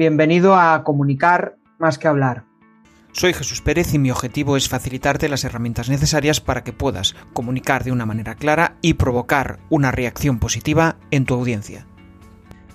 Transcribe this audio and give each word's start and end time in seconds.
bienvenido 0.00 0.56
a 0.56 0.82
Comunicar 0.82 1.58
más 1.78 1.98
que 1.98 2.08
hablar. 2.08 2.44
Soy 3.12 3.34
Jesús 3.34 3.60
Pérez 3.60 3.92
y 3.92 3.98
mi 3.98 4.10
objetivo 4.10 4.56
es 4.56 4.66
facilitarte 4.66 5.28
las 5.28 5.44
herramientas 5.44 5.90
necesarias 5.90 6.40
para 6.40 6.64
que 6.64 6.72
puedas 6.72 7.14
comunicar 7.34 7.84
de 7.84 7.92
una 7.92 8.06
manera 8.06 8.34
clara 8.34 8.76
y 8.80 8.94
provocar 8.94 9.58
una 9.68 9.90
reacción 9.90 10.38
positiva 10.38 10.96
en 11.10 11.26
tu 11.26 11.34
audiencia. 11.34 11.86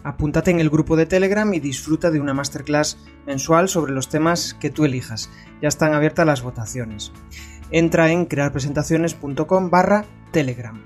Apúntate 0.03 0.51
en 0.51 0.59
el 0.59 0.69
grupo 0.69 0.95
de 0.95 1.07
Telegram 1.07 1.51
y 1.51 1.59
disfruta 1.59 2.11
de 2.11 2.19
una 2.19 2.35
masterclass 2.35 2.99
mensual 3.25 3.69
sobre 3.69 3.91
los 3.91 4.07
temas 4.07 4.53
que 4.53 4.69
tú 4.69 4.85
elijas. 4.85 5.31
Ya 5.63 5.67
están 5.67 5.95
abiertas 5.95 6.27
las 6.27 6.43
votaciones. 6.43 7.11
Entra 7.71 8.11
en 8.11 8.27
crearpresentaciones.com 8.27 9.71
barra 9.71 10.05
Telegram. 10.29 10.79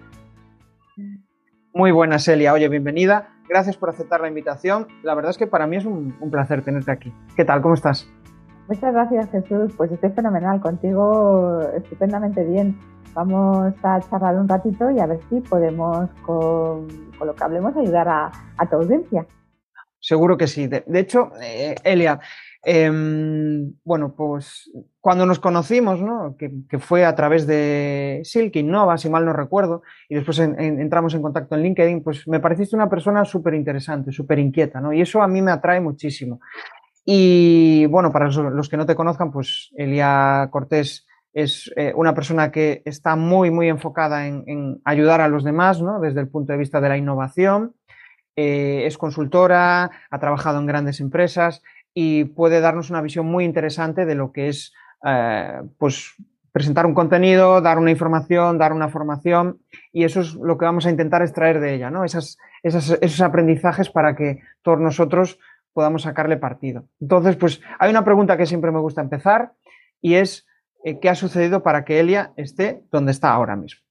Muy 1.73 1.91
buenas, 1.91 2.25
Elia. 2.29 2.53
Oye, 2.53 2.69
bienvenida. 2.69 3.38
Gracias 3.49 3.77
por 3.77 3.89
aceptar 3.89 4.21
la 4.21 4.27
invitación. 4.27 4.87
La 5.01 5.15
verdad 5.15 5.31
es 5.31 5.37
que 5.39 5.47
para 5.47 5.65
mí 5.65 5.75
es 5.75 5.85
un, 5.85 6.13
placer 6.29 6.63
tenerte 6.63 6.91
aquí. 6.91 7.11
¿Qué 7.35 7.43
tal? 7.43 7.63
¿Cómo 7.63 7.73
estás? 7.73 8.07
Muchas 8.67 8.93
gracias, 8.93 9.31
Jesús. 9.31 9.73
Pues 9.75 9.91
estoy 9.91 10.11
fenomenal. 10.11 10.61
Contigo 10.61 11.59
estupendamente 11.75 12.43
bien. 12.43 12.79
Vamos 13.15 13.73
a 13.81 13.99
charlar 14.01 14.35
un 14.35 14.47
ratito 14.47 14.91
y 14.91 14.99
a 14.99 15.07
ver 15.07 15.19
si 15.29 15.41
podemos, 15.41 16.11
con, 16.21 16.87
lo 17.25 17.33
que 17.33 17.43
hablemos, 17.43 17.75
ayudar 17.75 18.07
a, 18.07 18.31
tu 18.69 18.75
audiencia. 18.75 19.25
Seguro 19.99 20.37
que 20.37 20.45
sí. 20.45 20.67
De, 20.67 20.83
hecho, 20.93 21.31
eh, 21.41 21.73
Elia, 21.83 22.19
Em, 22.63 23.73
bueno, 23.85 24.13
pues 24.15 24.69
cuando 24.99 25.25
nos 25.25 25.39
conocimos, 25.39 26.01
¿no? 26.01 26.35
que, 26.37 26.79
fue 26.79 27.05
a 27.05 27.15
través 27.15 27.47
de 27.47 28.21
Silk 28.25 28.55
Innova, 28.57 28.97
si 28.97 29.09
mal 29.09 29.25
no 29.25 29.31
recuerdo, 29.31 29.81
y 30.09 30.15
después 30.15 30.39
entramos 30.39 31.13
en 31.13 31.21
contacto 31.21 31.55
en 31.55 31.63
LinkedIn, 31.63 32.03
pues 32.03 32.27
me 32.27 32.41
pareciste 32.41 32.75
una 32.75 32.89
persona 32.89 33.23
súper 33.23 33.53
interesante, 33.53 34.11
súper 34.11 34.39
inquieta, 34.39 34.81
¿no? 34.81 34.91
Y 34.91 35.01
eso 35.01 35.21
a 35.21 35.27
mí 35.27 35.41
me 35.41 35.51
atrae 35.51 35.79
muchísimo. 35.79 36.41
Y 37.05 37.85
bueno, 37.87 38.11
para 38.11 38.29
los 38.29 38.69
que 38.69 38.77
no 38.77 38.85
te 38.85 38.95
conozcan, 38.95 39.31
pues 39.31 39.71
Elia 39.75 40.49
Cortés 40.51 41.07
es 41.33 41.71
eh, 41.75 41.93
una 41.95 42.13
persona 42.13 42.51
que 42.51 42.81
está 42.85 43.15
muy, 43.15 43.51
muy 43.51 43.69
enfocada 43.69 44.27
en, 44.27 44.81
ayudar 44.83 45.21
a 45.21 45.27
los 45.27 45.43
demás, 45.43 45.81
¿no? 45.81 45.99
Desde 45.99 46.19
el 46.19 46.27
punto 46.27 46.51
de 46.51 46.59
vista 46.59 46.81
de 46.81 46.89
la 46.89 46.97
innovación. 46.97 47.75
Eh, 48.35 48.85
es 48.85 48.97
consultora, 48.97 49.91
ha 50.09 50.19
trabajado 50.19 50.59
en 50.59 50.65
grandes 50.65 51.01
empresas, 51.01 51.61
y 52.01 52.23
puede 52.23 52.61
darnos 52.61 52.89
una 52.89 53.01
visión 53.01 53.25
muy 53.25 53.43
interesante 53.43 54.05
de 54.05 54.15
lo 54.15 54.31
que 54.31 54.47
es 54.47 54.73
eh, 55.03 55.61
pues, 55.77 56.15
presentar 56.53 56.85
un 56.85 56.93
contenido, 56.93 57.59
dar 57.59 57.77
una 57.77 57.91
información, 57.91 58.57
dar 58.57 58.71
una 58.71 58.87
formación 58.87 59.59
y 59.91 60.05
eso 60.05 60.21
es 60.21 60.33
lo 60.35 60.57
que 60.57 60.63
vamos 60.63 60.85
a 60.85 60.91
intentar 60.91 61.21
extraer 61.21 61.59
de 61.59 61.73
ella, 61.73 61.91
¿no? 61.91 62.05
Esos 62.05 62.37
aprendizajes 63.21 63.89
para 63.89 64.15
que 64.15 64.39
todos 64.61 64.79
nosotros 64.79 65.39
podamos 65.73 66.03
sacarle 66.03 66.37
partido. 66.37 66.85
Entonces, 67.01 67.35
pues 67.35 67.59
hay 67.79 67.89
una 67.89 68.05
pregunta 68.05 68.37
que 68.37 68.45
siempre 68.45 68.71
me 68.71 68.79
gusta 68.79 69.01
empezar 69.01 69.51
y 69.99 70.13
es 70.13 70.47
eh, 70.85 70.99
¿qué 71.01 71.09
ha 71.09 71.15
sucedido 71.15 71.63
para 71.63 71.83
que 71.83 71.99
Elia 71.99 72.31
esté 72.37 72.81
donde 72.93 73.11
está 73.11 73.33
ahora 73.33 73.57
mismo? 73.57 73.81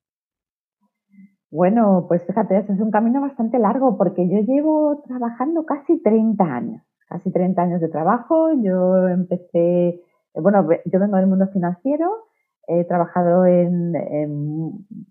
Bueno, 1.50 2.06
pues 2.08 2.26
fíjate, 2.26 2.56
es 2.56 2.80
un 2.80 2.90
camino 2.90 3.20
bastante 3.20 3.58
largo 3.58 3.98
porque 3.98 4.26
yo 4.30 4.40
llevo 4.40 5.02
trabajando 5.06 5.66
casi 5.66 6.02
30 6.02 6.44
años 6.44 6.88
casi 7.08 7.30
30 7.30 7.62
años 7.62 7.80
de 7.80 7.88
trabajo. 7.88 8.52
Yo 8.62 9.08
empecé, 9.08 10.00
bueno, 10.34 10.68
yo 10.84 11.00
vengo 11.00 11.16
del 11.16 11.26
mundo 11.26 11.48
financiero, 11.48 12.28
he 12.68 12.84
trabajado 12.84 13.46
en, 13.46 13.94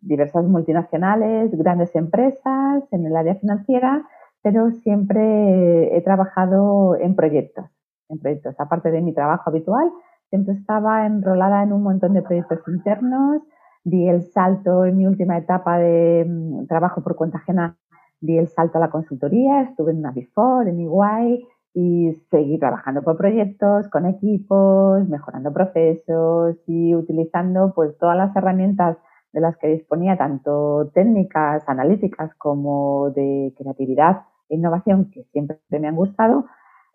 diversas 0.01 0.45
multinacionales, 0.45 1.51
grandes 1.57 1.95
empresas, 1.95 2.83
en 2.91 3.05
el 3.05 3.15
área 3.15 3.35
financiera, 3.35 4.07
pero 4.41 4.71
siempre 4.71 5.97
he 5.97 6.01
trabajado 6.01 6.95
en 6.95 7.15
proyectos, 7.15 7.65
en 8.09 8.19
proyectos. 8.19 8.55
Aparte 8.59 8.91
de 8.91 9.01
mi 9.01 9.13
trabajo 9.13 9.49
habitual, 9.49 9.91
siempre 10.29 10.53
estaba 10.53 11.05
enrolada 11.05 11.63
en 11.63 11.73
un 11.73 11.83
montón 11.83 12.13
de 12.13 12.21
proyectos 12.21 12.59
internos. 12.67 13.41
Di 13.83 14.07
el 14.07 14.21
salto 14.21 14.85
en 14.85 14.97
mi 14.97 15.07
última 15.07 15.37
etapa 15.37 15.79
de 15.79 16.25
mm, 16.27 16.67
trabajo 16.67 17.01
por 17.01 17.15
cuenta 17.15 17.37
ajena, 17.37 17.77
di 18.19 18.37
el 18.37 18.49
salto 18.49 18.77
a 18.77 18.81
la 18.81 18.89
consultoría, 18.89 19.61
estuve 19.61 19.91
en 19.91 19.99
una 19.99 20.11
Before, 20.11 20.69
en 20.69 20.79
Iguay, 20.81 21.47
y 21.79 22.11
seguir 22.31 22.59
trabajando 22.59 23.03
por 23.03 23.17
proyectos, 23.17 23.87
con 23.89 24.07
equipos, 24.07 25.07
mejorando 25.09 25.53
procesos 25.53 26.57
y 26.65 26.95
utilizando 26.95 27.71
pues 27.75 27.95
todas 27.99 28.17
las 28.17 28.35
herramientas 28.35 28.97
de 29.31 29.41
las 29.41 29.55
que 29.57 29.67
disponía, 29.67 30.17
tanto 30.17 30.89
técnicas, 30.95 31.69
analíticas 31.69 32.33
como 32.39 33.11
de 33.11 33.53
creatividad 33.55 34.23
e 34.49 34.55
innovación, 34.55 35.11
que 35.11 35.25
siempre 35.25 35.59
me 35.69 35.87
han 35.87 35.95
gustado, 35.95 36.45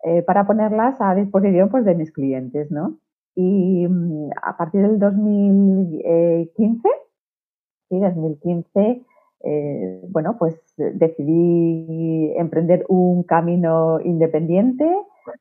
eh, 0.03 0.21
para 0.21 0.45
ponerlas 0.45 0.99
a 0.99 1.15
disposición 1.15 1.69
pues, 1.69 1.85
de 1.85 1.95
mis 1.95 2.11
clientes, 2.11 2.69
¿no? 2.69 2.97
Y 3.35 3.87
mm, 3.87 4.31
a 4.41 4.57
partir 4.57 4.81
del 4.81 4.99
2015, 4.99 6.89
sí, 7.87 7.99
2015, 8.01 9.05
eh, 9.43 10.01
bueno, 10.09 10.37
pues 10.39 10.55
decidí 10.77 12.33
emprender 12.37 12.85
un 12.87 13.23
camino 13.23 13.99
independiente, 13.99 14.89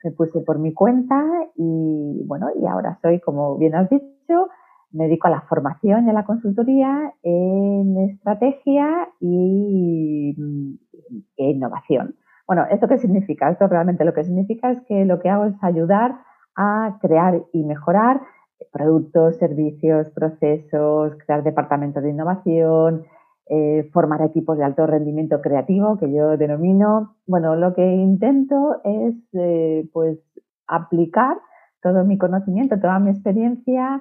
me 0.02 0.10
puse 0.10 0.40
por 0.40 0.58
mi 0.58 0.74
cuenta 0.74 1.24
y 1.56 2.24
bueno, 2.26 2.48
y 2.60 2.66
ahora 2.66 2.98
soy, 3.00 3.20
como 3.20 3.56
bien 3.58 3.74
has 3.74 3.88
dicho, 3.88 4.48
me 4.90 5.04
dedico 5.04 5.28
a 5.28 5.30
la 5.30 5.42
formación 5.42 6.06
y 6.06 6.10
a 6.10 6.12
la 6.12 6.24
consultoría 6.24 7.14
en 7.22 7.96
estrategia 8.10 9.08
y 9.20 10.36
e 11.36 11.50
innovación. 11.50 12.16
Bueno, 12.46 12.66
¿esto 12.70 12.88
qué 12.88 12.98
significa? 12.98 13.50
Esto 13.50 13.68
realmente 13.68 14.04
lo 14.04 14.12
que 14.12 14.24
significa 14.24 14.70
es 14.70 14.80
que 14.82 15.04
lo 15.04 15.20
que 15.20 15.28
hago 15.28 15.44
es 15.46 15.54
ayudar 15.62 16.18
a 16.56 16.98
crear 17.00 17.42
y 17.52 17.62
mejorar 17.64 18.20
productos, 18.72 19.36
servicios, 19.38 20.10
procesos, 20.10 21.16
crear 21.24 21.42
departamentos 21.42 22.02
de 22.02 22.10
innovación, 22.10 23.04
eh, 23.46 23.88
formar 23.92 24.22
equipos 24.22 24.56
de 24.56 24.64
alto 24.64 24.86
rendimiento 24.86 25.40
creativo, 25.40 25.98
que 25.98 26.12
yo 26.12 26.36
denomino. 26.36 27.16
Bueno, 27.26 27.56
lo 27.56 27.74
que 27.74 27.84
intento 27.84 28.80
es 28.84 29.14
eh, 29.32 29.88
pues 29.92 30.18
aplicar 30.66 31.38
todo 31.82 32.04
mi 32.04 32.18
conocimiento, 32.18 32.78
toda 32.78 32.98
mi 32.98 33.10
experiencia 33.10 34.00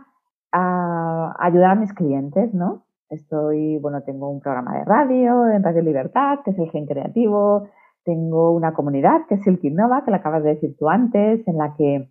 a 0.52 1.36
ayudar 1.40 1.72
a 1.72 1.76
mis 1.76 1.94
clientes, 1.94 2.54
¿no? 2.54 2.86
Estoy, 3.10 3.78
bueno, 3.80 4.04
tengo 4.04 4.30
un 4.30 4.40
programa 4.40 4.78
de 4.78 4.86
radio 4.86 5.50
en 5.50 5.64
Radio 5.64 5.82
Libertad, 5.82 6.40
que 6.46 6.52
es 6.52 6.60
el 6.60 6.70
Gen 6.70 6.86
Creativo, 6.86 7.68
tengo 8.04 8.52
una 8.52 8.74
comunidad 8.74 9.26
que 9.28 9.36
es 9.36 9.48
el 9.48 9.60
Innova, 9.62 10.04
que 10.06 10.12
la 10.12 10.18
acabas 10.18 10.44
de 10.44 10.56
decir 10.56 10.76
tú 10.78 10.90
antes, 10.90 11.46
en 11.48 11.58
la 11.58 11.76
que 11.76 12.10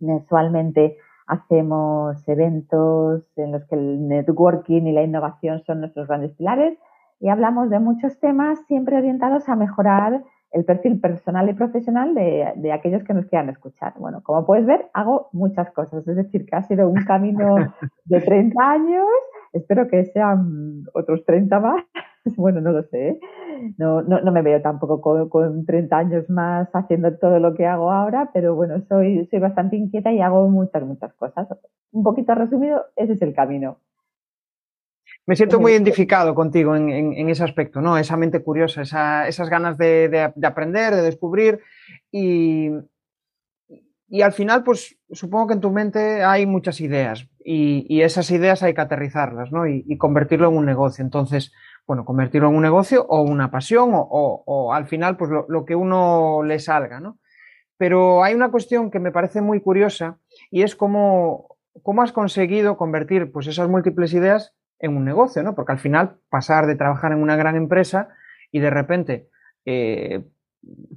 mensualmente 0.00 0.96
hacemos 1.26 2.26
eventos 2.28 3.24
en 3.36 3.52
los 3.52 3.64
que 3.66 3.76
el 3.76 4.08
networking 4.08 4.82
y 4.82 4.92
la 4.92 5.02
innovación 5.02 5.62
son 5.64 5.80
nuestros 5.80 6.08
grandes 6.08 6.32
pilares 6.32 6.78
y 7.20 7.28
hablamos 7.28 7.70
de 7.70 7.78
muchos 7.78 8.18
temas 8.20 8.58
siempre 8.66 8.96
orientados 8.96 9.48
a 9.48 9.56
mejorar 9.56 10.22
el 10.54 10.64
perfil 10.64 11.00
personal 11.00 11.50
y 11.50 11.52
profesional 11.52 12.14
de, 12.14 12.72
aquellos 12.72 13.02
que 13.02 13.12
nos 13.12 13.26
quieran 13.26 13.48
escuchar. 13.48 13.92
Bueno, 13.98 14.22
como 14.22 14.46
puedes 14.46 14.64
ver, 14.64 14.86
hago 14.94 15.28
muchas 15.32 15.70
cosas, 15.72 16.06
es 16.06 16.16
decir, 16.16 16.46
que 16.46 16.54
ha 16.54 16.62
sido 16.62 16.88
un 16.88 17.04
camino 17.04 17.56
de 18.04 18.20
30 18.20 18.70
años, 18.70 19.04
espero 19.52 19.88
que 19.88 20.04
sean 20.04 20.84
otros 20.94 21.24
30 21.26 21.58
más, 21.58 21.84
bueno, 22.36 22.60
no 22.60 22.70
lo 22.70 22.84
sé, 22.84 23.08
¿eh? 23.08 23.20
no, 23.78 24.02
no, 24.02 24.20
no, 24.20 24.30
me 24.30 24.42
veo 24.42 24.62
tampoco 24.62 25.00
con, 25.00 25.28
con, 25.28 25.66
30 25.66 25.96
años 25.96 26.30
más 26.30 26.68
haciendo 26.72 27.18
todo 27.18 27.40
lo 27.40 27.54
que 27.54 27.66
hago 27.66 27.90
ahora, 27.90 28.30
pero 28.32 28.54
bueno, 28.54 28.80
soy, 28.88 29.26
soy 29.26 29.40
bastante 29.40 29.74
inquieta 29.74 30.12
y 30.12 30.20
hago 30.20 30.48
muchas, 30.48 30.84
muchas 30.84 31.12
cosas. 31.14 31.48
Un 31.90 32.04
poquito 32.04 32.32
resumido, 32.32 32.80
ese 32.94 33.14
es 33.14 33.22
el 33.22 33.34
camino. 33.34 33.78
Me 35.26 35.36
siento 35.36 35.58
muy 35.58 35.72
identificado 35.72 36.34
contigo 36.34 36.76
en, 36.76 36.90
en, 36.90 37.28
ese 37.30 37.44
aspecto, 37.44 37.80
¿no? 37.80 37.96
Esa 37.96 38.16
mente 38.16 38.42
curiosa, 38.42 38.82
esa, 38.82 39.26
esas 39.26 39.48
ganas 39.48 39.78
de, 39.78 40.08
de, 40.08 40.46
aprender, 40.46 40.94
de 40.94 41.00
descubrir 41.00 41.60
y, 42.12 42.68
y 44.06 44.20
al 44.20 44.32
final, 44.32 44.62
pues 44.64 44.98
supongo 45.10 45.46
que 45.46 45.54
en 45.54 45.60
tu 45.60 45.70
mente 45.70 46.22
hay 46.22 46.44
muchas 46.44 46.80
ideas 46.82 47.26
y, 47.42 47.86
y 47.88 48.02
esas 48.02 48.30
ideas 48.30 48.62
hay 48.62 48.74
que 48.74 48.82
aterrizarlas, 48.82 49.50
¿no? 49.50 49.66
Y, 49.66 49.82
y, 49.88 49.96
convertirlo 49.96 50.48
en 50.50 50.58
un 50.58 50.66
negocio. 50.66 51.02
Entonces, 51.02 51.52
bueno, 51.86 52.04
convertirlo 52.04 52.48
en 52.48 52.56
un 52.56 52.62
negocio 52.62 53.04
o 53.08 53.22
una 53.22 53.50
pasión 53.50 53.90
o, 53.92 54.72
al 54.72 54.86
final, 54.86 55.16
pues 55.16 55.30
lo, 55.30 55.64
que 55.64 55.74
uno 55.74 56.42
le 56.42 56.58
salga, 56.58 57.00
¿no? 57.00 57.18
Pero 57.76 58.22
hay 58.22 58.34
una 58.34 58.50
cuestión 58.50 58.90
que 58.90 59.00
me 59.00 59.12
parece 59.12 59.40
muy 59.40 59.60
curiosa 59.60 60.18
y 60.50 60.62
es 60.62 60.76
cómo, 60.76 61.56
cómo 61.82 62.02
has 62.02 62.12
conseguido 62.12 62.76
convertir 62.76 63.32
pues 63.32 63.46
esas 63.46 63.68
múltiples 63.68 64.14
ideas 64.14 64.54
en 64.78 64.96
un 64.96 65.04
negocio, 65.04 65.42
¿no? 65.42 65.54
Porque 65.54 65.72
al 65.72 65.78
final 65.78 66.16
pasar 66.28 66.66
de 66.66 66.76
trabajar 66.76 67.12
en 67.12 67.22
una 67.22 67.36
gran 67.36 67.56
empresa 67.56 68.08
y 68.52 68.60
de 68.60 68.70
repente 68.70 69.28
eh, 69.64 70.24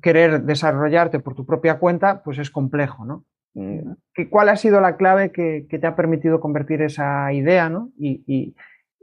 querer 0.01 0.43
desarrollarte 0.43 1.19
por 1.19 1.35
tu 1.35 1.45
propia 1.45 1.79
cuenta, 1.79 2.23
pues 2.23 2.37
es 2.39 2.49
complejo, 2.49 3.05
¿no? 3.05 3.25
Mm, 3.53 3.91
¿Cuál 4.29 4.49
ha 4.49 4.55
sido 4.55 4.81
la 4.81 4.97
clave 4.97 5.31
que, 5.31 5.67
te 5.69 5.87
ha 5.87 5.95
permitido 5.95 6.39
convertir 6.39 6.81
esa 6.81 7.31
idea, 7.33 7.69
¿no? 7.69 7.91
y, 7.97 8.55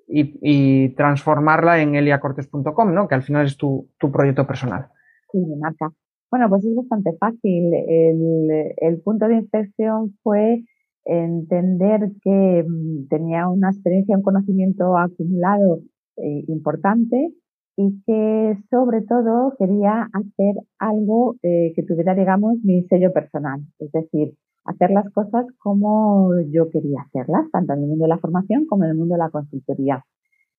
y, 0.07 0.89
transformarla 0.91 1.81
en 1.81 1.95
eliacortes.com, 1.95 2.95
¿no? 2.95 3.09
Que 3.09 3.15
al 3.15 3.23
final 3.23 3.47
es 3.47 3.57
tu, 3.57 3.89
proyecto 4.13 4.47
personal. 4.47 4.89
Sí, 5.31 5.39
mi 5.39 5.57
marca. 5.57 5.91
Bueno, 6.31 6.49
pues 6.49 6.65
es 6.65 6.75
bastante 6.75 7.17
fácil. 7.19 7.73
El, 7.75 9.01
punto 9.03 9.29
de 9.29 9.37
inflexión 9.37 10.17
fue 10.23 10.65
entender 11.05 12.13
que 12.23 12.65
mm, 12.67 13.09
tenía 13.09 13.49
una 13.49 13.71
experiencia, 13.71 14.17
un 14.17 14.23
conocimiento 14.23 14.97
acumulado 14.97 15.81
eh, 16.17 16.45
importante 16.49 17.33
y 17.77 18.03
que 18.07 18.57
sobre 18.71 19.03
todo 19.03 19.55
quería 19.59 20.09
hacer 20.13 20.55
algo 20.79 21.37
eh, 21.43 21.73
que 21.75 21.83
tuviera, 21.83 22.15
digamos, 22.15 22.59
mi 22.63 22.85
sello 22.85 23.13
personal. 23.13 23.61
Es 23.79 23.91
decir, 23.93 24.35
hacer 24.65 24.91
las 24.91 25.11
cosas 25.11 25.47
como 25.59 26.31
yo 26.51 26.71
quería 26.71 27.03
hacerlas, 27.03 27.51
tanto 27.51 27.73
en 27.73 27.81
el 27.81 27.89
mundo 27.89 28.05
de 28.05 28.11
la 28.11 28.19
formación 28.19 28.67
como 28.67 28.85
en 28.85 28.91
el 28.91 28.97
mundo 28.97 29.15
de 29.15 29.19
la 29.19 29.31
consultoría. 29.31 30.05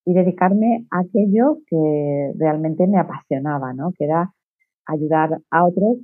Y 0.06 0.14
dedicarme 0.14 0.86
a 0.92 1.00
aquello 1.00 1.58
que 1.68 2.34
realmente 2.38 2.86
me 2.86 3.00
apasionaba, 3.00 3.74
¿no? 3.74 3.92
Que 3.98 4.06
era 4.06 4.32
ayudar 4.86 5.40
a 5.50 5.66
otros, 5.66 5.98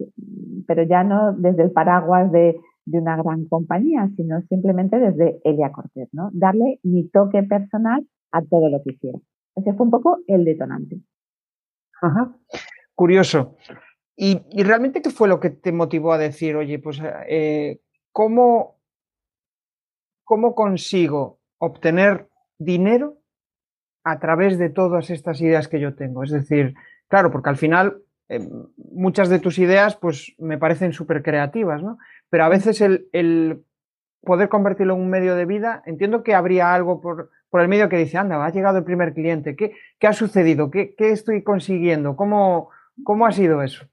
pero 0.65 0.83
ya 0.83 1.03
no 1.03 1.33
desde 1.33 1.63
el 1.63 1.71
paraguas 1.71 2.31
de, 2.31 2.55
una 2.85 3.17
gran 3.17 3.45
compañía, 3.45 4.09
sino 4.15 4.41
simplemente 4.49 4.99
desde 4.99 5.39
Elia 5.43 5.71
Cortés, 5.71 6.09
¿no? 6.11 6.29
Darle 6.33 6.79
mi 6.83 7.07
toque 7.09 7.43
personal 7.43 8.07
a 8.31 8.41
todo 8.41 8.69
lo 8.69 8.81
que 8.83 8.93
hiciera. 8.93 9.19
Ese 9.55 9.73
fue 9.73 9.85
un 9.85 9.91
poco 9.91 10.19
el 10.27 10.45
detonante. 10.45 11.01
Ajá. 12.01 12.35
Curioso. 12.95 13.55
¿Y, 14.15 14.39
realmente 14.63 15.01
qué 15.01 15.09
fue 15.09 15.27
lo 15.27 15.39
que 15.39 15.49
te 15.49 15.71
motivó 15.71 16.13
a 16.13 16.17
decir, 16.17 16.55
oye, 16.55 16.77
pues, 16.79 17.01
eh, 17.27 17.81
¿cómo, 18.11 18.79
¿cómo 20.23 20.53
consigo 20.53 21.39
obtener 21.57 22.27
dinero 22.59 23.17
a 24.03 24.19
través 24.19 24.59
de 24.59 24.69
todas 24.69 25.09
estas 25.09 25.41
ideas 25.41 25.67
que 25.67 25.79
yo 25.79 25.95
tengo? 25.95 26.23
Es 26.23 26.31
decir, 26.31 26.75
claro, 27.07 27.31
porque 27.31 27.49
al 27.49 27.57
final 27.57 28.03
eh, 28.31 28.39
muchas 28.77 29.27
de 29.27 29.39
tus 29.39 29.59
ideas 29.59 29.97
pues 29.97 30.33
me 30.39 30.57
parecen 30.57 30.93
súper 30.93 31.21
creativas, 31.21 31.83
¿no? 31.83 31.97
Pero 32.29 32.45
a 32.45 32.49
veces 32.49 32.79
el, 32.79 33.65
poder 34.23 34.47
convertirlo 34.47 34.93
en 34.93 35.01
un 35.01 35.09
medio 35.09 35.35
de 35.35 35.45
vida, 35.45 35.83
entiendo 35.85 36.23
que 36.23 36.33
habría 36.33 36.73
algo 36.73 37.01
por, 37.01 37.29
el 37.51 37.67
medio 37.67 37.89
que 37.89 37.97
dice, 37.97 38.17
anda, 38.17 38.45
ha 38.45 38.49
llegado 38.49 38.77
el 38.77 38.85
primer 38.85 39.13
cliente, 39.13 39.57
¿qué, 39.57 39.73
ha 40.07 40.13
sucedido? 40.13 40.71
¿Qué, 40.71 40.95
estoy 40.97 41.43
consiguiendo? 41.43 42.15
¿Cómo, 42.15 42.69
¿Cómo 43.03 43.25
ha 43.25 43.33
sido 43.33 43.63
eso? 43.63 43.85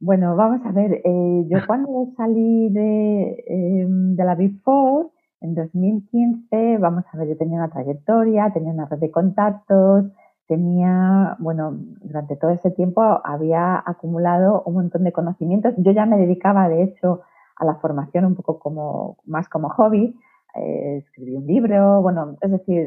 Bueno, 0.00 0.36
vamos 0.36 0.64
a 0.64 0.72
ver, 0.72 1.02
eh, 1.04 1.44
yo 1.48 1.58
cuando 1.66 2.08
salí 2.16 2.70
de, 2.70 3.44
em, 3.46 4.16
de 4.16 4.24
la 4.24 4.34
Big 4.34 4.58
Four, 4.62 5.10
en 5.42 5.54
2015, 5.54 6.78
vamos 6.78 7.04
a 7.12 7.18
ver, 7.18 7.28
yo 7.28 7.36
tenía 7.36 7.58
una 7.58 7.68
trayectoria, 7.68 8.50
tenía 8.54 8.72
una 8.72 8.86
red 8.86 9.00
de 9.00 9.10
contactos, 9.10 10.06
tenía, 10.52 11.34
bueno, 11.38 11.78
durante 12.02 12.36
todo 12.36 12.50
ese 12.50 12.70
tiempo 12.70 13.00
había 13.24 13.82
acumulado 13.86 14.62
un 14.66 14.74
montón 14.74 15.02
de 15.02 15.10
conocimientos. 15.12 15.72
Yo 15.78 15.92
ya 15.92 16.04
me 16.04 16.18
dedicaba, 16.18 16.68
de 16.68 16.82
hecho, 16.82 17.22
a 17.56 17.64
la 17.64 17.76
formación 17.76 18.26
un 18.26 18.34
poco 18.34 18.58
como, 18.58 19.16
más 19.24 19.48
como 19.48 19.70
hobby. 19.70 20.14
Eh, 20.54 20.98
escribí 20.98 21.36
un 21.36 21.46
libro, 21.46 22.02
bueno, 22.02 22.36
es 22.42 22.50
decir, 22.50 22.86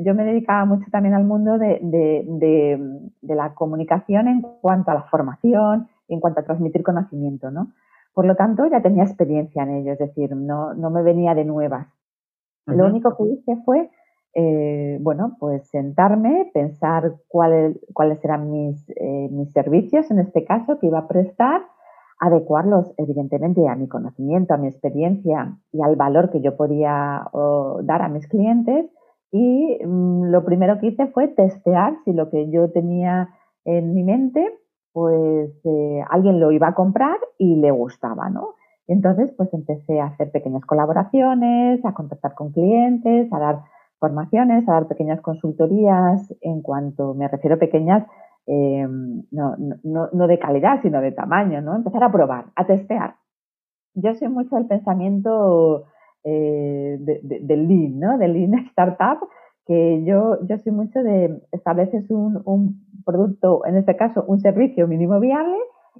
yo 0.00 0.12
me 0.16 0.24
dedicaba 0.24 0.64
mucho 0.64 0.90
también 0.90 1.14
al 1.14 1.22
mundo 1.22 1.56
de, 1.56 1.78
de, 1.80 3.34
la 3.34 3.54
comunicación 3.54 4.26
en 4.26 4.42
cuanto 4.60 4.90
a 4.90 4.94
la 4.94 5.02
formación 5.04 5.86
en 6.08 6.18
cuanto 6.18 6.40
a 6.40 6.42
transmitir 6.42 6.82
conocimiento, 6.82 7.52
¿no? 7.52 7.68
Por 8.12 8.26
lo 8.26 8.34
tanto, 8.34 8.66
ya 8.66 8.82
tenía 8.82 9.04
experiencia 9.04 9.62
en 9.62 9.70
ello, 9.76 9.92
es 9.92 10.00
decir, 10.00 10.34
no, 10.34 10.74
no 10.74 10.90
me 10.90 11.02
venía 11.02 11.34
de 11.36 11.44
nuevas. 11.44 11.86
Lo 12.66 12.86
único 12.86 13.16
que 13.16 13.24
hice 13.24 13.56
fue 13.64 13.88
eh, 14.34 14.98
bueno, 15.00 15.36
pues 15.38 15.68
sentarme, 15.68 16.50
pensar 16.52 17.14
cuáles 17.28 18.24
eran 18.24 18.50
mis, 18.50 18.88
eh, 18.90 19.28
mis 19.30 19.52
servicios 19.52 20.10
en 20.10 20.18
este 20.18 20.44
caso 20.44 20.78
que 20.78 20.88
iba 20.88 20.98
a 20.98 21.08
prestar, 21.08 21.62
adecuarlos 22.18 22.92
evidentemente 22.96 23.66
a 23.68 23.76
mi 23.76 23.88
conocimiento, 23.88 24.54
a 24.54 24.56
mi 24.56 24.68
experiencia 24.68 25.56
y 25.72 25.82
al 25.82 25.96
valor 25.96 26.30
que 26.30 26.40
yo 26.40 26.56
podía 26.56 27.28
dar 27.82 28.02
a 28.02 28.08
mis 28.08 28.26
clientes. 28.28 28.86
Y 29.30 29.78
mm, 29.84 30.30
lo 30.30 30.44
primero 30.44 30.78
que 30.78 30.88
hice 30.88 31.08
fue 31.08 31.28
testear 31.28 31.96
si 32.04 32.12
lo 32.12 32.30
que 32.30 32.50
yo 32.50 32.70
tenía 32.70 33.30
en 33.64 33.94
mi 33.94 34.02
mente, 34.04 34.46
pues 34.92 35.50
eh, 35.64 36.04
alguien 36.08 36.40
lo 36.40 36.52
iba 36.52 36.68
a 36.68 36.74
comprar 36.74 37.16
y 37.38 37.56
le 37.56 37.70
gustaba, 37.70 38.30
¿no? 38.30 38.54
Entonces, 38.86 39.32
pues 39.36 39.52
empecé 39.52 40.00
a 40.00 40.06
hacer 40.06 40.30
pequeñas 40.30 40.64
colaboraciones, 40.64 41.84
a 41.84 41.94
contactar 41.94 42.34
con 42.34 42.52
clientes, 42.52 43.32
a 43.32 43.38
dar 43.38 43.62
formaciones, 44.04 44.68
a 44.68 44.72
dar 44.72 44.86
pequeñas 44.86 45.22
consultorías, 45.22 46.34
en 46.42 46.60
cuanto 46.60 47.14
me 47.14 47.26
refiero 47.26 47.56
a 47.56 47.58
pequeñas, 47.58 48.06
eh, 48.46 48.86
no, 49.30 49.56
no, 49.82 50.08
no, 50.12 50.26
de 50.26 50.38
calidad, 50.38 50.82
sino 50.82 51.00
de 51.00 51.12
tamaño, 51.12 51.62
¿no? 51.62 51.74
Empezar 51.74 52.04
a 52.04 52.12
probar, 52.12 52.44
a 52.54 52.66
testear. 52.66 53.14
Yo 53.94 54.14
soy 54.14 54.28
mucho 54.28 54.56
del 54.56 54.66
pensamiento 54.66 55.86
eh, 56.22 56.98
del 57.00 57.66
Lean, 57.66 57.98
¿no? 57.98 58.18
Del 58.18 58.34
Lean 58.34 58.54
Startup, 58.70 59.26
que 59.66 60.04
yo, 60.04 60.38
yo 60.46 60.58
soy 60.58 60.72
mucho 60.72 61.02
de 61.02 61.40
estableces 61.52 62.10
un, 62.10 62.42
un 62.44 62.84
producto, 63.06 63.64
en 63.64 63.76
este 63.76 63.96
caso 63.96 64.22
un 64.26 64.40
servicio 64.40 64.86
mínimo 64.86 65.18
viable 65.18 65.56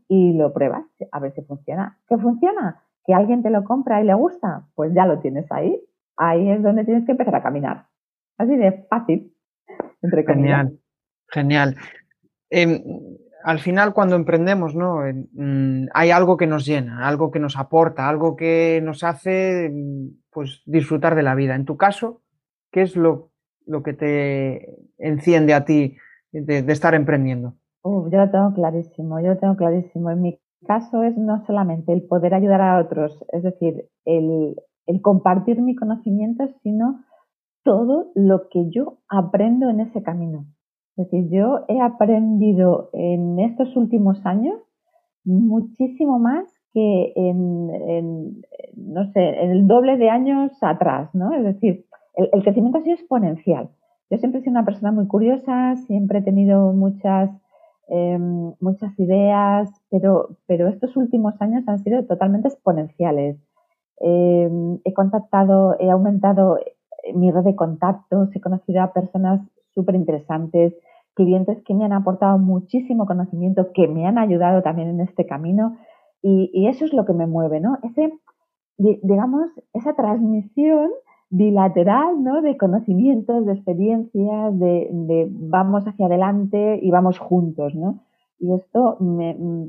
y 0.08 0.34
lo 0.34 0.52
pruebas 0.52 0.84
a 1.10 1.20
ver 1.20 1.32
si 1.32 1.40
funciona. 1.40 1.96
¿Qué 2.06 2.18
funciona? 2.18 2.82
¿Que 3.06 3.14
alguien 3.14 3.42
te 3.42 3.48
lo 3.48 3.64
compra 3.64 4.02
y 4.02 4.04
le 4.04 4.14
gusta? 4.14 4.66
Pues 4.74 4.92
ya 4.92 5.06
lo 5.06 5.20
tienes 5.20 5.50
ahí. 5.50 5.80
Ahí 6.16 6.50
es 6.50 6.62
donde 6.62 6.84
tienes 6.84 7.04
que 7.06 7.12
empezar 7.12 7.34
a 7.34 7.42
caminar. 7.42 7.86
Así 8.38 8.56
de 8.56 8.86
fácil. 8.88 9.34
Entre 10.02 10.24
genial, 10.24 10.78
genial. 11.28 11.76
Em, 12.50 12.82
al 13.44 13.58
final, 13.58 13.92
cuando 13.92 14.16
emprendemos, 14.16 14.74
¿no? 14.74 15.00
Mm, 15.32 15.88
hay 15.92 16.10
algo 16.10 16.36
que 16.36 16.46
nos 16.46 16.64
llena, 16.64 17.06
algo 17.06 17.30
que 17.30 17.38
nos 17.38 17.58
aporta, 17.58 18.08
algo 18.08 18.36
que 18.36 18.80
nos 18.82 19.04
hace 19.04 19.72
pues, 20.30 20.62
disfrutar 20.64 21.14
de 21.14 21.22
la 21.22 21.34
vida. 21.34 21.54
En 21.54 21.64
tu 21.64 21.76
caso, 21.76 22.22
¿qué 22.72 22.82
es 22.82 22.96
lo, 22.96 23.30
lo 23.66 23.82
que 23.82 23.92
te 23.92 24.76
enciende 24.98 25.54
a 25.54 25.64
ti 25.64 25.96
de, 26.32 26.58
estar 26.72 26.94
emprendiendo? 26.94 27.54
yo 27.84 28.18
lo 28.18 28.30
tengo 28.30 28.54
clarísimo, 28.54 29.20
yo 29.20 29.28
lo 29.28 29.38
tengo 29.38 29.56
clarísimo. 29.56 30.10
En 30.10 30.22
mi 30.22 30.40
caso 30.66 31.02
es 31.02 31.16
no 31.18 31.44
solamente 31.46 31.92
el 31.92 32.02
poder 32.02 32.32
ayudar 32.32 32.62
a 32.62 32.78
otros, 32.78 33.24
es 33.32 33.42
decir, 33.42 33.90
el, 34.06 34.56
el 34.86 35.02
compartir 35.02 35.60
mi 35.60 35.74
conocimiento, 35.74 36.48
sino 36.62 37.04
todo 37.64 38.12
lo 38.14 38.48
que 38.48 38.70
yo 38.70 38.98
aprendo 39.08 39.68
en 39.68 39.80
ese 39.80 40.02
camino. 40.02 40.46
Es 40.96 41.10
decir, 41.10 41.28
yo 41.30 41.64
he 41.68 41.80
aprendido 41.80 42.90
en 42.92 43.40
estos 43.40 43.74
últimos 43.76 44.24
años 44.24 44.60
muchísimo 45.24 46.18
más 46.18 46.44
que 46.72 47.12
en, 47.16 48.42
no 48.76 49.12
sé, 49.12 49.20
en 49.20 49.50
el 49.50 49.66
doble 49.66 49.96
de 49.96 50.10
años 50.10 50.52
atrás, 50.60 51.12
¿no? 51.14 51.32
Es 51.32 51.44
decir, 51.44 51.86
el, 52.14 52.42
crecimiento 52.42 52.78
ha 52.78 52.82
sido 52.82 52.94
exponencial. 52.94 53.70
Yo 54.10 54.18
siempre 54.18 54.40
he 54.40 54.42
sido 54.42 54.52
una 54.52 54.64
persona 54.64 54.92
muy 54.92 55.06
curiosa, 55.06 55.76
siempre 55.86 56.18
he 56.18 56.22
tenido 56.22 56.72
muchas, 56.72 57.30
em, 57.88 58.52
muchas 58.60 58.98
ideas, 58.98 59.70
pero, 59.90 60.36
pero 60.46 60.68
estos 60.68 60.96
últimos 60.96 61.40
años 61.40 61.66
han 61.66 61.78
sido 61.78 62.04
totalmente 62.04 62.48
exponenciales. 62.48 63.38
Em, 64.00 64.78
he 64.84 64.92
contactado, 64.92 65.76
he 65.80 65.90
aumentado 65.90 66.58
mi 67.12 67.30
red 67.30 67.42
de 67.42 67.56
contactos, 67.56 68.34
he 68.34 68.40
conocido 68.40 68.82
a 68.82 68.92
personas 68.92 69.40
súper 69.74 69.94
interesantes, 69.94 70.74
clientes 71.14 71.62
que 71.64 71.74
me 71.74 71.84
han 71.84 71.92
aportado 71.92 72.38
muchísimo 72.38 73.06
conocimiento, 73.06 73.72
que 73.72 73.88
me 73.88 74.06
han 74.06 74.18
ayudado 74.18 74.62
también 74.62 74.88
en 74.88 75.00
este 75.00 75.26
camino 75.26 75.76
y, 76.26 76.68
eso 76.68 76.86
es 76.86 76.94
lo 76.94 77.04
que 77.04 77.12
me 77.12 77.26
mueve, 77.26 77.60
¿no? 77.60 77.78
Ese, 77.82 78.10
digamos, 78.78 79.50
esa 79.74 79.94
transmisión 79.94 80.90
bilateral, 81.28 82.24
¿no? 82.24 82.40
De 82.40 82.56
conocimientos, 82.56 83.44
de 83.44 83.52
experiencias, 83.52 84.58
de, 84.58 85.28
vamos 85.30 85.86
hacia 85.86 86.06
adelante 86.06 86.78
y 86.80 86.90
vamos 86.90 87.18
juntos, 87.18 87.74
¿no? 87.74 88.00
Y 88.38 88.54
esto 88.54 88.96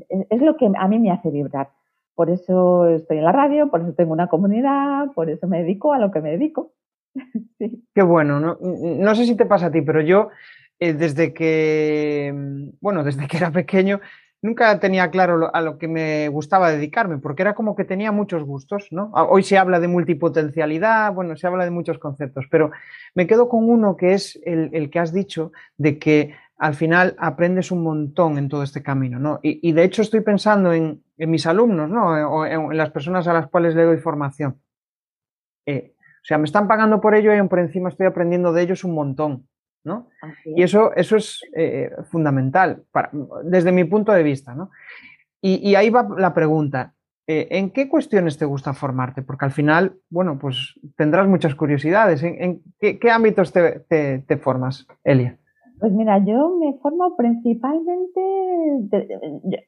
es 0.08 0.40
lo 0.40 0.56
que 0.56 0.70
a 0.74 0.88
mí 0.88 0.98
me 0.98 1.10
hace 1.10 1.30
vibrar. 1.30 1.68
Por 2.14 2.30
eso 2.30 2.86
estoy 2.86 3.18
en 3.18 3.24
la 3.24 3.32
radio, 3.32 3.68
por 3.70 3.82
eso 3.82 3.92
tengo 3.92 4.14
una 4.14 4.28
comunidad, 4.28 5.12
por 5.14 5.28
eso 5.28 5.46
me 5.46 5.62
dedico 5.62 5.92
a 5.92 5.98
lo 5.98 6.10
que 6.10 6.22
me 6.22 6.30
dedico. 6.30 6.70
Qué 7.94 8.02
bueno, 8.02 8.40
no, 8.60 9.14
sé 9.14 9.26
si 9.26 9.36
te 9.36 9.46
pasa 9.46 9.66
a 9.66 9.70
ti, 9.70 9.82
pero 9.82 10.00
yo 10.00 10.30
eh, 10.78 10.92
desde 10.92 11.32
que, 11.32 12.34
bueno, 12.80 13.04
desde 13.04 13.26
que 13.26 13.36
era 13.38 13.50
pequeño, 13.50 14.00
nunca 14.42 14.78
tenía 14.78 15.10
claro 15.10 15.50
a 15.54 15.60
lo 15.60 15.78
que 15.78 15.88
me 15.88 16.28
gustaba 16.28 16.70
dedicarme, 16.70 17.18
porque 17.18 17.42
era 17.42 17.54
como 17.54 17.74
que 17.74 17.84
tenía 17.84 18.12
muchos 18.12 18.44
gustos, 18.44 18.88
¿no? 18.90 19.10
Hoy 19.12 19.42
se 19.42 19.58
habla 19.58 19.80
de 19.80 19.88
multipotencialidad, 19.88 21.12
bueno, 21.12 21.36
se 21.36 21.46
habla 21.46 21.64
de 21.64 21.70
muchos 21.70 21.98
conceptos, 21.98 22.46
pero 22.50 22.70
me 23.14 23.26
quedo 23.26 23.48
con 23.48 23.68
uno 23.68 23.96
que 23.96 24.12
es 24.14 24.38
el, 24.44 24.90
que 24.90 24.98
has 24.98 25.12
dicho 25.12 25.52
de 25.76 25.98
que 25.98 26.34
al 26.58 26.74
final 26.74 27.16
aprendes 27.18 27.70
un 27.70 27.82
montón 27.82 28.38
en 28.38 28.48
todo 28.48 28.62
este 28.62 28.82
camino, 28.82 29.18
¿no? 29.18 29.40
Y, 29.42 29.72
de 29.72 29.84
hecho 29.84 30.02
estoy 30.02 30.20
pensando 30.20 30.72
en, 30.72 31.02
mis 31.18 31.46
alumnos, 31.46 31.88
¿no? 31.88 32.30
O 32.30 32.46
en, 32.46 32.76
las 32.76 32.90
personas 32.90 33.26
a 33.26 33.32
las 33.32 33.48
cuales 33.48 33.74
le 33.74 33.84
doy 33.84 33.98
formación. 33.98 34.60
Eh, 35.66 35.95
o 36.26 36.28
sea, 36.28 36.38
me 36.38 36.44
están 36.44 36.66
pagando 36.66 37.00
por 37.00 37.14
ello 37.14 37.32
y 37.32 37.48
por 37.48 37.60
encima 37.60 37.88
estoy 37.88 38.08
aprendiendo 38.08 38.52
de 38.52 38.60
ellos 38.60 38.82
un 38.82 38.94
montón. 38.94 39.46
¿no? 39.84 40.08
Y 40.44 40.64
eso, 40.64 40.92
eso 40.96 41.14
es 41.16 41.40
eh, 41.54 41.88
fundamental 42.10 42.82
desde 43.44 43.70
mi 43.70 43.84
punto 43.84 44.10
de 44.10 44.24
vista. 44.24 44.52
¿no? 44.52 44.70
Y, 45.40 45.76
ahí 45.76 45.88
va 45.88 46.08
la 46.18 46.34
pregunta. 46.34 46.94
Eh, 47.28 47.46
¿En 47.52 47.70
qué 47.70 47.88
cuestiones 47.88 48.38
te 48.38 48.44
gusta 48.44 48.74
formarte? 48.74 49.22
Porque 49.22 49.44
al 49.44 49.52
final, 49.52 49.94
bueno, 50.10 50.36
pues 50.36 50.74
tendrás 50.96 51.28
muchas 51.28 51.54
curiosidades. 51.54 52.24
¿En, 52.24 52.60
qué, 52.80 52.98
ámbitos 53.08 53.52
te, 53.52 54.36
formas, 54.38 54.84
Elia? 55.04 55.38
Pues 55.78 55.92
mira, 55.92 56.18
yo 56.24 56.56
me 56.58 56.76
formo 56.82 57.16
principalmente, 57.16 58.20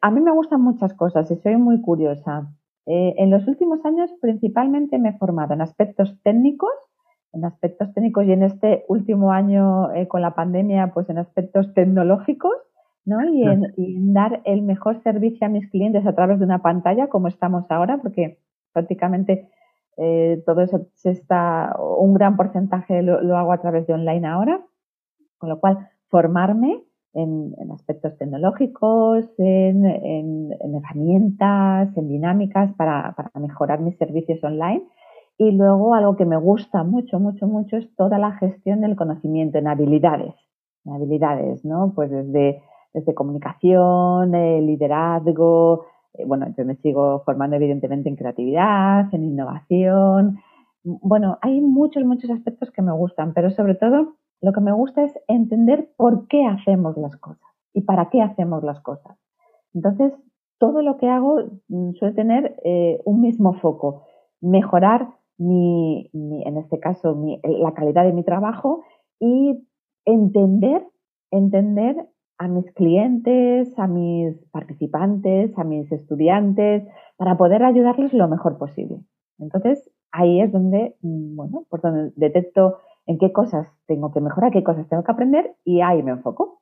a 0.00 0.10
mí 0.10 0.20
me 0.20 0.32
gustan 0.32 0.60
muchas 0.60 0.92
cosas 0.94 1.30
y 1.30 1.36
soy 1.36 1.56
muy 1.56 1.80
curiosa. 1.82 2.48
Eh, 2.90 3.14
en 3.18 3.30
los 3.30 3.46
últimos 3.46 3.84
años 3.84 4.10
principalmente 4.18 4.98
me 4.98 5.10
he 5.10 5.18
formado 5.18 5.52
en 5.52 5.60
aspectos 5.60 6.18
técnicos, 6.22 6.72
en 7.34 7.44
aspectos 7.44 7.92
técnicos 7.92 8.24
y 8.24 8.32
en 8.32 8.42
este 8.42 8.86
último 8.88 9.30
año 9.30 9.92
eh, 9.92 10.08
con 10.08 10.22
la 10.22 10.34
pandemia, 10.34 10.90
pues 10.94 11.10
en 11.10 11.18
aspectos 11.18 11.74
tecnológicos, 11.74 12.54
¿no? 13.04 13.22
Y 13.28 13.42
en, 13.42 14.14
dar 14.14 14.40
el 14.44 14.62
mejor 14.62 15.02
servicio 15.02 15.46
a 15.46 15.50
mis 15.50 15.68
clientes 15.70 16.06
a 16.06 16.14
través 16.14 16.38
de 16.38 16.46
una 16.46 16.62
pantalla, 16.62 17.08
como 17.08 17.28
estamos 17.28 17.70
ahora, 17.70 17.98
porque 17.98 18.38
prácticamente 18.72 19.50
eh, 19.98 20.42
todo 20.46 20.62
eso 20.62 20.86
se 20.94 21.10
está, 21.10 21.76
un 21.78 22.14
gran 22.14 22.36
porcentaje 22.36 23.02
lo, 23.02 23.36
hago 23.36 23.52
a 23.52 23.60
través 23.60 23.86
de 23.86 23.92
online 23.92 24.26
ahora, 24.26 24.64
con 25.36 25.50
lo 25.50 25.60
cual 25.60 25.90
formarme 26.08 26.84
en, 27.18 27.70
aspectos 27.72 28.16
tecnológicos, 28.18 29.24
en, 29.38 30.52
herramientas, 30.74 31.96
en 31.96 32.08
dinámicas 32.08 32.72
para, 32.76 33.14
para 33.16 33.30
mejorar 33.40 33.80
mis 33.80 33.96
servicios 33.98 34.42
online 34.42 34.82
y 35.38 35.52
luego 35.52 35.94
algo 35.94 36.16
que 36.16 36.24
me 36.24 36.36
gusta 36.36 36.82
mucho, 36.82 37.20
mucho, 37.20 37.46
mucho 37.46 37.76
es 37.76 37.94
toda 37.94 38.18
la 38.18 38.32
gestión 38.32 38.80
del 38.80 38.96
conocimiento 38.96 39.58
en 39.58 39.68
habilidades. 39.68 40.34
En 40.84 40.94
habilidades, 40.94 41.64
¿no? 41.64 41.92
Pues 41.94 42.10
desde, 42.10 42.60
desde 42.92 43.14
comunicación, 43.14 44.34
eh, 44.34 44.60
liderazgo, 44.60 45.86
eh, 46.14 46.24
bueno, 46.26 46.46
yo 46.56 46.64
me 46.64 46.74
sigo 46.76 47.22
formando 47.24 47.54
evidentemente 47.54 48.08
en 48.08 48.16
creatividad, 48.16 49.14
en 49.14 49.24
innovación. 49.24 50.38
Bueno, 50.82 51.38
hay 51.40 51.60
muchos, 51.60 52.04
muchos 52.04 52.30
aspectos 52.30 52.72
que 52.72 52.82
me 52.82 52.92
gustan, 52.92 53.32
pero 53.32 53.50
sobre 53.50 53.76
todo 53.76 54.16
lo 54.40 54.52
que 54.52 54.60
me 54.60 54.72
gusta 54.72 55.04
es 55.04 55.12
entender 55.26 55.90
por 55.96 56.28
qué 56.28 56.44
hacemos 56.44 56.96
las 56.96 57.16
cosas 57.16 57.48
y 57.74 57.82
para 57.82 58.10
qué 58.10 58.22
hacemos 58.22 58.62
las 58.62 58.80
cosas. 58.80 59.16
Entonces, 59.74 60.12
todo 60.58 60.82
lo 60.82 60.96
que 60.96 61.08
hago 61.08 61.42
mm, 61.68 61.92
suele 61.94 62.14
tener 62.14 62.56
eh, 62.64 63.00
un 63.04 63.20
mismo 63.20 63.54
foco, 63.54 64.04
mejorar 64.40 65.08
mi, 65.38 66.10
en 66.12 66.56
este 66.56 66.80
caso, 66.80 67.16
la 67.44 67.72
calidad 67.72 68.04
de 68.04 68.12
mi 68.12 68.24
trabajo 68.24 68.82
y 69.20 69.64
entender, 70.04 70.84
entender 71.30 72.08
a 72.38 72.48
mis 72.48 72.70
clientes, 72.72 73.72
a 73.78 73.86
mis 73.86 74.36
participantes, 74.50 75.56
a 75.56 75.64
mis 75.64 75.90
estudiantes, 75.92 76.84
para 77.16 77.36
poder 77.36 77.62
ayudarles 77.62 78.12
lo 78.12 78.28
mejor 78.28 78.58
posible. 78.58 78.98
Entonces, 79.38 79.90
ahí 80.12 80.40
es 80.40 80.52
donde, 80.52 80.96
mm, 81.02 81.36
bueno, 81.36 81.64
por 81.68 81.80
donde 81.82 82.12
detecto 82.16 82.78
en 83.08 83.18
qué 83.18 83.32
cosas 83.32 83.66
tengo 83.86 84.12
que 84.12 84.20
mejorar, 84.20 84.52
qué 84.52 84.62
cosas 84.62 84.86
tengo 84.88 85.02
que 85.02 85.10
aprender 85.10 85.54
y 85.64 85.80
ahí 85.80 86.02
me 86.02 86.12
enfoco. 86.12 86.60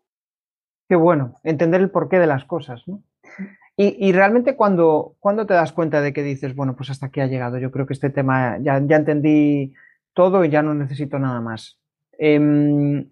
Qué 0.88 0.95
bueno, 0.95 1.35
entender 1.43 1.81
el 1.81 1.91
porqué 1.91 2.21
de 2.21 2.29
las 2.29 2.45
cosas, 2.45 2.87
¿no? 2.87 3.03
Y, 3.79 4.11
realmente 4.12 4.57
cuando, 4.57 5.17
cuando 5.21 5.45
te 5.45 5.53
das 5.53 5.71
cuenta 5.71 6.00
de 6.00 6.15
que 6.15 6.23
dices, 6.23 6.57
bueno, 6.57 6.76
pues 6.76 6.88
hasta 6.88 7.07
aquí 7.07 7.21
ha 7.21 7.26
llegado, 7.26 7.59
yo 7.59 7.71
creo 7.71 7.85
que 7.85 7.93
este 7.93 8.09
tema 8.09 8.57
ya, 8.62 8.81
ya 8.83 8.97
entendí 8.97 9.75
todo 10.15 10.47
y 10.47 10.49
ya 10.49 10.62
no 10.62 10.73
necesito 10.73 11.19
nada 11.19 11.43
más. 11.43 11.79
Em, 12.12 13.11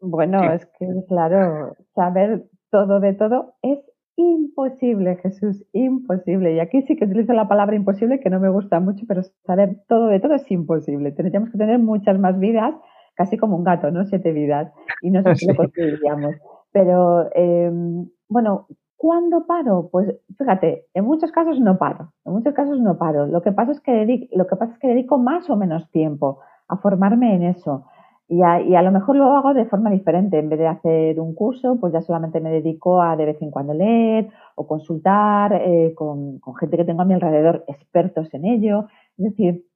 bueno, 0.00 0.42
es 0.54 0.64
que 0.78 0.86
claro, 1.06 1.76
saber 1.94 2.46
todo 2.70 2.98
de 2.98 3.12
todo 3.12 3.56
es 3.60 3.78
imposible, 4.16 5.16
Jesús, 5.16 5.64
imposible. 5.72 6.54
Y 6.54 6.60
aquí 6.60 6.82
sí 6.82 6.96
que 6.96 7.04
utilizo 7.04 7.32
la 7.32 7.48
palabra 7.48 7.76
imposible, 7.76 8.20
que 8.20 8.30
no 8.30 8.40
me 8.40 8.48
gusta 8.48 8.80
mucho, 8.80 9.04
pero 9.06 9.22
saber 9.46 9.78
todo 9.88 10.08
de 10.08 10.20
todo 10.20 10.34
es 10.34 10.50
imposible. 10.50 11.12
Tendríamos 11.12 11.50
que 11.50 11.58
tener 11.58 11.78
muchas 11.78 12.18
más 12.18 12.38
vidas, 12.38 12.74
casi 13.14 13.36
como 13.36 13.56
un 13.56 13.64
gato, 13.64 13.90
¿no? 13.90 14.04
Siete 14.04 14.32
vidas. 14.32 14.72
Y 15.02 15.10
no 15.10 15.22
sé 15.22 15.34
si 15.36 15.46
lo 15.46 15.54
conseguiríamos. 15.56 16.34
Pero, 16.72 17.28
em, 17.34 18.08
bueno, 18.28 18.66
¿Cuándo 19.04 19.44
paro? 19.46 19.90
Pues 19.92 20.14
fíjate, 20.38 20.86
en 20.94 21.04
muchos 21.04 21.30
casos 21.30 21.60
no 21.60 21.76
paro, 21.76 22.14
en 22.24 22.32
muchos 22.32 22.54
casos 22.54 22.80
no 22.80 22.96
paro. 22.96 23.26
Lo 23.26 23.42
que 23.42 23.52
pasa 23.52 23.72
es 23.72 23.80
que 23.82 23.92
dedico, 23.92 24.34
lo 24.34 24.46
que 24.46 24.56
pasa 24.56 24.72
es 24.72 24.78
que 24.78 24.88
dedico 24.88 25.18
más 25.18 25.50
o 25.50 25.56
menos 25.56 25.90
tiempo 25.90 26.40
a 26.68 26.78
formarme 26.78 27.34
en 27.34 27.42
eso. 27.42 27.84
Y 28.26 28.42
a, 28.42 28.82
lo 28.82 28.90
mejor 28.90 29.16
lo 29.16 29.30
hago 29.36 29.52
de 29.52 29.66
forma 29.66 29.90
diferente. 29.90 30.38
En 30.38 30.48
vez 30.48 30.58
de 30.58 30.66
hacer 30.66 31.20
un 31.20 31.34
curso, 31.34 31.78
pues 31.78 31.92
ya 31.92 32.00
solamente 32.00 32.40
me 32.40 32.50
dedico 32.50 33.02
a 33.02 33.16
de 33.16 33.26
vez 33.26 33.42
en 33.42 33.50
cuando 33.50 33.74
leer 33.74 34.28
o 34.54 34.66
consultar 34.66 35.52
eh, 35.52 35.92
con, 35.94 36.40
gente 36.58 36.76
que 36.78 36.84
tengo 36.84 37.02
a 37.02 37.04
mi 37.04 37.14
alrededor, 37.14 37.64
expertos 37.68 38.32
en 38.32 38.46
ello. 38.46 38.86
Es 39.18 39.26
decir, 39.26 39.66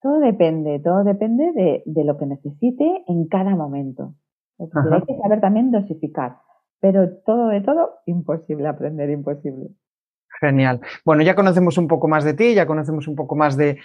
todo 0.00 0.20
depende, 0.20 0.78
todo 0.78 1.04
depende 1.04 1.52
de, 1.84 2.04
lo 2.04 2.16
que 2.16 2.26
necesite 2.26 3.04
en 3.06 3.26
cada 3.26 3.54
momento. 3.54 4.14
hay 4.58 5.02
que 5.02 5.18
saber 5.18 5.40
también 5.40 5.70
dosificar. 5.70 6.38
Pero 6.80 7.10
todo 7.26 7.48
de 7.48 7.60
todo, 7.60 7.90
imposible 8.06 8.68
aprender, 8.68 9.10
imposible. 9.10 9.70
Genial. 10.40 10.80
Bueno, 11.04 11.22
ya 11.22 11.34
conocemos 11.34 11.78
un 11.78 11.88
poco 11.88 12.06
más 12.06 12.22
de 12.22 12.32
ti, 12.34 12.54
ya 12.54 12.66
conocemos 12.66 13.08
un 13.08 13.16
poco 13.16 13.34
más 13.34 13.56
de, 13.56 13.78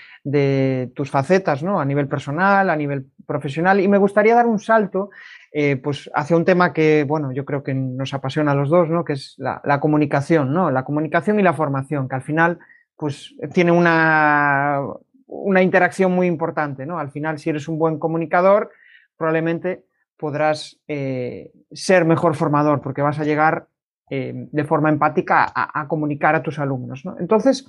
tus 0.94 1.10
facetas, 1.10 1.64
¿no? 1.64 1.80
A 1.82 1.86
nivel 1.86 2.08
personal, 2.08 2.70
a 2.70 2.76
nivel 2.76 3.08
profesional, 3.26 3.80
y 3.80 3.88
me 3.88 3.98
gustaría 3.98 4.36
dar 4.36 4.46
un 4.46 4.60
salto, 4.60 5.10
eh, 5.52 5.78
pues, 5.78 6.12
hacia 6.14 6.38
un 6.38 6.46
tema 6.46 6.72
que, 6.72 7.06
bueno, 7.06 7.32
yo 7.32 7.44
creo 7.44 7.64
que 7.64 7.74
nos 7.74 8.14
apasiona 8.14 8.52
a 8.52 8.56
los 8.56 8.70
dos, 8.70 8.88
¿no? 8.90 9.04
Que 9.04 9.14
es 9.14 9.36
la, 9.38 9.80
comunicación, 9.80 10.54
¿no? 10.54 10.70
La 10.70 10.84
comunicación 10.86 11.40
y 11.40 11.44
la 11.44 11.54
formación, 11.54 12.08
que 12.08 12.16
al 12.16 12.22
final, 12.22 12.60
pues, 12.96 13.34
tiene 13.54 13.72
una, 13.72 14.80
una 15.26 15.64
interacción 15.64 16.12
muy 16.12 16.28
importante, 16.28 16.86
¿no? 16.86 17.00
Al 17.00 17.10
final, 17.10 17.40
si 17.40 17.50
eres 17.50 17.68
un 17.68 17.80
buen 17.80 17.98
comunicador, 17.98 18.70
probablemente 19.18 19.86
podrás 20.18 20.80
eh, 20.88 21.52
ser 21.72 22.06
mejor 22.06 22.36
formador 22.36 22.82
porque 22.82 23.02
vas 23.02 23.20
a 23.20 23.26
llegar 23.26 23.68
eh, 24.10 24.48
de 24.52 24.64
forma 24.64 24.90
empática 24.90 25.52
a, 25.56 25.88
comunicar 25.88 26.36
a 26.36 26.44
tus 26.44 26.60
alumnos. 26.60 27.04
Entonces, 27.20 27.66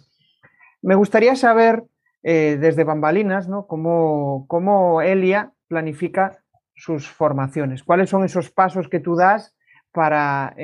me 0.83 0.95
gustaría 0.95 1.37
saber 1.37 1.85
eh, 2.23 2.59
desde 2.61 2.85
bambalinas 2.85 3.49
¿no? 3.49 3.67
cómo, 3.67 4.47
cómo 4.49 5.01
Elia 5.01 5.53
planifica 5.69 6.39
sus 6.75 7.09
formaciones, 7.09 7.85
cuáles 7.85 8.11
son 8.11 8.25
esos 8.25 8.51
pasos 8.51 8.89
que 8.89 9.01
tú 9.01 9.15
das 9.15 9.57
para, 9.93 10.57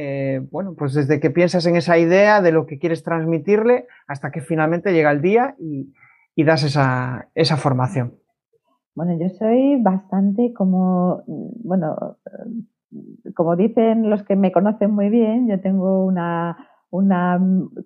bueno, 0.51 0.75
pues 0.77 0.93
desde 0.93 1.21
que 1.21 1.31
piensas 1.31 1.65
en 1.67 1.77
esa 1.77 1.97
idea 1.99 2.43
de 2.43 2.51
lo 2.51 2.67
que 2.67 2.81
quieres 2.81 3.05
transmitirle 3.05 3.87
hasta 4.09 4.33
que 4.33 4.41
finalmente 4.41 4.93
llega 4.93 5.13
el 5.13 5.23
día 5.23 5.55
y, 5.61 5.95
das 6.43 6.65
esa, 6.65 7.29
esa 7.35 7.57
formación. 7.57 8.15
Bueno, 8.95 9.17
yo 9.19 9.29
soy 9.29 9.81
bastante 9.81 10.53
como, 10.53 11.23
bueno, 11.27 12.19
como 13.35 13.57
dicen 13.57 14.11
los 14.11 14.23
que 14.25 14.37
me 14.37 14.53
conocen 14.53 14.93
muy 14.93 15.09
bien, 15.09 15.49
yo 15.49 15.61
tengo 15.61 16.05
una, 16.05 16.57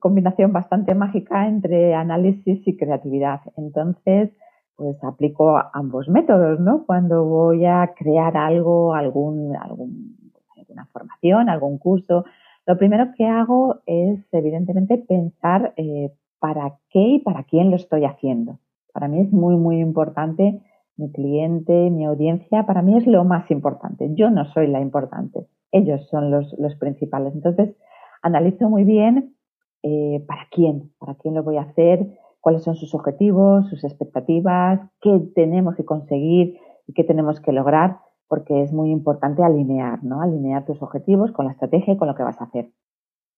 combinación 0.00 0.52
bastante 0.52 0.94
mágica 0.94 1.46
entre 1.46 1.94
análisis 1.94 2.66
y 2.66 2.76
creatividad. 2.76 3.40
Entonces, 3.56 4.30
pues 4.76 5.02
aplico 5.04 5.60
ambos 5.74 6.08
métodos, 6.08 6.58
¿no? 6.58 6.84
Cuando 6.86 7.24
voy 7.24 7.66
a 7.66 7.92
crear 7.94 8.36
algo, 8.36 8.94
algún, 8.94 9.54
algún, 9.56 10.16
alguna 10.56 10.86
formación, 10.86 11.50
algún 11.50 11.76
curso, 11.78 12.24
lo 12.66 12.78
primero 12.78 13.12
que 13.14 13.26
hago 13.26 13.82
es, 13.84 14.26
evidentemente, 14.32 14.96
pensar 14.96 15.74
eh, 15.76 16.10
para 16.38 16.78
qué 16.88 17.00
y 17.00 17.18
para 17.20 17.44
quién 17.44 17.70
lo 17.70 17.76
estoy 17.76 18.06
haciendo. 18.06 18.58
Para 18.92 19.06
mí 19.08 19.20
es 19.20 19.30
muy, 19.30 19.56
muy 19.56 19.80
importante 19.80 20.62
mi 20.96 21.10
cliente, 21.10 21.90
mi 21.90 22.04
audiencia, 22.04 22.66
para 22.66 22.82
mí 22.82 22.96
es 22.96 23.06
lo 23.06 23.24
más 23.24 23.50
importante. 23.50 24.08
Yo 24.14 24.30
no 24.30 24.44
soy 24.46 24.66
la 24.68 24.80
importante, 24.80 25.46
ellos 25.72 26.06
son 26.08 26.30
los, 26.30 26.76
principales. 26.78 27.34
Entonces, 27.34 27.74
analizo 28.22 28.68
muy 28.68 28.84
bien 28.84 29.34
eh, 29.82 30.24
para 30.26 30.46
quién, 30.50 30.92
para 30.98 31.14
quién 31.14 31.34
lo 31.34 31.42
voy 31.42 31.56
a 31.56 31.62
hacer, 31.62 32.06
cuáles 32.40 32.62
son 32.62 32.76
sus 32.76 32.94
objetivos, 32.94 33.68
sus 33.68 33.84
expectativas, 33.84 34.80
qué 35.00 35.20
tenemos 35.34 35.74
que 35.76 35.84
conseguir 35.84 36.58
y 36.86 36.92
qué 36.92 37.04
tenemos 37.04 37.40
que 37.40 37.52
lograr, 37.52 37.98
porque 38.28 38.62
es 38.62 38.72
muy 38.72 38.90
importante 38.90 39.42
alinear, 39.42 40.04
¿no? 40.04 40.20
Alinear 40.20 40.64
tus 40.64 40.80
objetivos 40.82 41.32
con 41.32 41.46
la 41.46 41.52
estrategia 41.52 41.94
y 41.94 41.96
con 41.96 42.08
lo 42.08 42.14
que 42.14 42.22
vas 42.22 42.40
a 42.40 42.44
hacer. 42.44 42.70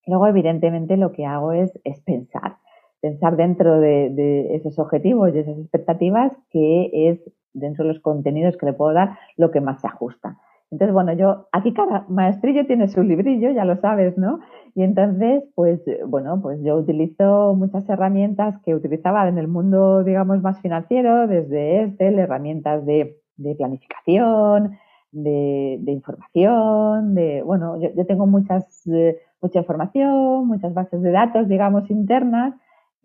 Luego, 0.07 0.27
evidentemente, 0.27 0.97
lo 0.97 1.13
que 1.13 1.25
hago 1.25 1.53
es, 1.53 1.73
es 1.85 2.01
pensar 2.01 2.59
pensar 3.01 3.37
dentro 3.37 3.81
de, 3.81 4.57
esos 4.57 4.79
objetivos 4.79 5.35
y 5.35 5.39
esas 5.39 5.59
expectativas 5.59 6.33
que 6.51 6.91
es 6.93 7.21
dentro 7.57 7.85
de 7.85 7.95
los 7.95 8.03
contenidos 8.03 8.57
que 8.57 8.67
le 8.67 8.73
puedo 8.73 8.93
dar 8.93 9.19
lo 9.37 9.51
que 9.51 9.61
más 9.61 9.81
se 9.81 9.87
ajusta. 9.87 10.39
Entonces, 10.71 10.93
bueno, 10.93 11.13
yo, 11.13 11.47
aquí 11.53 11.73
cada 11.73 12.05
maestrillo 12.09 12.67
tiene 12.67 12.89
su 12.89 13.03
librillo, 13.03 13.51
ya 13.53 13.65
lo 13.65 13.77
sabes, 13.77 14.19
¿no? 14.19 14.41
Y 14.75 14.83
entonces, 14.83 15.45
pues, 15.55 15.81
bueno, 16.07 16.41
pues 16.43 16.61
yo 16.63 16.77
utilizo 16.77 17.55
muchas 17.55 17.89
herramientas 17.89 18.61
que 18.65 18.75
utilizaba 18.75 19.29
en 19.29 19.39
el 19.39 19.47
mundo, 19.47 20.03
digamos, 20.03 20.43
más 20.43 20.61
financiero, 20.61 21.29
desde 21.29 21.85
Excel, 21.85 22.19
herramientas 22.19 22.85
de, 22.85 23.17
de 23.37 23.55
planificación, 23.55 24.77
de, 25.13 25.81
información, 25.87 27.15
de, 27.15 27.43
bueno, 27.43 27.77
yo, 27.79 28.07
tengo 28.07 28.27
muchas, 28.27 28.87
eh, 28.89 29.19
mucha 29.41 29.61
información, 29.61 30.47
muchas 30.47 30.75
bases 30.75 31.01
de 31.01 31.11
datos, 31.11 31.49
digamos, 31.49 31.91
internas, 31.91 32.55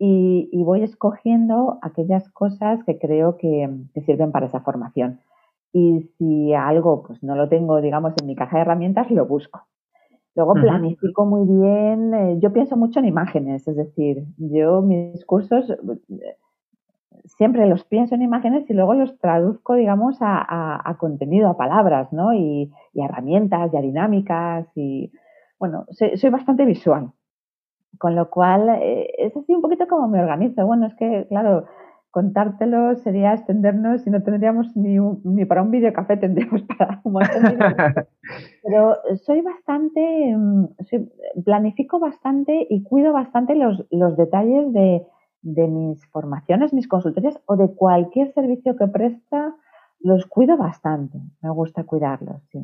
y, 0.04 0.64
voy 0.64 0.82
escogiendo 0.82 1.78
aquellas 1.80 2.28
cosas 2.30 2.82
que 2.84 2.98
creo 2.98 3.36
que, 3.36 3.70
sirven 4.04 4.32
para 4.32 4.46
esa 4.46 4.60
formación. 4.60 5.20
Y 5.72 6.10
si 6.18 6.52
algo 6.54 7.04
pues 7.04 7.22
no 7.22 7.36
lo 7.36 7.48
tengo, 7.48 7.80
digamos, 7.80 8.12
en 8.20 8.26
mi 8.26 8.34
caja 8.34 8.56
de 8.56 8.62
herramientas, 8.62 9.10
lo 9.12 9.26
busco. 9.26 9.62
Luego 10.34 10.54
planifico 10.54 11.24
muy 11.24 11.46
bien, 11.46 12.14
eh, 12.14 12.38
yo 12.40 12.52
pienso 12.52 12.76
mucho 12.76 12.98
en 12.98 13.06
imágenes, 13.06 13.68
es 13.68 13.76
decir, 13.76 14.24
yo 14.38 14.80
mis 14.80 15.24
cursos 15.26 15.72
siempre 17.24 17.66
los 17.66 17.84
pienso 17.84 18.14
en 18.14 18.22
imágenes 18.22 18.68
y 18.68 18.72
luego 18.72 18.94
los 18.94 19.16
traduzco, 19.18 19.74
digamos, 19.74 20.16
a, 20.20 20.96
contenido, 20.98 21.48
a 21.48 21.56
palabras, 21.56 22.12
¿no? 22.12 22.34
Y, 22.34 22.72
a 23.00 23.04
herramientas, 23.04 23.72
y 23.72 23.76
a 23.76 23.80
dinámicas, 23.80 24.66
y 24.74 25.12
bueno, 25.58 25.86
soy, 25.90 26.30
bastante 26.30 26.64
visual. 26.64 27.12
Con 27.98 28.16
lo 28.16 28.30
cual, 28.30 28.68
eh, 28.80 29.08
es 29.18 29.36
así 29.36 29.54
un 29.54 29.62
poquito 29.62 29.86
como 29.86 30.08
me 30.08 30.20
organizo. 30.20 30.66
Bueno, 30.66 30.86
es 30.86 30.94
que, 30.94 31.26
claro, 31.28 31.66
contártelo 32.12 32.94
sería 32.96 33.32
extendernos 33.32 34.06
y 34.06 34.10
no 34.10 34.22
tendríamos 34.22 34.76
ni, 34.76 34.98
ni 35.24 35.44
para 35.46 35.62
un 35.62 35.70
videocafé, 35.70 36.18
tendríamos 36.18 36.62
para 36.78 37.00
un 37.04 37.12
montón 37.14 37.42
de 37.42 38.06
Pero 38.62 38.96
soy 39.24 39.40
bastante, 39.40 40.34
mm, 40.36 40.66
planifico 41.44 41.98
bastante 41.98 42.66
y 42.68 42.82
cuido 42.82 43.12
bastante 43.12 43.54
los, 43.54 43.86
los 43.90 44.16
detalles 44.16 44.72
de, 44.72 45.06
de 45.40 45.68
mis 45.68 46.06
formaciones, 46.08 46.72
mis 46.72 46.86
consultorías 46.86 47.40
o 47.46 47.56
de 47.56 47.74
cualquier 47.74 48.32
servicio 48.32 48.76
que 48.76 48.88
presta, 48.88 49.54
los 50.00 50.26
cuido 50.26 50.56
bastante. 50.56 51.18
Me 51.40 51.50
gusta 51.50 51.84
cuidarlos, 51.84 52.42
sí. 52.50 52.60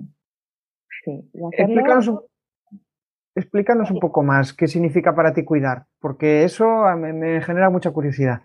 Explícanos, 3.39 3.91
un, 3.91 4.01
poco 4.01 4.23
más 4.23 4.53
qué 4.53 4.67
significa 4.67 5.15
para 5.15 5.33
ti 5.33 5.45
cuidar, 5.45 5.85
porque 6.01 6.45
eso 6.45 6.67
me, 6.97 7.13
me 7.13 7.41
genera 7.41 7.71
mucha 7.71 7.93
curiosidad. 7.93 8.41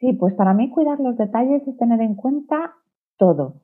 Sí, 0.00 0.12
pues 0.12 0.34
para 0.34 0.54
mí 0.54 0.70
cuidar 0.70 0.98
los 1.00 1.16
detalles 1.16 1.66
es 1.66 1.76
tener 1.76 2.00
en 2.00 2.14
cuenta 2.14 2.74
todo, 3.16 3.54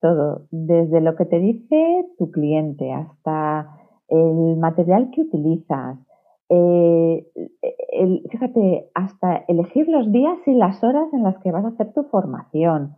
todo, 0.00 0.46
desde 0.50 1.00
lo 1.00 1.16
que 1.16 1.24
te 1.24 1.38
dice 1.38 2.06
tu 2.18 2.30
cliente 2.30 2.92
hasta 2.92 3.68
el 4.08 4.56
material 4.56 5.10
que 5.14 5.22
utilizas, 5.22 5.98
eh, 6.48 7.26
fíjate, 8.30 8.90
hasta 8.94 9.44
elegir 9.48 9.88
los 9.88 10.10
días 10.12 10.36
y 10.46 10.54
las 10.54 10.82
horas 10.84 11.12
en 11.12 11.22
las 11.22 11.38
que 11.38 11.52
vas 11.52 11.64
a 11.64 11.68
hacer 11.68 11.92
tu 11.92 12.04
formación, 12.04 12.96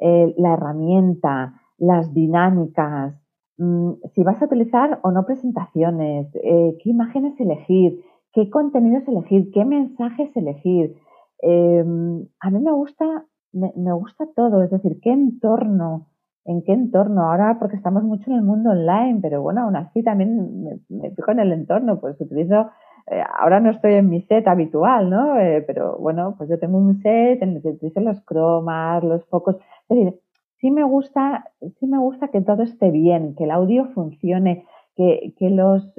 eh, 0.00 0.34
la 0.38 0.54
herramienta, 0.54 1.54
las 1.78 2.12
dinámicas, 2.14 3.14
si 3.56 4.22
vas 4.24 4.42
a 4.42 4.46
utilizar 4.46 4.98
o 5.02 5.10
no 5.10 5.24
presentaciones, 5.24 6.34
eh, 6.34 6.76
qué 6.82 6.90
imágenes 6.90 7.38
elegir, 7.38 8.00
qué 8.32 8.50
contenidos 8.50 9.06
elegir, 9.06 9.50
qué 9.52 9.64
mensajes 9.64 10.36
elegir. 10.36 10.96
Em, 11.40 12.26
a 12.40 12.50
mí 12.50 12.58
me 12.60 12.72
gusta, 12.72 13.26
me, 13.52 13.92
gusta 13.92 14.26
todo, 14.34 14.62
es 14.62 14.70
decir, 14.70 14.98
qué 15.00 15.12
entorno, 15.12 16.08
en 16.44 16.62
qué 16.62 16.72
entorno. 16.72 17.30
Ahora, 17.30 17.58
porque 17.58 17.76
estamos 17.76 18.02
mucho 18.02 18.30
en 18.30 18.38
el 18.38 18.42
mundo 18.42 18.70
online, 18.70 19.20
pero 19.22 19.42
bueno, 19.42 19.62
aún 19.62 19.76
así 19.76 20.02
también 20.02 20.62
me, 20.62 20.78
me 20.88 21.10
fijo 21.12 21.30
en 21.30 21.40
el 21.40 21.52
entorno, 21.52 22.00
pues 22.00 22.20
utilizo 22.20 22.70
eh, 23.06 23.22
ahora 23.38 23.60
no 23.60 23.70
estoy 23.70 23.94
en 23.94 24.08
mi 24.08 24.22
set 24.22 24.48
habitual, 24.48 25.10
¿no? 25.10 25.38
Eh, 25.38 25.62
pero 25.66 25.98
bueno, 25.98 26.34
pues 26.38 26.48
yo 26.48 26.58
tengo 26.58 26.78
un 26.78 27.02
set 27.02 27.42
en 27.42 27.56
el 27.56 27.62
que 27.62 27.68
utilizo 27.68 28.00
los 28.00 28.20
cromas, 28.22 29.04
los 29.04 29.24
focos. 29.26 29.56
Es 29.88 29.96
decir, 29.96 30.20
sí 30.64 30.70
me 30.70 30.82
gusta, 30.82 31.52
sí 31.78 31.86
me 31.86 31.98
gusta 31.98 32.28
que 32.28 32.40
todo 32.40 32.62
esté 32.62 32.90
bien, 32.90 33.34
que 33.34 33.44
el 33.44 33.50
audio 33.50 33.84
funcione, 33.92 34.64
que, 34.96 35.34
los, 35.50 35.92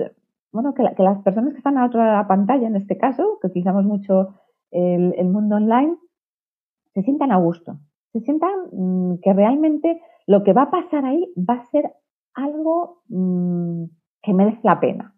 bueno, 0.52 0.74
que, 0.74 0.82
las 0.82 1.22
personas 1.22 1.52
que 1.54 1.60
están 1.60 1.78
a 1.78 1.86
otra 1.86 2.28
pantalla, 2.28 2.66
en 2.66 2.76
este 2.76 2.98
caso, 2.98 3.38
que 3.40 3.46
utilizamos 3.46 3.86
mucho 3.86 4.30
el, 4.72 5.14
el 5.20 5.28
mundo 5.28 5.58
online, 5.58 5.98
se 6.96 7.04
sientan 7.04 7.32
a 7.32 7.38
gusto, 7.38 7.78
se 8.12 8.22
sientan 8.22 8.50
mm, 8.72 9.20
que 9.22 9.34
realmente 9.34 10.02
lo 10.26 10.44
que 10.44 10.54
va 10.54 10.64
a 10.64 10.72
pasar 10.72 11.06
ahí 11.06 11.32
va 11.38 11.54
a 11.54 11.66
ser 11.66 11.94
algo 12.34 13.04
mmm, 13.10 13.84
que 14.24 14.34
merece 14.34 14.62
la 14.64 14.80
pena 14.80 15.12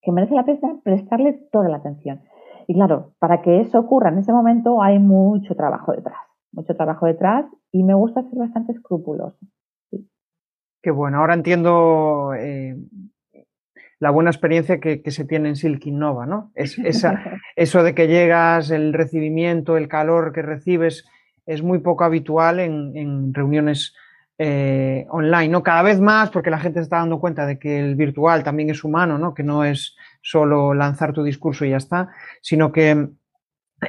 que 0.00 0.12
merece 0.12 0.36
la 0.36 0.44
pena 0.44 0.78
prestarle 0.84 1.32
toda 1.50 1.68
la 1.68 1.78
atención. 1.78 2.20
Y 2.68 2.74
claro, 2.74 3.14
para 3.18 3.42
que 3.42 3.60
eso 3.60 3.80
ocurra 3.80 4.10
en 4.10 4.18
ese 4.18 4.32
momento 4.32 4.80
hay 4.80 5.00
mucho 5.00 5.56
trabajo 5.56 5.90
detrás, 5.90 6.20
mucho 6.56 6.74
trabajo 6.74 7.06
detrás 7.06 7.44
y 7.70 7.84
me 7.84 7.94
gusta 7.94 8.22
ser 8.22 8.38
bastante 8.38 8.72
escrupuloso. 8.72 9.38
Qué 10.82 10.90
bueno, 10.90 11.18
ahora 11.18 11.34
entiendo 11.34 12.32
eh, 12.34 12.76
la 13.98 14.10
buena 14.10 14.30
experiencia 14.30 14.80
que, 14.80 15.02
se 15.10 15.24
tiene 15.24 15.50
en 15.50 15.56
Silk 15.56 15.84
Innova, 15.86 16.26
¿no? 16.26 16.50
Es, 16.54 16.78
esa, 16.78 17.22
eso 17.56 17.82
de 17.82 17.94
que 17.94 18.08
llegas, 18.08 18.70
el 18.70 18.92
recibimiento, 18.92 19.76
el 19.76 19.88
calor 19.88 20.32
que 20.32 20.42
recibes, 20.42 21.04
es 21.44 21.62
muy 21.62 21.78
poco 21.78 22.04
habitual 22.04 22.58
en, 22.58 22.96
en 22.96 23.34
reuniones 23.34 23.94
eh, 24.38 25.06
online, 25.08 25.48
¿no? 25.48 25.62
Cada 25.62 25.82
vez 25.82 25.98
más, 25.98 26.30
porque 26.30 26.50
la 26.50 26.58
gente 26.58 26.80
se 26.80 26.84
está 26.84 26.98
dando 26.98 27.18
cuenta 27.18 27.46
de 27.46 27.58
que 27.58 27.78
el 27.78 27.94
virtual 27.94 28.44
también 28.44 28.68
es 28.68 28.84
humano, 28.84 29.16
¿no? 29.16 29.32
Que 29.32 29.42
no 29.42 29.64
es 29.64 29.96
solo 30.20 30.74
lanzar 30.74 31.14
tu 31.14 31.22
discurso 31.22 31.64
y 31.64 31.70
ya 31.70 31.78
está, 31.78 32.10
sino 32.42 32.70
que 32.70 33.08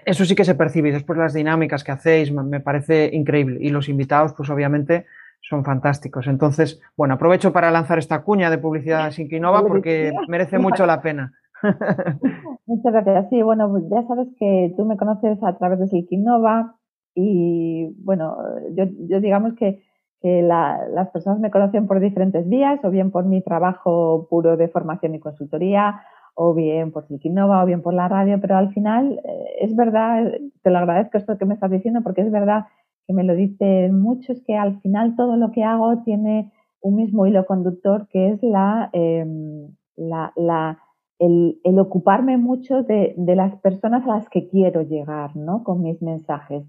eso 0.05 0.25
sí 0.25 0.35
que 0.35 0.45
se 0.45 0.55
percibe 0.55 0.89
y 0.89 0.91
después 0.91 1.17
las 1.17 1.33
dinámicas 1.33 1.83
que 1.83 1.91
hacéis 1.91 2.31
me 2.31 2.59
parece 2.59 3.09
increíble 3.13 3.57
y 3.61 3.69
los 3.69 3.89
invitados, 3.89 4.33
pues 4.33 4.49
obviamente 4.49 5.05
son 5.41 5.63
fantásticos. 5.63 6.27
Entonces, 6.27 6.81
bueno, 6.95 7.15
aprovecho 7.15 7.53
para 7.53 7.71
lanzar 7.71 7.99
esta 7.99 8.23
cuña 8.23 8.49
de 8.49 8.57
publicidad 8.57 9.11
sin 9.11 9.27
Sinquinova 9.27 9.65
porque 9.65 10.13
merece 10.27 10.57
mucho 10.57 10.85
la 10.85 11.01
pena. 11.01 11.33
Muchas 12.65 12.93
gracias. 12.93 13.29
Sí, 13.29 13.41
bueno, 13.41 13.69
pues 13.69 13.83
ya 13.89 14.05
sabes 14.07 14.27
que 14.39 14.73
tú 14.75 14.85
me 14.85 14.97
conoces 14.97 15.41
a 15.43 15.57
través 15.57 15.79
de 15.79 15.87
Sinquinova 15.87 16.75
y 17.15 17.95
bueno, 18.03 18.37
yo, 18.75 18.85
yo 19.07 19.19
digamos 19.19 19.53
que 19.55 19.81
que 20.21 20.41
las 20.41 21.09
personas 21.11 21.39
me 21.39 21.51
conocen 21.51 21.87
por 21.87 21.99
diferentes 21.99 22.47
vías, 22.47 22.83
o 22.83 22.89
bien 22.89 23.11
por 23.11 23.25
mi 23.25 23.41
trabajo 23.41 24.27
puro 24.29 24.57
de 24.57 24.67
formación 24.67 25.15
y 25.15 25.19
consultoría, 25.19 26.01
o 26.39 26.53
bien 26.53 26.91
por 26.91 27.07
Silkinova, 27.07 27.63
o 27.63 27.65
bien 27.65 27.81
por 27.81 27.93
la 27.93 28.07
radio, 28.07 28.39
pero 28.39 28.57
al 28.57 28.73
final 28.73 29.19
eh, 29.23 29.45
es 29.61 29.75
verdad, 29.75 30.31
te 30.61 30.69
lo 30.69 30.77
agradezco 30.77 31.17
esto 31.17 31.37
que 31.37 31.45
me 31.45 31.53
estás 31.53 31.71
diciendo, 31.71 32.01
porque 32.03 32.21
es 32.21 32.31
verdad 32.31 32.65
que 33.07 33.13
me 33.13 33.23
lo 33.23 33.35
dicen 33.35 33.99
muchos, 33.99 34.41
que 34.45 34.55
al 34.55 34.79
final 34.81 35.15
todo 35.15 35.35
lo 35.35 35.51
que 35.51 35.63
hago 35.63 36.03
tiene 36.03 36.51
un 36.81 36.95
mismo 36.95 37.25
hilo 37.25 37.45
conductor, 37.45 38.07
que 38.09 38.29
es 38.29 38.43
la, 38.43 38.89
em, 38.93 39.75
la, 39.95 40.77
el, 41.19 41.59
el, 41.63 41.79
ocuparme 41.79 42.37
mucho 42.37 42.83
de, 42.83 43.15
de, 43.17 43.35
las 43.35 43.55
personas 43.57 44.05
a 44.05 44.15
las 44.15 44.29
que 44.29 44.47
quiero 44.47 44.83
llegar, 44.83 45.35
¿no? 45.35 45.63
Con 45.63 45.81
mis 45.81 46.01
mensajes 46.01 46.63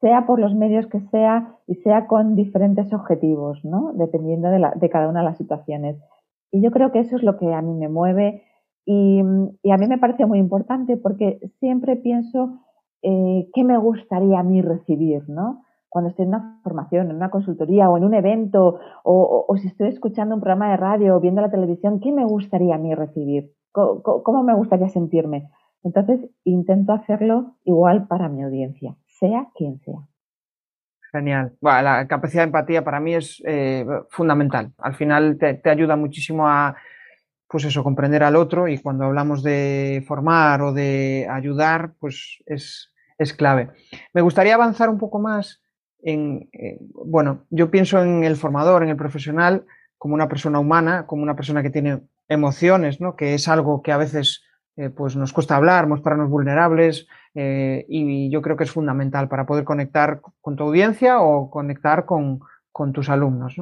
sea 0.00 0.26
por 0.26 0.40
los 0.40 0.54
medios 0.54 0.86
que 0.86 1.00
sea 1.00 1.56
y 1.66 1.74
sea 1.76 2.06
con 2.06 2.34
diferentes 2.34 2.92
objetivos, 2.92 3.64
¿no? 3.64 3.92
Dependiendo 3.94 4.48
de, 4.48 4.88
cada 4.90 5.08
una 5.08 5.20
de 5.20 5.26
las 5.26 5.36
situaciones. 5.36 5.96
Y 6.50 6.62
yo 6.62 6.70
creo 6.70 6.90
que 6.90 7.00
eso 7.00 7.16
es 7.16 7.22
lo 7.22 7.36
que 7.36 7.52
a 7.52 7.62
mí 7.62 7.74
me 7.74 7.88
mueve 7.88 8.42
y, 8.84 9.20
a 9.20 9.76
mí 9.76 9.86
me 9.86 9.98
parece 9.98 10.26
muy 10.26 10.38
importante 10.38 10.96
porque 10.96 11.38
siempre 11.58 11.96
pienso 11.96 12.60
eh, 13.02 13.48
qué 13.54 13.64
me 13.64 13.78
gustaría 13.78 14.40
a 14.40 14.42
mí 14.42 14.62
recibir, 14.62 15.28
¿no? 15.28 15.62
Cuando 15.88 16.10
estoy 16.10 16.24
en 16.24 16.30
una 16.30 16.60
formación, 16.62 17.10
en 17.10 17.16
una 17.16 17.30
consultoría 17.30 17.90
o 17.90 17.96
en 17.96 18.04
un 18.04 18.14
evento 18.14 18.78
o, 19.02 19.56
si 19.60 19.66
estoy 19.68 19.88
escuchando 19.88 20.34
un 20.34 20.40
programa 20.40 20.70
de 20.70 20.76
radio 20.76 21.16
o 21.16 21.20
viendo 21.20 21.40
la 21.40 21.50
televisión, 21.50 22.00
¿qué 22.00 22.12
me 22.12 22.24
gustaría 22.24 22.76
a 22.76 22.78
mí 22.78 22.94
recibir? 22.94 23.52
cómo 23.72 24.42
me 24.42 24.54
gustaría 24.54 24.88
sentirme? 24.88 25.48
Entonces 25.82 26.28
intento 26.44 26.92
hacerlo 26.92 27.56
igual 27.64 28.06
para 28.08 28.28
mi 28.28 28.42
audiencia 28.42 28.96
sea 29.20 29.46
quien 29.54 29.78
sea. 29.80 30.00
Genial. 31.12 31.52
la 31.60 32.06
capacidad 32.08 32.42
de 32.42 32.46
empatía 32.46 32.84
para 32.84 33.00
mí 33.00 33.14
es 33.14 33.42
eh, 33.44 33.84
fundamental. 34.08 34.72
Al 34.78 34.94
final 34.94 35.38
te, 35.38 35.68
ayuda 35.68 35.96
muchísimo 35.96 36.48
a, 36.48 36.76
pues 37.50 37.64
eso, 37.64 37.82
comprender 37.82 38.22
al 38.22 38.36
otro 38.36 38.68
y 38.68 38.78
cuando 38.78 39.04
hablamos 39.04 39.42
de 39.42 40.04
formar 40.06 40.62
o 40.62 40.72
de 40.72 41.26
ayudar, 41.28 41.94
pues 41.98 42.38
es, 42.46 42.92
es 43.18 43.34
clave. 43.34 43.70
Me 44.12 44.20
gustaría 44.20 44.54
avanzar 44.54 44.88
un 44.88 44.98
poco 44.98 45.18
más 45.18 45.60
en, 46.02 46.48
eh, 46.52 46.78
bueno, 46.80 47.44
yo 47.50 47.70
pienso 47.70 48.00
en 48.02 48.22
el 48.22 48.36
formador, 48.36 48.84
en 48.84 48.90
el 48.90 48.96
profesional, 48.96 49.64
como 49.98 50.14
una 50.14 50.28
persona 50.28 50.60
humana, 50.60 51.06
como 51.06 51.22
una 51.22 51.36
persona 51.36 51.62
que 51.62 51.70
tiene 51.70 52.00
emociones, 52.28 53.00
¿no? 53.00 53.16
Que 53.16 53.34
es 53.34 53.48
algo 53.48 53.82
que 53.82 53.92
a 53.92 53.98
veces 53.98 54.42
eh, 54.76 54.88
pues 54.88 55.16
nos 55.16 55.32
cuesta 55.32 55.56
hablar, 55.56 55.88
mostrarnos 55.88 56.30
vulnerables 56.30 57.08
eh, 57.34 57.84
y 57.88 58.30
yo 58.30 58.40
creo 58.40 58.56
que 58.56 58.64
es 58.64 58.70
fundamental 58.70 59.28
para 59.28 59.44
poder 59.44 59.64
conectar 59.64 60.20
con 60.40 60.56
tu 60.56 60.62
audiencia 60.64 61.20
o 61.20 61.50
conectar 61.50 62.06
con, 62.06 62.40
tus 62.94 63.10
alumnos. 63.10 63.56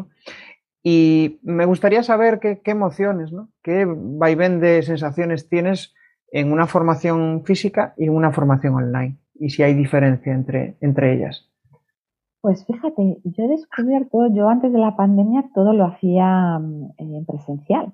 Y 0.83 1.41
me 1.43 1.65
gustaría 1.65 2.03
saber 2.03 2.39
qué, 2.41 2.61
emociones, 2.65 3.33
¿no? 3.33 3.51
qué 3.63 3.85
vaivén 3.87 4.61
de 4.61 4.83
sensaciones 4.83 5.49
tienes 5.49 5.95
en 6.31 6.53
una 6.53 6.67
formación 6.67 7.43
física 7.45 7.95
y 7.97 8.05
en 8.05 8.15
una 8.15 8.33
formación 8.33 8.75
online 8.75 9.19
y 9.35 9.51
si 9.51 9.63
hay 9.63 9.75
diferencia 9.75 10.33
entre, 10.33 10.77
entre 10.81 11.15
ellas. 11.15 11.49
Pues 12.41 12.65
fíjate, 12.67 13.19
yo 13.25 13.45
he 13.45 13.49
descubierto, 13.49 14.29
yo 14.33 14.49
antes 14.49 14.73
de 14.73 14.79
la 14.79 14.97
pandemia 14.97 15.51
todo 15.55 15.73
lo 15.73 15.87
hacía 15.87 16.59
mm, 16.59 16.93
en 16.99 17.27
presencial. 17.27 17.93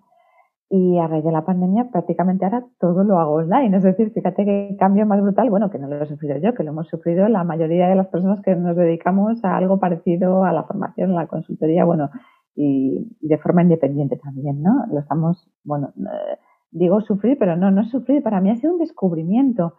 Y 0.71 0.99
a 0.99 1.07
raíz 1.07 1.23
de 1.23 1.31
la 1.31 1.45
pandemia 1.45 1.89
prácticamente 1.93 2.45
ahora 2.45 2.65
todo 2.81 3.05
lo 3.05 3.19
hago 3.21 3.35
online. 3.35 3.77
Es 3.77 3.83
decir, 3.83 4.11
fíjate 4.13 4.45
que 4.45 4.77
cambio 4.79 5.07
más 5.07 5.21
brutal, 5.21 5.49
bueno, 5.49 5.71
que 5.71 5.79
no 5.79 5.89
lo 5.89 6.03
he 6.03 6.07
sufrido 6.07 6.37
yo, 6.39 6.55
que 6.55 6.65
lo 6.65 6.71
hemos 6.71 6.89
sufrido 6.89 7.29
la 7.29 7.45
mayoría 7.45 7.89
de 7.89 7.95
las 7.95 8.09
personas 8.09 8.41
que 8.43 8.57
nos 8.57 8.75
dedicamos 8.77 9.45
a 9.45 9.57
algo 9.57 9.79
parecido 9.79 10.43
a 10.45 10.53
la 10.53 10.65
formación, 10.65 11.13
a 11.13 11.23
la 11.23 11.27
consultoría, 11.27 11.85
bueno, 11.85 12.11
y 12.55 13.17
de 13.21 13.39
forma 13.39 13.63
independiente 13.63 14.17
también, 14.17 14.63
¿no? 14.63 14.87
Lo 14.91 15.01
estamos, 15.01 15.49
bueno, 15.65 15.93
eh, 15.99 16.39
digo 16.71 17.01
sufrir, 17.01 17.37
pero 17.39 17.57
no, 17.57 17.71
no 17.71 17.85
sufrir, 17.85 18.23
para 18.23 18.41
mí 18.41 18.51
ha 18.51 18.57
sido 18.57 18.75
un 18.75 18.79
descubrimiento. 18.79 19.75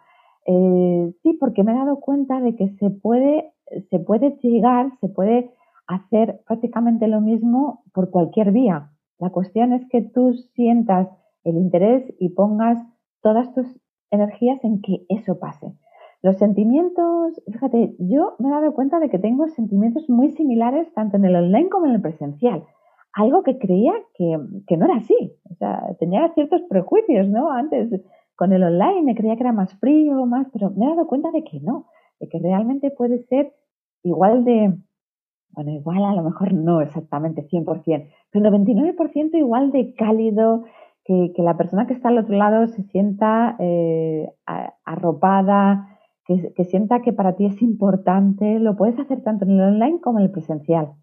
Eh, 0.46 1.14
sí, 1.24 1.34
porque 1.40 1.64
me 1.64 1.72
he 1.72 1.76
dado 1.76 2.00
cuenta 2.00 2.40
de 2.42 2.56
que 2.56 2.70
se 2.80 2.90
puede, 2.90 3.54
se 3.90 4.00
puede 4.00 4.38
llegar, 4.42 4.92
se 5.00 5.10
puede 5.10 5.52
hacer 5.88 6.42
prácticamente 6.48 7.08
lo 7.08 7.22
mismo 7.22 7.84
por 7.94 8.10
cualquier 8.10 8.52
vía. 8.52 8.92
La 9.20 9.30
cuestión 9.30 9.74
es 9.74 9.88
que 9.90 10.02
tú 10.02 10.34
sientas 10.54 11.08
el 11.44 11.58
interés 11.58 12.04
y 12.20 12.30
pongas 12.30 12.78
todas 13.22 13.54
tus 13.54 13.68
energías 14.12 14.64
en 14.64 14.82
que 14.82 15.06
eso 15.10 15.40
pase. 15.40 15.74
Los 16.26 16.38
sentimientos, 16.38 17.40
fíjate, 17.46 17.96
yo 18.00 18.34
me 18.40 18.48
he 18.48 18.52
dado 18.52 18.74
cuenta 18.74 19.00
de 19.00 19.12
que 19.12 19.20
tengo 19.20 19.48
sentimientos 19.48 20.10
muy 20.10 20.32
similares 20.32 20.92
tanto 20.96 21.18
en 21.18 21.26
el 21.26 21.36
online 21.36 21.70
como 21.70 21.86
en 21.86 21.92
el 21.92 22.02
presencial. 22.02 22.64
Algo 23.14 23.44
que 23.44 23.60
creía 23.60 23.94
que, 24.16 24.76
no 24.76 24.86
era 24.86 24.96
así. 24.96 25.16
O 25.52 25.54
sea, 25.54 25.84
tenía 26.00 26.34
ciertos 26.34 26.64
prejuicios, 26.64 27.30
¿no? 27.30 27.52
Antes 27.52 27.92
con 28.36 28.54
el 28.54 28.64
online 28.64 29.04
me 29.04 29.14
creía 29.14 29.36
que 29.36 29.44
era 29.44 29.52
más 29.52 29.76
frío, 29.76 30.26
más, 30.26 30.48
pero 30.52 30.72
me 30.72 30.88
he 30.88 30.90
dado 30.90 31.06
cuenta 31.06 31.30
de 31.30 31.44
que 31.44 31.60
no, 31.60 31.90
de 32.20 32.28
que 32.28 32.40
realmente 32.40 32.90
puede 32.90 33.20
ser 33.26 33.54
igual 34.02 34.46
de, 34.46 34.74
bueno, 35.52 35.72
igual 35.74 36.06
a 36.06 36.16
lo 36.16 36.24
mejor 36.24 36.56
no 36.56 36.82
exactamente 36.82 37.48
100%, 37.48 38.10
pero 38.32 38.50
99% 38.50 39.38
igual 39.38 39.72
de 39.72 39.94
cálido, 39.94 40.64
que, 41.04 41.32
la 41.38 41.56
persona 41.56 41.86
que 41.86 41.94
está 41.94 42.10
al 42.10 42.18
otro 42.18 42.36
lado 42.36 42.66
se 42.66 42.82
sienta 42.82 43.56
eh, 43.60 44.28
arropada, 44.86 45.92
que, 46.26 46.64
sienta 46.66 47.02
que 47.02 47.14
para 47.14 47.36
ti 47.36 47.46
es 47.46 47.62
importante, 47.62 48.60
lo 48.60 48.76
puedes 48.76 49.00
hacer 49.00 49.22
tanto 49.22 49.46
en 49.46 49.52
el 49.52 49.62
online 49.62 50.00
como 50.02 50.20
en 50.20 50.26
el 50.26 50.32
presencial. 50.32 50.94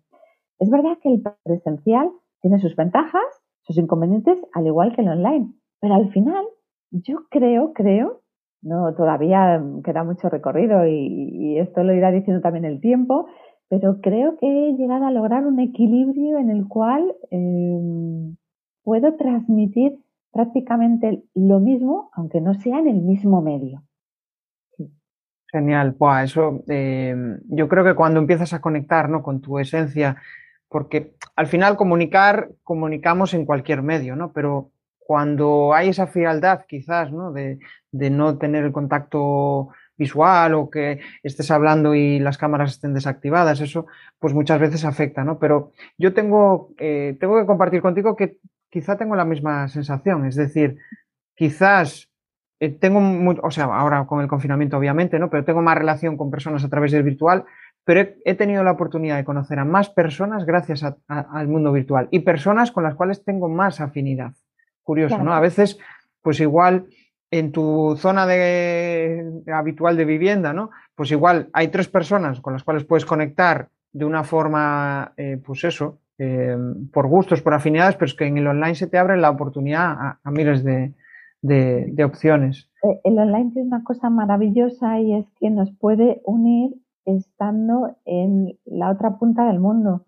Es 0.59 0.71
verdad 0.71 0.99
que 1.01 1.11
el 1.11 1.23
presencial 1.45 2.11
tiene 2.41 2.59
sus 2.59 2.75
ventajas, 2.77 3.23
sus 3.63 3.79
inconvenientes, 3.79 4.39
al 4.53 4.67
igual 4.67 4.95
que 4.95 5.03
el 5.03 5.09
online, 5.09 5.53
pero 5.81 5.95
al 5.95 6.11
final 6.11 6.45
yo 6.91 7.21
creo, 7.31 7.73
creo, 7.73 8.21
no 8.63 8.95
todavía 8.95 9.63
queda 9.85 10.05
mucho 10.05 10.29
recorrido 10.29 10.87
y 10.87 11.59
esto 11.59 11.83
lo 11.83 11.95
irá 11.95 12.11
diciendo 12.11 12.43
también 12.43 12.65
el 12.65 12.81
tiempo, 12.81 13.27
pero 13.73 14.03
creo 14.03 14.37
que 14.37 14.47
he 14.47 14.75
llegado 14.75 15.07
a 15.07 15.11
lograr 15.11 15.47
un 15.47 15.59
equilibrio 15.59 16.37
en 16.37 16.51
el 16.51 16.69
cual 16.69 17.15
em, 17.31 18.37
puedo 18.85 19.15
transmitir 19.15 19.99
prácticamente 20.31 21.25
lo 21.35 21.59
mismo, 21.59 22.11
aunque 22.13 22.43
no 22.43 22.53
sea 22.53 22.81
en 22.81 22.89
el 22.89 23.01
mismo 23.01 23.41
medio. 23.41 23.83
Genial, 25.53 25.93
Buah, 25.93 26.25
eso 26.25 26.65
em, 26.67 27.39
yo 27.45 27.69
creo 27.69 27.85
que 27.85 27.95
cuando 27.95 28.21
empiezas 28.21 28.55
a 28.55 28.63
conectar 28.63 29.11
¿no? 29.11 29.23
con 29.23 29.43
tu 29.43 29.59
esencia, 29.59 30.17
porque 30.69 31.15
al 31.37 31.47
final 31.47 31.77
comunicar, 31.77 32.49
comunicamos 32.63 33.35
en 33.35 33.45
cualquier 33.45 33.83
medio, 33.83 34.17
¿no? 34.17 34.33
Pero 34.33 34.71
cuando 34.99 35.75
hay 35.75 35.91
esa 35.91 36.07
frialdad 36.07 36.65
quizás, 36.67 37.13
¿no? 37.13 37.33
De, 37.33 37.59
de 37.91 38.09
no 38.09 38.39
tener 38.39 38.65
el 38.65 38.73
contacto 38.73 39.69
visual 39.99 40.55
o 40.55 40.71
que 40.71 41.01
estés 41.23 41.51
hablando 41.51 41.95
y 41.95 42.19
las 42.19 42.39
cámaras 42.39 42.73
estén 42.73 42.95
desactivadas, 42.95 43.61
eso 43.61 43.87
pues 44.19 44.33
muchas 44.33 44.59
veces 44.59 44.87
afecta, 44.87 45.23
¿no? 45.23 45.39
Pero 45.39 45.73
yo 45.99 46.15
tengo, 46.15 46.71
eh, 46.79 47.17
tengo 47.21 47.39
que 47.39 47.47
compartir 47.47 47.83
contigo 47.83 48.17
que 48.17 48.39
quizá 48.71 48.97
tengo 48.97 49.17
la 49.17 49.27
misma 49.27 49.69
sensación, 49.69 50.27
es 50.27 50.37
decir, 50.37 50.79
quizás 51.35 52.09
eh, 52.63 52.69
tengo, 52.71 53.01
o 53.43 53.51
sea, 53.51 53.65
ahora 53.65 54.07
con 54.07 54.21
el 54.21 54.29
confinamiento 54.29 54.77
obviamente, 54.77 55.19
¿no? 55.19 55.29
Pero 55.29 55.45
tengo 55.45 55.61
más 55.63 55.77
relación 55.77 56.17
con 56.17 56.31
personas 56.31 56.63
a 56.63 56.69
través 56.69 56.93
del 56.93 57.03
virtual, 57.03 57.45
pero 57.83 58.09
he, 58.25 58.35
tenido 58.37 58.63
la 58.63 58.71
oportunidad 58.71 59.17
de 59.17 59.25
conocer 59.25 59.59
a 59.59 59.65
más 59.65 59.91
personas 59.91 60.47
gracias 60.47 60.85
al 61.09 61.49
mundo 61.49 61.73
virtual 61.73 62.07
y 62.13 62.21
personas 62.21 62.71
con 62.71 62.85
las 62.85 62.95
cuales 62.95 63.25
tengo 63.25 63.49
más 63.49 63.81
afinidad. 63.81 64.35
Curioso, 64.85 65.19
¿no? 65.19 65.35
A 65.35 65.41
veces, 65.41 65.77
pues 66.23 66.39
igual 66.39 66.87
en 67.33 67.51
tu 67.51 67.97
zona 67.99 68.27
de, 68.27 69.43
habitual 69.53 69.97
de 69.97 70.05
vivienda, 70.05 70.53
¿no? 70.53 70.71
Pues 70.95 71.11
igual 71.11 71.51
hay 71.53 71.67
tres 71.67 71.89
personas 71.89 72.41
con 72.41 72.53
las 72.53 72.63
cuales 72.63 72.85
puedes 72.85 73.05
conectar 73.05 73.71
de 73.93 74.05
una 74.05 74.23
forma, 74.23 75.15
eh, 75.17 75.41
pues 75.45 75.65
eso, 75.65 75.99
eh, 76.17 76.57
por 76.93 77.09
gustos, 77.09 77.43
por 77.43 77.55
afinidades, 77.55 77.97
pero 77.97 78.07
es 78.07 78.15
que 78.15 78.27
en 78.27 78.39
el 78.39 78.47
online 78.47 78.77
se 78.77 78.87
te 78.87 78.99
abre 78.99 79.17
la 79.17 79.31
oportunidad 79.31 80.19
a, 80.23 80.31
miles 80.31 80.63
de, 80.63 80.93
de, 81.43 82.05
opciones. 82.05 82.71
Eh, 82.83 83.01
el 83.05 83.19
online 83.19 83.51
tiene 83.53 83.69
una 83.69 83.85
cosa 83.85 84.11
maravillosa 84.11 84.99
y 85.01 85.15
es 85.15 85.27
que 85.39 85.51
nos 85.51 85.71
puede 85.73 86.23
unir 86.25 86.75
estando 87.05 87.97
en 88.05 88.59
la 88.65 88.91
otra 88.91 89.19
punta 89.19 89.47
del 89.47 89.61
mundo. 89.61 90.07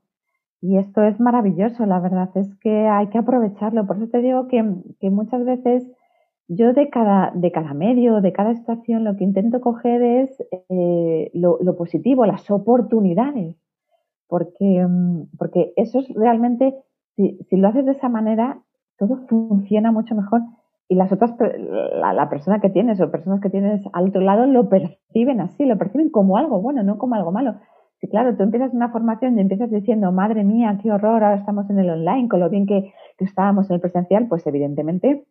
Y 0.61 0.79
esto 0.79 1.03
es 1.03 1.20
maravilloso, 1.20 1.85
la 1.85 2.01
verdad 2.01 2.31
es 2.37 2.55
que 2.57 2.87
hay 2.88 3.09
que 3.09 3.18
aprovecharlo. 3.18 3.87
Por 3.87 3.97
eso 3.97 4.09
te 4.09 4.23
digo 4.23 4.49
que, 4.49 4.64
que 4.99 5.11
muchas 5.11 5.44
veces 5.44 5.87
yo 6.49 6.73
de 6.73 6.90
cada, 6.90 7.33
de 7.35 7.51
cada 7.53 7.75
medio, 7.75 8.20
de 8.20 8.33
cada 8.33 8.51
estación, 8.53 9.05
lo 9.05 9.16
que 9.16 9.25
intento 9.25 9.61
coger 9.61 10.03
es 10.03 10.42
eh, 10.68 11.31
lo, 11.33 11.59
positivo, 11.77 12.27
las 12.27 12.51
oportunidades, 12.51 13.57
porque, 14.27 14.87
mm, 14.87 15.37
porque 15.38 15.73
eso 15.77 16.01
es 16.01 16.09
realmente, 16.14 16.75
si, 17.16 17.57
lo 17.57 17.68
haces 17.68 17.87
de 17.87 17.92
esa 17.92 18.09
manera, 18.09 18.61
todo 18.99 19.16
funciona 19.29 19.90
mucho 19.90 20.14
mejor 20.14 20.42
y 20.88 20.97
las 20.97 21.11
otras, 21.12 21.35
la, 21.38 22.12
la, 22.12 22.29
persona 22.29 22.61
que 22.61 22.68
tienes 22.68 23.01
o 23.01 23.11
personas 23.11 23.40
que 23.40 23.51
tienes 23.51 23.83
al 23.92 24.09
otro 24.09 24.20
lado 24.20 24.47
lo 24.47 24.68
perciben 24.68 25.40
así, 25.40 25.64
lo 25.64 25.79
perciben 25.79 26.11
como 26.11 26.37
algo 26.37 26.61
bueno, 26.61 26.83
no 26.83 26.99
como 26.99 27.14
algo 27.14 27.33
malo. 27.33 27.57
Si 28.01 28.09
claro, 28.09 28.37
tú 28.37 28.42
empiezas 28.42 28.75
una 28.75 28.90
formación 28.90 29.38
y 29.38 29.40
empiezas 29.40 29.70
diciendo, 29.70 30.12
madre 30.12 30.44
mía, 30.44 30.79
qué 30.83 30.92
horror, 30.92 31.25
ahora 31.25 31.37
estamos 31.37 31.70
en 31.70 31.79
el 31.79 31.88
online, 31.88 32.29
con 32.29 32.40
lo 32.40 32.51
bien 32.51 32.66
que, 32.66 32.92
que 33.16 33.25
estábamos 33.25 33.70
en 33.70 33.77
el 33.77 33.81
presencial, 33.81 34.29
pues 34.29 34.47
evidentemente 34.47 35.25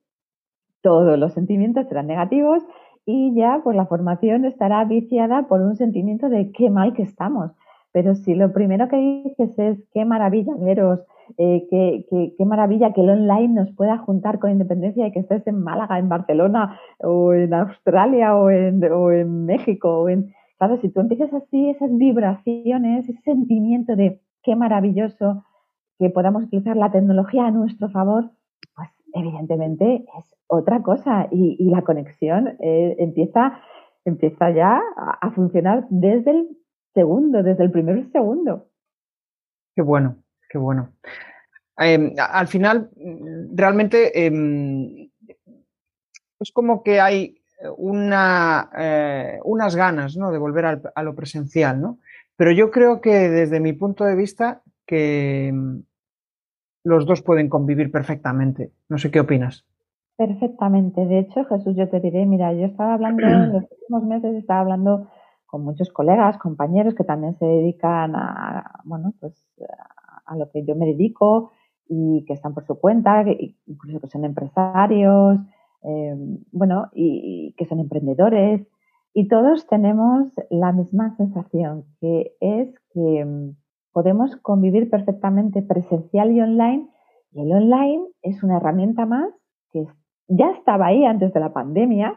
todos 0.81 1.17
los 1.17 1.33
sentimientos 1.33 1.87
serán 1.87 2.07
negativos 2.07 2.63
y 3.05 3.33
ya 3.35 3.61
pues 3.63 3.75
la 3.75 3.85
formación 3.85 4.45
estará 4.45 4.83
viciada 4.85 5.47
por 5.47 5.61
un 5.61 5.75
sentimiento 5.75 6.29
de 6.29 6.51
qué 6.51 6.69
mal 6.69 6.93
que 6.93 7.03
estamos. 7.03 7.51
Pero 7.91 8.15
si 8.15 8.33
lo 8.33 8.53
primero 8.53 8.87
que 8.87 8.97
dices 8.97 9.57
es 9.59 9.83
qué 9.93 10.03
maravilla 10.05 10.53
veros, 10.57 11.05
eh, 11.37 11.65
qué, 11.69 12.45
maravilla 12.45 12.93
que 12.93 13.01
el 13.01 13.09
online 13.09 13.49
nos 13.49 13.71
pueda 13.71 13.97
juntar 13.97 14.39
con 14.39 14.51
independencia 14.51 15.03
de 15.05 15.11
que 15.11 15.19
estés 15.19 15.45
en 15.47 15.63
Málaga, 15.63 15.99
en 15.99 16.09
Barcelona 16.09 16.79
o 16.99 17.33
en 17.33 17.53
Australia 17.53 18.35
o 18.35 18.49
en, 18.49 18.83
o 18.91 19.11
en 19.11 19.45
México. 19.45 20.03
O 20.03 20.09
en, 20.09 20.33
claro, 20.57 20.77
si 20.77 20.89
tú 20.89 20.99
empiezas 21.01 21.33
así, 21.33 21.69
esas 21.69 21.95
vibraciones, 21.97 23.09
ese 23.09 23.21
sentimiento 23.21 23.95
de 23.95 24.21
qué 24.43 24.55
maravilloso 24.55 25.43
que 25.99 26.09
podamos 26.09 26.43
utilizar 26.43 26.75
la 26.75 26.91
tecnología 26.91 27.47
a 27.47 27.51
nuestro 27.51 27.89
favor, 27.89 28.31
pues 28.75 28.89
evidentemente 29.13 30.05
es 30.17 30.35
otra 30.47 30.83
cosa 30.83 31.27
y, 31.31 31.69
la 31.69 31.81
conexión 31.81 32.57
eh, 32.59 32.95
empieza, 32.99 33.59
empieza 34.05 34.51
ya 34.51 34.81
a, 34.95 35.31
funcionar 35.31 35.87
desde 35.89 36.31
el 36.31 36.57
segundo, 36.93 37.41
desde 37.41 37.63
el 37.63 37.71
primer 37.71 38.05
segundo. 38.11 38.67
Qué 39.75 39.81
bueno, 39.81 40.17
qué 40.53 40.59
bueno. 40.59 40.89
Em, 41.79 42.13
al 42.15 42.47
final, 42.47 42.91
realmente 43.55 44.27
em, 44.27 45.09
es 46.39 46.51
como 46.53 46.83
que 46.83 47.01
hay 47.01 47.41
una, 47.77 48.69
eh, 48.77 49.39
unas 49.45 49.75
ganas 49.75 50.15
¿no? 50.15 50.31
de 50.31 50.37
volver 50.37 50.65
a 50.93 51.03
lo 51.03 51.15
presencial, 51.15 51.81
¿no? 51.81 51.97
Pero 52.35 52.51
yo 52.51 52.69
creo 52.69 53.01
que 53.01 53.29
desde 53.29 53.59
mi 53.59 53.73
punto 53.73 54.03
de 54.05 54.15
vista 54.15 54.61
que 54.85 55.47
em, 55.47 55.81
los 56.83 57.07
dos 57.07 57.23
pueden 57.23 57.49
convivir 57.49 57.91
perfectamente. 57.91 58.73
No 58.89 58.99
sé 58.99 59.09
qué 59.09 59.21
opinas. 59.21 59.65
Perfectamente. 60.17 61.03
De 61.07 61.17
hecho, 61.17 61.45
Jesús, 61.45 61.75
yo 61.75 61.89
te 61.89 61.99
diré, 61.99 62.27
mira, 62.27 62.53
yo 62.53 62.65
estaba 62.67 62.93
hablando 62.93 63.25
en 63.25 63.53
los 63.53 63.63
últimos 63.71 64.03
meses, 64.03 64.35
estaba 64.35 64.59
hablando 64.59 65.07
con 65.47 65.63
muchos 65.63 65.89
colegas, 65.91 66.37
compañeros 66.37 66.93
que 66.93 67.03
también 67.03 67.35
se 67.39 67.45
dedican 67.45 68.15
a, 68.15 68.81
bueno, 68.83 69.13
pues 69.19 69.33
a 70.25 70.35
lo 70.35 70.49
que 70.51 70.63
yo 70.63 70.75
me 70.75 70.85
dedico 70.85 71.51
y 71.87 72.23
que 72.25 72.33
están 72.33 72.53
por 72.53 72.65
su 72.65 72.79
cuenta, 72.79 73.23
incluso 73.65 73.99
que 73.99 74.07
son 74.07 74.25
empresarios, 74.25 75.39
em, 75.83 76.39
bueno, 76.51 76.89
y, 76.93 77.53
que 77.57 77.65
son 77.65 77.79
emprendedores. 77.79 78.67
Y 79.13 79.27
todos 79.27 79.67
tenemos 79.67 80.33
la 80.49 80.71
misma 80.71 81.15
sensación, 81.17 81.85
que 81.99 82.35
es 82.39 82.73
que 82.93 83.19
em, 83.19 83.55
podemos 83.91 84.35
convivir 84.37 84.89
perfectamente 84.89 85.61
presencial 85.61 86.31
y 86.31 86.41
online. 86.41 86.89
Y 87.31 87.41
el 87.41 87.51
online 87.51 88.07
es 88.21 88.43
una 88.43 88.57
herramienta 88.57 89.05
más 89.05 89.29
que 89.71 89.85
ya 90.27 90.51
estaba 90.51 90.87
ahí 90.87 91.05
antes 91.05 91.33
de 91.33 91.39
la 91.39 91.53
pandemia, 91.53 92.15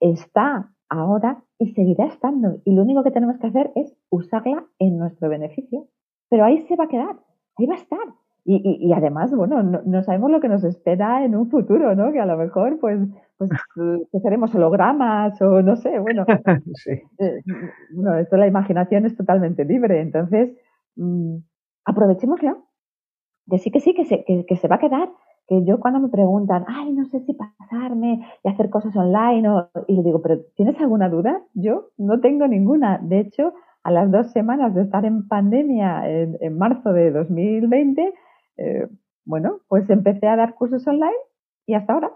está 0.00 0.70
ahora 0.88 1.42
y 1.58 1.72
seguirá 1.72 2.06
estando. 2.06 2.60
Y 2.64 2.72
lo 2.72 2.82
único 2.82 3.02
que 3.02 3.10
tenemos 3.10 3.38
que 3.38 3.48
hacer 3.48 3.72
es 3.74 3.96
usarla 4.10 4.64
en 4.78 4.98
nuestro 4.98 5.28
beneficio. 5.28 5.86
Pero 6.28 6.44
ahí 6.44 6.60
se 6.66 6.76
va 6.76 6.84
a 6.84 6.88
quedar, 6.88 7.16
ahí 7.58 7.66
va 7.66 7.74
a 7.74 7.78
estar. 7.78 7.98
Y, 8.50 8.90
además, 8.94 9.30
bueno, 9.34 9.62
no, 9.62 10.02
sabemos 10.02 10.30
lo 10.30 10.40
que 10.40 10.48
nos 10.48 10.64
espera 10.64 11.22
en 11.22 11.36
un 11.36 11.50
futuro, 11.50 11.94
¿no? 11.94 12.10
Que 12.12 12.20
a 12.20 12.24
lo 12.24 12.38
mejor, 12.38 12.78
pues, 12.80 12.98
pues 13.36 13.50
que 14.10 14.20
seremos 14.20 14.54
hologramas 14.54 15.38
o 15.42 15.60
no 15.60 15.76
sé, 15.76 15.98
bueno. 15.98 16.24
sí. 16.76 16.92
Eh, 17.18 17.42
bueno, 17.92 18.16
esto 18.16 18.38
la 18.38 18.46
imaginación 18.46 19.04
es 19.04 19.14
totalmente 19.14 19.66
libre. 19.66 20.00
Entonces, 20.00 20.56
mmm, 20.96 21.36
aprovechémoslo. 21.84 22.64
Que 23.50 23.58
sí, 23.58 23.70
que 23.70 23.80
sí, 23.80 23.92
que 23.92 24.06
se, 24.06 24.24
que 24.24 24.56
se 24.56 24.68
va 24.68 24.76
a 24.76 24.80
quedar 24.80 25.10
que 25.48 25.64
yo 25.64 25.80
cuando 25.80 25.98
me 25.98 26.08
preguntan, 26.08 26.64
ay, 26.68 26.92
no 26.92 27.06
sé 27.06 27.20
si 27.20 27.32
pasarme 27.32 28.20
y 28.44 28.48
hacer 28.48 28.68
cosas 28.68 28.94
online, 28.94 29.48
y 29.86 29.96
le 29.96 30.02
digo, 30.02 30.20
pero 30.20 30.40
¿tienes 30.54 30.78
alguna 30.78 31.08
duda? 31.08 31.40
Yo 31.54 31.88
no 31.96 32.20
tengo 32.20 32.46
ninguna. 32.46 32.98
De 32.98 33.20
hecho, 33.20 33.54
a 33.88 33.90
las 33.90 34.10
dos 34.10 34.30
semanas 34.32 34.74
de 34.74 34.82
estar 34.82 35.06
en 35.06 35.26
pandemia 35.26 36.02
en, 36.06 36.58
marzo 36.58 36.92
de 36.92 37.10
2020, 37.10 38.12
eh, 38.58 38.86
bueno, 39.24 39.60
pues 39.66 39.88
empecé 39.88 40.28
a 40.28 40.36
dar 40.36 40.54
cursos 40.54 40.86
online 40.86 41.16
y 41.64 41.72
hasta 41.72 41.94
ahora. 41.94 42.12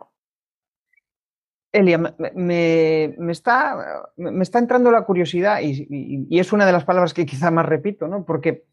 Elia, 1.72 1.96
me, 2.34 3.04
está, 3.30 4.04
me 4.18 4.42
está 4.42 4.58
entrando 4.58 4.90
la 4.90 5.06
curiosidad 5.06 5.60
y, 5.62 6.38
es 6.38 6.52
una 6.52 6.66
de 6.66 6.72
las 6.72 6.84
palabras 6.84 7.14
que 7.14 7.24
quizá 7.24 7.50
más 7.50 7.64
repito, 7.64 8.06
¿no? 8.06 8.26
Porque 8.26 8.66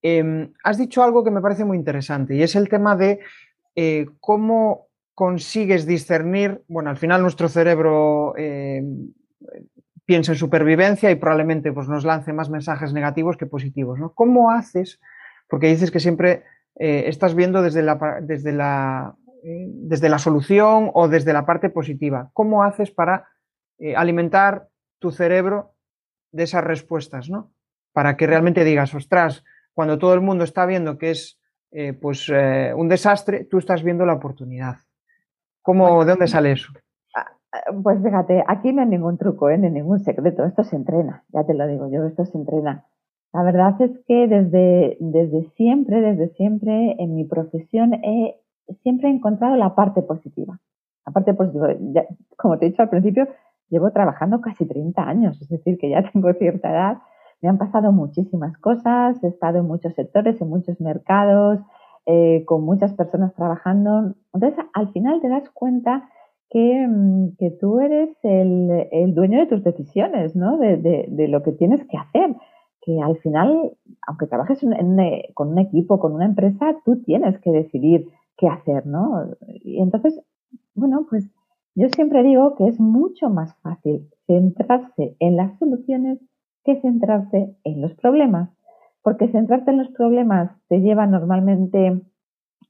em, 0.00 0.52
has 0.62 0.78
dicho 0.78 1.02
algo 1.02 1.24
que 1.24 1.32
me 1.32 1.40
parece 1.40 1.64
muy 1.64 1.76
interesante 1.76 2.36
y 2.36 2.42
es 2.44 2.54
el 2.54 2.68
tema 2.68 2.94
de 2.94 3.18
eh, 3.74 4.06
¿cómo 4.20 4.86
consigues 5.16 5.86
discernir? 5.86 6.62
Bueno, 6.68 6.90
al 6.90 6.98
final 6.98 7.20
nuestro 7.20 7.48
cerebro 7.48 8.34
eh, 10.04 10.06
piensa 10.06 10.32
en 10.32 10.38
supervivencia 10.38 11.10
y 11.10 11.16
probablemente 11.16 11.72
pues, 11.72 11.88
nos 11.88 12.04
lance 12.04 12.32
más 12.32 12.50
mensajes 12.50 12.92
negativos 12.92 13.36
que 13.36 13.46
positivos. 13.46 13.98
¿no? 13.98 14.12
¿Cómo 14.14 14.50
haces? 14.50 15.00
Porque 15.48 15.68
dices 15.68 15.90
que 15.90 16.00
siempre 16.00 16.44
eh, 16.78 17.04
estás 17.06 17.34
viendo 17.34 17.62
desde 17.62 17.82
la, 17.82 18.18
desde, 18.22 18.52
la, 18.52 19.14
desde 19.42 20.08
la 20.08 20.18
solución 20.18 20.90
o 20.94 21.08
desde 21.08 21.32
la 21.32 21.46
parte 21.46 21.70
positiva. 21.70 22.30
¿Cómo 22.32 22.64
haces 22.64 22.90
para 22.90 23.28
alimentar 23.96 24.68
tu 25.00 25.10
cerebro 25.10 25.74
de 26.32 26.44
esas 26.44 26.64
respuestas? 26.64 27.28
¿no? 27.28 27.52
Para 27.92 28.16
que 28.16 28.26
realmente 28.26 28.64
digas, 28.64 28.94
ostras, 28.94 29.44
cuando 29.74 29.98
todo 29.98 30.14
el 30.14 30.20
mundo 30.20 30.44
está 30.44 30.64
viendo 30.66 30.96
que 30.98 31.10
es 31.10 31.38
eh, 31.76 31.92
pues 31.92 32.30
eh, 32.32 32.72
un 32.72 32.88
desastre, 32.88 33.46
tú 33.46 33.58
estás 33.58 33.82
viendo 33.82 34.06
la 34.06 34.12
oportunidad. 34.12 34.76
¿Cómo, 35.60 36.04
¿De 36.04 36.12
dónde 36.12 36.28
sale 36.28 36.52
eso? 36.52 36.72
Ah, 37.54 37.72
pues 37.82 38.02
fíjate, 38.02 38.42
aquí 38.48 38.72
no 38.72 38.82
hay 38.82 38.88
ningún 38.88 39.16
truco, 39.16 39.48
¿eh? 39.48 39.58
ni 39.58 39.70
ningún 39.70 40.00
secreto, 40.00 40.44
esto 40.44 40.64
se 40.64 40.74
entrena, 40.76 41.22
ya 41.32 41.44
te 41.44 41.54
lo 41.54 41.66
digo 41.68 41.88
yo, 41.88 42.04
esto 42.04 42.24
se 42.24 42.36
entrena. 42.36 42.84
La 43.32 43.42
verdad 43.42 43.80
es 43.80 43.92
que 44.06 44.26
desde, 44.26 44.96
desde 45.00 45.44
siempre, 45.56 46.00
desde 46.00 46.28
siempre 46.34 46.96
en 46.98 47.14
mi 47.14 47.24
profesión 47.24 47.94
he 47.94 48.40
siempre 48.82 49.08
he 49.08 49.12
encontrado 49.12 49.56
la 49.56 49.74
parte 49.74 50.02
positiva. 50.02 50.58
La 51.06 51.12
parte 51.12 51.34
positiva, 51.34 51.68
como 52.36 52.58
te 52.58 52.66
he 52.66 52.70
dicho 52.70 52.82
al 52.82 52.88
principio, 52.88 53.28
llevo 53.68 53.90
trabajando 53.90 54.40
casi 54.40 54.64
30 54.66 55.02
años, 55.02 55.40
es 55.40 55.48
decir, 55.48 55.78
que 55.78 55.90
ya 55.90 56.02
tengo 56.12 56.32
cierta 56.34 56.70
edad 56.70 56.98
me 57.44 57.50
han 57.50 57.58
pasado 57.58 57.92
muchísimas 57.92 58.56
cosas, 58.56 59.22
he 59.22 59.28
estado 59.28 59.58
en 59.58 59.66
muchos 59.66 59.94
sectores, 59.94 60.40
en 60.40 60.48
muchos 60.48 60.80
mercados, 60.80 61.58
eh, 62.06 62.42
con 62.46 62.64
muchas 62.64 62.94
personas 62.94 63.34
trabajando. 63.34 64.14
Entonces, 64.32 64.64
al 64.72 64.90
final 64.92 65.20
te 65.20 65.28
das 65.28 65.50
cuenta 65.50 66.08
que, 66.54 66.86
mm, 66.86 67.36
tú 67.60 67.80
eres 67.80 68.16
el, 68.22 69.12
dueño 69.12 69.40
de 69.40 69.46
tus 69.46 69.64
decisiones, 69.64 70.36
¿no? 70.36 70.56
De, 70.56 71.26
lo 71.28 71.42
que 71.42 71.50
tienes 71.50 71.84
que 71.88 71.98
hacer. 71.98 72.36
Que 72.80 73.00
al 73.00 73.16
final, 73.18 73.72
aunque 74.06 74.28
trabajes 74.28 74.60
con 75.34 75.48
un 75.48 75.58
equipo, 75.58 75.98
con 75.98 76.12
una 76.12 76.26
empresa, 76.26 76.76
tú 76.84 77.02
tienes 77.02 77.40
que 77.40 77.50
decidir 77.50 78.06
qué 78.36 78.46
hacer, 78.46 78.86
¿no? 78.86 79.30
Y 79.48 79.82
entonces, 79.82 80.22
bueno, 80.76 81.06
pues 81.10 81.28
yo 81.74 81.88
siempre 81.88 82.22
digo 82.22 82.54
que 82.54 82.68
es 82.68 82.78
mucho 82.78 83.30
más 83.30 83.56
fácil 83.62 84.08
centrarse 84.28 85.16
en 85.18 85.36
las 85.36 85.58
soluciones 85.58 86.20
que 86.62 86.80
centrarse 86.80 87.56
en 87.64 87.82
los 87.82 87.94
problemas, 87.94 88.50
porque 89.02 89.26
centrarte 89.28 89.72
en 89.72 89.78
los 89.78 89.88
problemas 89.88 90.52
te 90.68 90.80
lleva 90.80 91.06
normalmente 91.06 92.00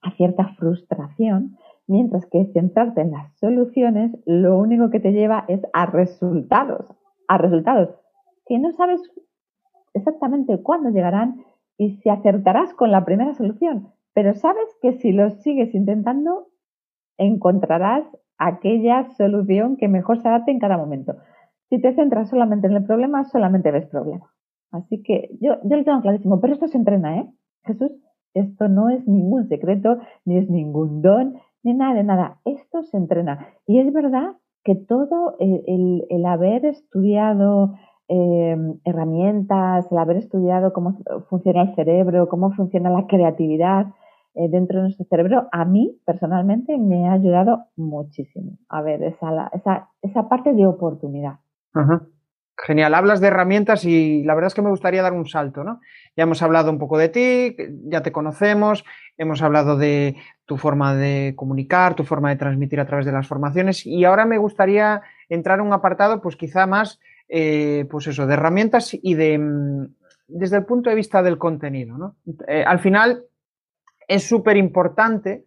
a 0.01 0.11
cierta 0.13 0.55
frustración, 0.55 1.59
mientras 1.87 2.27
que 2.27 2.47
centrarte 2.53 3.03
en 3.03 3.13
las 3.13 3.37
soluciones 3.39 4.17
lo 4.27 4.59
único 4.59 4.91
que 4.91 5.01
te 5.01 5.13
lleva 5.13 5.45
es 5.49 5.61
a 5.73 5.87
resultados, 5.87 6.87
a 7.29 7.39
resultados 7.39 7.91
que 8.47 8.59
no 8.59 8.73
sabes 8.73 9.01
exactamente 9.95 10.63
cuándo 10.63 10.91
llegarán 10.91 11.45
y 11.79 11.97
si 11.97 12.09
acertarás 12.09 12.75
con 12.75 12.91
la 12.91 13.05
primera 13.05 13.35
solución, 13.35 13.89
pero 14.13 14.35
sabes 14.35 14.69
que 14.81 14.93
si 14.93 15.13
lo 15.13 15.31
sigues 15.31 15.75
intentando 15.75 16.49
encontrarás 17.19 18.05
aquella 18.39 19.09
solución 19.17 19.77
que 19.77 19.89
mejor 19.89 20.21
se 20.21 20.29
adapte 20.29 20.51
en 20.51 20.59
cada 20.59 20.77
momento. 20.77 21.17
Si 21.71 21.81
te 21.81 21.95
centras 21.95 22.29
solamente 22.29 22.67
en 22.67 22.75
el 22.75 22.85
problema, 22.85 23.25
solamente 23.25 23.71
ves 23.71 23.87
problema. 23.87 24.31
Así 24.71 25.03
que 25.03 25.31
yo, 25.41 25.57
yo 25.63 25.77
lo 25.77 25.85
tengo 25.85 26.01
clarísimo, 26.03 26.41
pero 26.41 26.55
esto 26.55 26.69
se 26.69 26.79
entrena, 26.79 27.19
¿eh? 27.19 27.31
Jesús, 27.65 27.93
esto 28.35 28.69
no 28.69 28.91
es 28.91 29.07
ningún 29.07 29.49
secreto, 29.49 29.99
ni 30.25 30.39
es 30.39 30.51
ningún 30.51 31.01
don, 31.01 31.35
ni 31.65 31.75
nada 31.75 31.95
de 31.95 32.05
nada. 32.05 32.39
Esto 32.45 32.83
se 32.85 32.97
entrena. 32.97 33.49
Y 33.67 33.81
es 33.81 33.93
verdad 33.93 34.37
que 34.63 34.75
todo 34.75 35.37
el, 35.41 36.27
haber 36.27 36.65
estudiado 36.65 37.75
eh, 38.09 38.57
herramientas, 38.85 39.91
el 39.91 39.99
haber 39.99 40.19
estudiado 40.19 40.73
cómo 40.73 40.99
funciona 41.29 41.63
el 41.63 41.75
cerebro, 41.75 42.29
cómo 42.29 42.53
funciona 42.53 42.91
la 42.91 43.07
creatividad 43.07 43.87
eh, 44.35 44.49
dentro 44.49 44.79
de 44.79 44.85
nuestro 44.85 45.07
cerebro, 45.07 45.49
a 45.53 45.65
mí 45.65 45.97
personalmente 46.05 46.77
me 46.77 47.09
ha 47.09 47.13
ayudado 47.13 47.67
muchísimo 47.77 48.59
a 48.69 48.83
ver 48.83 49.03
esa, 49.03 49.49
esa, 49.53 49.91
esa 50.03 50.29
parte 50.29 50.55
de 50.55 50.67
oportunidad. 50.67 51.39
Genial, 52.57 52.95
hablas 52.95 53.21
de 53.21 53.27
herramientas 53.27 53.85
y 53.85 54.23
la 54.23 54.35
verdad 54.35 54.47
es 54.49 54.55
que 54.55 54.63
me 54.63 54.71
gustaría 54.71 55.03
dar 55.03 55.13
un 55.13 55.27
salto, 55.27 55.65
¿no? 55.65 55.81
Ya 56.17 56.23
hemos 56.23 56.41
hablado 56.41 56.71
un 56.71 56.79
poco 56.79 56.99
de 56.99 57.09
ti, 57.09 57.57
ya 57.87 58.03
te 58.03 58.13
conocemos, 58.13 58.85
hemos 59.19 59.43
hablado 59.43 59.77
de 59.77 60.17
tu 60.45 60.57
forma 60.57 60.95
de 60.95 61.35
comunicar, 61.37 61.95
tu 61.95 62.05
forma 62.05 62.31
de 62.31 62.37
transmitir 62.37 62.79
a 62.79 62.87
través 62.87 63.07
de 63.07 63.13
las 63.13 63.27
formaciones 63.27 63.85
y 63.85 64.05
ahora 64.05 64.25
me 64.25 64.39
gustaría 64.39 65.03
entrar 65.29 65.59
en 65.59 65.67
un 65.67 65.73
apartado, 65.73 66.23
pues 66.23 66.37
quizá 66.37 66.67
más, 66.67 67.01
eh, 67.29 67.87
pues 67.91 68.07
eso, 68.07 68.25
de 68.25 68.35
herramientas 68.35 68.97
y 69.03 69.15
de, 69.15 69.37
mm, 69.37 69.87
desde 70.29 70.59
el 70.59 70.65
punto 70.65 70.91
de 70.91 70.97
vista 70.97 71.25
del 71.25 71.39
contenido, 71.39 71.99
¿no? 71.99 72.17
Eh, 72.47 72.63
al 72.65 72.79
final 72.79 73.25
es 74.07 74.29
súper 74.29 74.57
importante 74.57 75.45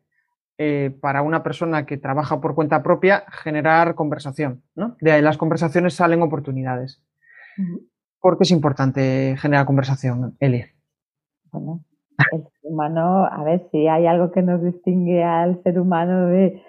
eh, 0.57 0.95
para 1.01 1.21
una 1.21 1.43
persona 1.43 1.85
que 1.85 1.97
trabaja 1.97 2.41
por 2.41 2.55
cuenta 2.55 2.83
propia 2.83 3.23
generar 3.43 3.95
conversación. 3.95 4.63
¿no? 4.75 4.95
De 5.01 5.11
ahí 5.11 5.21
las 5.21 5.37
conversaciones 5.37 5.93
salen 5.93 6.21
oportunidades. 6.21 7.01
¿Por 8.19 8.37
qué 8.37 8.43
es 8.43 8.51
importante 8.51 9.35
generar 9.37 9.65
conversación, 9.65 10.35
Eli? 10.39 10.65
Bueno, 11.51 11.81
el 12.31 12.41
ser 12.41 12.71
humano, 12.71 13.25
a 13.25 13.43
ver 13.43 13.67
si 13.71 13.87
hay 13.87 14.05
algo 14.07 14.31
que 14.31 14.41
nos 14.41 14.61
distingue 14.63 15.23
al 15.23 15.61
ser 15.63 15.79
humano 15.79 16.27
de, 16.27 16.61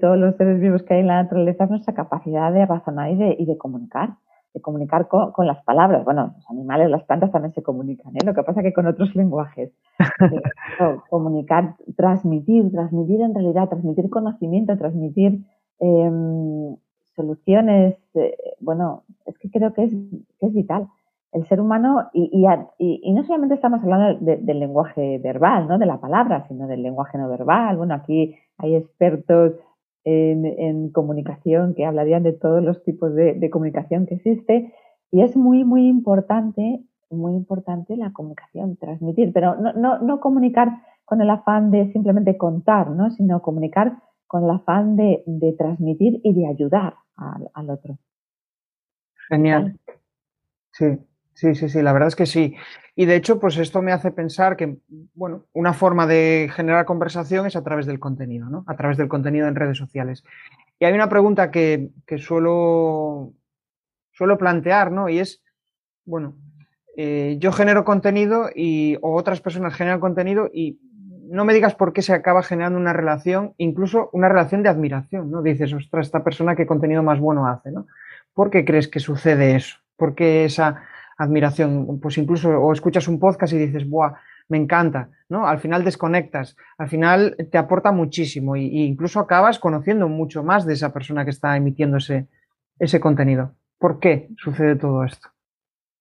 todos 0.00 0.16
los 0.16 0.36
seres 0.36 0.60
vivos 0.60 0.82
que 0.82 0.94
hay 0.94 1.00
en 1.00 1.08
la 1.08 1.22
naturaleza, 1.22 1.64
es 1.64 1.70
nuestra 1.70 1.94
capacidad 1.94 2.52
de 2.52 2.66
razonar 2.66 3.10
y 3.10 3.44
de 3.44 3.58
comunicar 3.58 4.16
de 4.54 4.60
comunicar 4.60 5.08
con, 5.08 5.46
las 5.46 5.62
palabras. 5.64 6.04
Bueno, 6.04 6.32
los 6.36 6.50
animales, 6.50 6.88
las 6.88 7.02
plantas 7.02 7.32
también 7.32 7.52
se 7.52 7.62
comunican, 7.62 8.14
¿eh? 8.16 8.24
lo 8.24 8.34
que 8.34 8.42
pasa 8.44 8.62
que 8.62 8.72
con 8.72 8.86
otros 8.86 9.14
lenguajes. 9.16 9.72
comunicar, 11.10 11.74
transmitir, 11.96 12.70
transmitir 12.70 13.20
en 13.20 13.34
realidad, 13.34 13.68
transmitir 13.68 14.08
conocimiento, 14.08 14.78
transmitir 14.78 15.44
em, 15.80 16.76
soluciones. 17.16 17.96
Eh, 18.14 18.36
bueno, 18.60 19.02
es 19.26 19.36
que 19.38 19.50
creo 19.50 19.74
que 19.74 19.84
es, 19.84 19.92
que 20.38 20.46
es 20.46 20.54
vital. 20.54 20.86
El 21.32 21.48
ser 21.48 21.60
humano, 21.60 22.10
y, 22.12 22.30
y, 22.78 23.12
no 23.12 23.24
solamente 23.24 23.56
estamos 23.56 23.82
hablando 23.82 24.24
del 24.24 24.60
lenguaje 24.60 25.18
verbal, 25.18 25.66
¿no? 25.66 25.78
de 25.78 25.86
la 25.86 25.98
palabra, 25.98 26.46
sino 26.46 26.68
del 26.68 26.84
lenguaje 26.84 27.18
no 27.18 27.28
verbal. 27.28 27.76
Bueno, 27.76 27.94
aquí 27.94 28.36
hay 28.58 28.76
expertos 28.76 29.54
en, 30.04 30.90
comunicación, 30.90 31.74
que 31.74 31.84
hablarían 31.84 32.22
de 32.22 32.32
todos 32.32 32.62
los 32.62 32.82
tipos 32.84 33.14
de, 33.14 33.48
comunicación 33.50 34.06
que 34.06 34.16
existe. 34.16 34.72
Y 35.10 35.22
es 35.22 35.36
muy, 35.36 35.64
muy 35.64 35.88
importante, 35.88 36.80
muy 37.10 37.34
importante 37.34 37.96
la 37.96 38.12
comunicación, 38.12 38.76
transmitir, 38.76 39.32
pero 39.32 39.56
no, 39.56 39.72
no, 39.72 39.98
no 40.00 40.20
comunicar 40.20 40.70
con 41.04 41.20
el 41.20 41.30
afán 41.30 41.70
de 41.70 41.92
simplemente 41.92 42.36
contar, 42.36 42.90
¿no? 42.90 43.10
sino 43.10 43.42
comunicar 43.42 43.98
con 44.26 44.44
el 44.44 44.50
afán 44.50 44.96
de, 44.96 45.22
de 45.26 45.52
transmitir 45.52 46.20
y 46.24 46.34
de 46.34 46.46
ayudar 46.46 46.94
al, 47.16 47.50
al 47.54 47.70
otro. 47.70 47.98
Genial. 49.28 49.78
Sí. 50.72 50.98
Sí, 51.34 51.54
sí, 51.56 51.68
sí, 51.68 51.82
la 51.82 51.92
verdad 51.92 52.08
es 52.08 52.16
que 52.16 52.26
sí. 52.26 52.56
Y 52.94 53.06
de 53.06 53.16
hecho, 53.16 53.40
pues 53.40 53.56
esto 53.58 53.82
me 53.82 53.92
hace 53.92 54.12
pensar 54.12 54.56
que, 54.56 54.78
bueno, 55.14 55.46
una 55.52 55.72
forma 55.72 56.06
de 56.06 56.48
generar 56.54 56.84
conversación 56.84 57.46
es 57.46 57.56
a 57.56 57.64
través 57.64 57.86
del 57.86 57.98
contenido, 57.98 58.48
¿no? 58.48 58.64
A 58.68 58.76
través 58.76 58.96
del 58.96 59.08
contenido 59.08 59.48
en 59.48 59.56
redes 59.56 59.76
sociales. 59.76 60.22
Y 60.78 60.84
hay 60.84 60.94
una 60.94 61.08
pregunta 61.08 61.50
que, 61.50 61.90
suelo, 62.18 63.32
suelo 64.12 64.38
plantear, 64.38 64.92
¿no? 64.92 65.08
Y 65.08 65.18
es, 65.18 65.42
bueno, 66.04 66.36
eh, 66.96 67.36
yo 67.40 67.50
genero 67.50 67.84
contenido 67.84 68.48
y, 68.54 68.96
o 69.02 69.14
otras 69.16 69.40
personas 69.40 69.74
generan 69.74 69.98
contenido 69.98 70.48
y 70.52 70.78
no 71.28 71.44
me 71.44 71.54
digas 71.54 71.74
por 71.74 71.92
qué 71.92 72.02
se 72.02 72.12
acaba 72.12 72.44
generando 72.44 72.78
una 72.78 72.92
relación, 72.92 73.54
incluso 73.56 74.08
una 74.12 74.28
relación 74.28 74.62
de 74.62 74.68
admiración, 74.68 75.32
¿no? 75.32 75.42
Dices, 75.42 75.72
ostras, 75.72 76.06
esta 76.06 76.22
persona 76.22 76.54
qué 76.54 76.64
contenido 76.64 77.02
más 77.02 77.18
bueno 77.18 77.48
hace, 77.48 77.72
¿no? 77.72 77.88
¿Por 78.34 78.50
qué 78.50 78.64
crees 78.64 78.86
que 78.86 79.00
sucede 79.00 79.56
eso? 79.56 79.78
¿Por 79.96 80.14
qué 80.14 80.44
esa 80.44 80.84
admiración? 81.16 82.00
Pues 82.00 82.18
incluso, 82.18 82.50
o 82.50 82.72
escuchas 82.72 83.08
un 83.08 83.18
podcast 83.18 83.52
y 83.52 83.58
dices, 83.58 83.88
¡buah! 83.88 84.14
Me 84.48 84.58
encanta, 84.58 85.08
¿no? 85.30 85.46
Al 85.46 85.58
final 85.58 85.84
desconectas, 85.84 86.56
al 86.76 86.88
final 86.88 87.34
te 87.50 87.56
aporta 87.56 87.92
muchísimo 87.92 88.56
e 88.56 88.60
incluso 88.60 89.18
acabas 89.18 89.58
conociendo 89.58 90.06
mucho 90.06 90.42
más 90.42 90.66
de 90.66 90.74
esa 90.74 90.92
persona 90.92 91.24
que 91.24 91.30
está 91.30 91.56
emitiendo 91.56 91.96
ese, 91.96 92.28
ese 92.78 93.00
contenido. 93.00 93.54
¿Por 93.78 94.00
qué 94.00 94.28
sucede 94.36 94.76
todo 94.76 95.02
esto? 95.02 95.28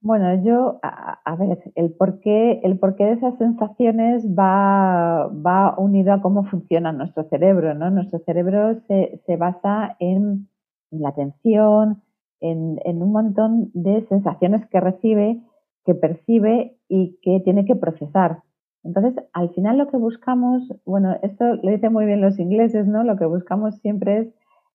Bueno, 0.02 0.44
yo, 0.44 0.80
a, 0.84 1.36
ver, 1.38 1.60
el 1.76 1.94
porqué, 1.94 2.60
el 2.64 2.78
porqué 2.78 3.06
de 3.06 3.14
esas 3.14 3.38
sensaciones 3.38 4.26
va, 4.28 5.28
va 5.28 5.78
unido 5.78 6.12
a 6.12 6.22
cómo 6.22 6.44
funciona 6.44 6.92
nuestro 6.92 7.24
cerebro, 7.30 7.74
¿no? 7.74 7.90
Nuestro 7.90 8.20
cerebro 8.20 8.82
se, 8.90 9.22
se 9.26 9.38
basa 9.38 9.96
en, 10.00 10.50
la 10.92 11.10
atención, 11.10 12.04
en, 12.44 12.80
en, 12.86 13.02
un 13.02 13.12
montón 13.12 13.72
de 13.74 14.06
sensaciones 14.08 14.66
que 14.68 14.80
recibe, 14.80 15.42
que 15.86 15.96
percibe 15.96 16.78
y 16.88 17.18
que 17.22 17.40
tiene 17.40 17.66
que 17.66 17.76
procesar. 17.76 18.44
Entonces, 18.84 19.16
al 19.34 19.50
final 19.54 19.78
lo 19.78 19.88
que 19.88 19.98
buscamos, 19.98 20.62
bueno, 20.86 21.16
esto 21.24 21.56
lo 21.56 21.72
dicen 21.72 21.94
muy 21.94 22.06
bien 22.06 22.22
los 22.22 22.38
ingleses, 22.38 22.86
¿no? 22.86 23.04
Lo 23.04 23.18
que 23.18 23.26
buscamos 23.26 23.76
siempre 23.80 24.20
es 24.20 24.28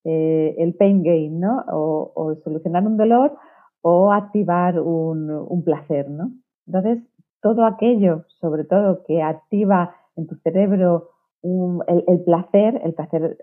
eh, 0.04 0.54
el 0.58 0.74
pain 0.74 1.02
gain, 1.02 1.38
¿no? 1.38 1.64
O, 1.70 2.12
o 2.14 2.34
solucionar 2.36 2.86
un 2.86 2.96
dolor 2.96 3.36
o 3.82 4.12
activar 4.12 4.80
un, 4.80 5.62
placer, 5.64 6.10
¿no? 6.10 6.30
Entonces, 6.66 7.02
todo 7.40 7.64
aquello, 7.64 8.24
sobre 8.40 8.64
todo, 8.64 9.02
que 9.06 9.22
activa 9.22 9.94
en 10.16 10.26
tu 10.26 10.36
cerebro 10.36 11.10
el, 11.42 12.20
placer, 12.24 12.80
el 12.84 12.94
placer 12.94 13.38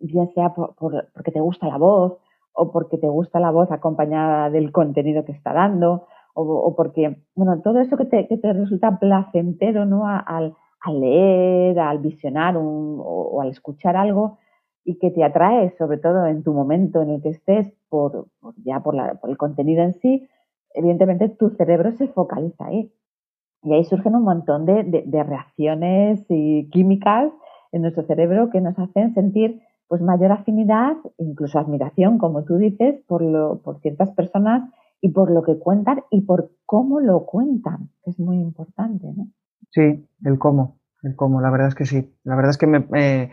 bien 0.00 0.32
sea 0.34 0.54
por, 0.54 0.74
porque 0.76 1.32
te 1.32 1.40
gusta 1.40 1.66
la 1.66 1.78
voz 1.78 2.18
o 2.52 2.72
porque 2.72 2.98
te 2.98 3.08
gusta 3.08 3.40
la 3.40 3.50
voz 3.50 3.70
acompañada 3.70 4.50
del 4.50 4.72
contenido 4.72 5.24
que 5.24 5.32
está 5.32 5.52
dando 5.52 6.06
o, 6.34 6.74
porque, 6.76 7.16
bueno, 7.34 7.60
todo 7.60 7.80
eso 7.80 7.96
que 7.96 8.04
te, 8.04 8.26
que 8.26 8.36
te 8.36 8.52
resulta 8.52 8.98
placentero, 8.98 9.84
¿no? 9.84 10.06
Al, 10.06 10.54
leer, 10.86 11.78
al 11.78 11.98
visionar 11.98 12.54
o, 12.56 13.40
al 13.40 13.50
escuchar 13.50 13.96
algo, 13.96 14.38
y 14.84 14.98
que 14.98 15.10
te 15.10 15.22
atrae, 15.22 15.74
sobre 15.76 15.98
todo 15.98 16.26
en 16.26 16.42
tu 16.42 16.54
momento 16.54 17.02
en 17.02 17.10
el 17.10 17.22
que 17.22 17.30
estés, 17.30 17.70
por, 17.88 18.28
ya 18.64 18.80
por, 18.80 18.94
el 18.96 19.36
contenido 19.36 19.82
en 19.82 19.92
sí, 19.94 20.26
evidentemente 20.74 21.28
tu 21.28 21.50
cerebro 21.50 21.92
se 21.92 22.08
focaliza 22.08 22.66
ahí. 22.66 22.92
Y 23.62 23.74
ahí 23.74 23.84
surgen 23.84 24.16
un 24.16 24.24
montón 24.24 24.64
de, 24.64 25.04
reacciones 25.22 26.24
y 26.30 26.70
químicas 26.70 27.30
en 27.72 27.82
nuestro 27.82 28.04
cerebro 28.04 28.48
que 28.50 28.62
nos 28.62 28.78
hacen 28.78 29.12
sentir 29.12 29.60
pues 29.90 30.00
mayor 30.02 30.30
afinidad, 30.30 30.96
incluso 31.18 31.58
admiración, 31.58 32.16
como 32.18 32.44
tú 32.44 32.58
dices, 32.58 33.02
por, 33.08 33.22
lo, 33.22 33.60
por 33.60 33.80
ciertas 33.80 34.10
personas 34.12 34.70
y 35.00 35.08
por 35.08 35.32
lo 35.32 35.42
que 35.42 35.58
cuentan 35.58 36.04
y 36.10 36.20
por 36.20 36.52
cómo 36.64 37.00
lo 37.00 37.26
cuentan, 37.26 37.90
que 38.04 38.12
es 38.12 38.20
muy 38.20 38.38
importante. 38.38 39.08
¿no? 39.16 39.26
Sí, 39.70 40.06
el 40.24 40.38
cómo, 40.38 40.78
el 41.02 41.16
cómo, 41.16 41.40
la 41.40 41.50
verdad 41.50 41.66
es 41.66 41.74
que 41.74 41.86
sí. 41.86 42.14
La 42.22 42.36
verdad 42.36 42.52
es 42.52 42.58
que 42.58 42.68
me, 42.68 43.30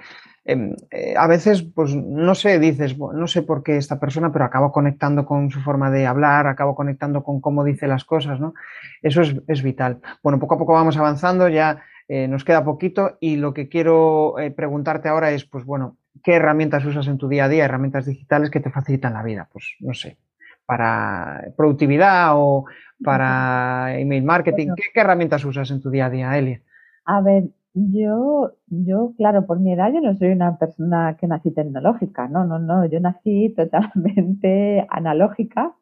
Em, 0.49 0.75
eh, 0.91 1.13
a 1.17 1.27
veces, 1.27 1.61
pues 1.61 1.93
no 1.93 2.33
sé, 2.33 2.57
dices, 2.57 2.97
no 2.97 3.27
sé 3.27 3.41
por 3.41 3.63
qué 3.63 3.75
esta 3.75 3.99
persona, 3.99 4.31
pero 4.31 4.45
acabo 4.45 4.71
conectando 4.71 5.25
con 5.25 5.51
su 5.51 5.59
forma 5.59 5.91
de 5.91 6.07
hablar, 6.07 6.47
acabo 6.47 6.73
conectando 6.73 7.21
con 7.21 7.41
cómo 7.41 7.65
dice 7.65 7.85
las 7.85 8.05
cosas, 8.05 8.39
¿no? 8.39 8.53
Eso 9.01 9.21
es, 9.21 9.61
vital. 9.61 9.99
Bueno, 10.23 10.39
poco 10.39 10.55
a 10.55 10.57
poco 10.57 10.71
vamos 10.71 10.95
avanzando, 10.95 11.49
ya 11.49 11.83
eh, 12.07 12.29
nos 12.29 12.45
queda 12.45 12.63
poquito 12.63 13.17
y 13.19 13.35
lo 13.35 13.53
que 13.53 13.67
quiero 13.67 14.39
eh, 14.39 14.49
preguntarte 14.51 15.09
ahora 15.09 15.31
es, 15.31 15.43
pues 15.43 15.65
bueno, 15.65 15.97
¿qué 16.23 16.35
herramientas 16.35 16.85
usas 16.85 17.07
en 17.07 17.17
tu 17.17 17.27
día 17.27 17.45
a 17.45 17.49
día, 17.49 17.65
herramientas 17.65 18.05
digitales 18.05 18.49
que 18.49 18.59
te 18.59 18.71
facilitan 18.71 19.13
la 19.13 19.23
vida? 19.23 19.47
Pues 19.51 19.75
no 19.79 19.93
sé, 19.93 20.17
para 20.65 21.53
productividad 21.55 22.31
o 22.35 22.65
para 23.03 23.97
email 23.99 24.23
marketing, 24.23 24.69
¿qué, 24.75 24.83
qué 24.93 24.99
herramientas 25.01 25.45
usas 25.45 25.69
en 25.71 25.81
tu 25.81 25.89
día 25.89 26.07
a 26.07 26.09
día, 26.09 26.37
Elia? 26.37 26.61
A 27.05 27.21
ver, 27.21 27.45
yo, 27.73 28.53
yo, 28.67 29.13
claro, 29.17 29.45
por 29.45 29.59
mi 29.59 29.73
edad 29.73 29.91
yo 29.93 30.01
no 30.01 30.15
soy 30.17 30.29
una 30.29 30.57
persona 30.57 31.15
que 31.19 31.27
nací 31.27 31.51
tecnológica, 31.51 32.27
no, 32.27 32.43
no, 32.43 32.57
no, 32.57 32.85
yo 32.85 32.99
nací 32.99 33.53
totalmente 33.55 34.85
analógica 34.89 35.75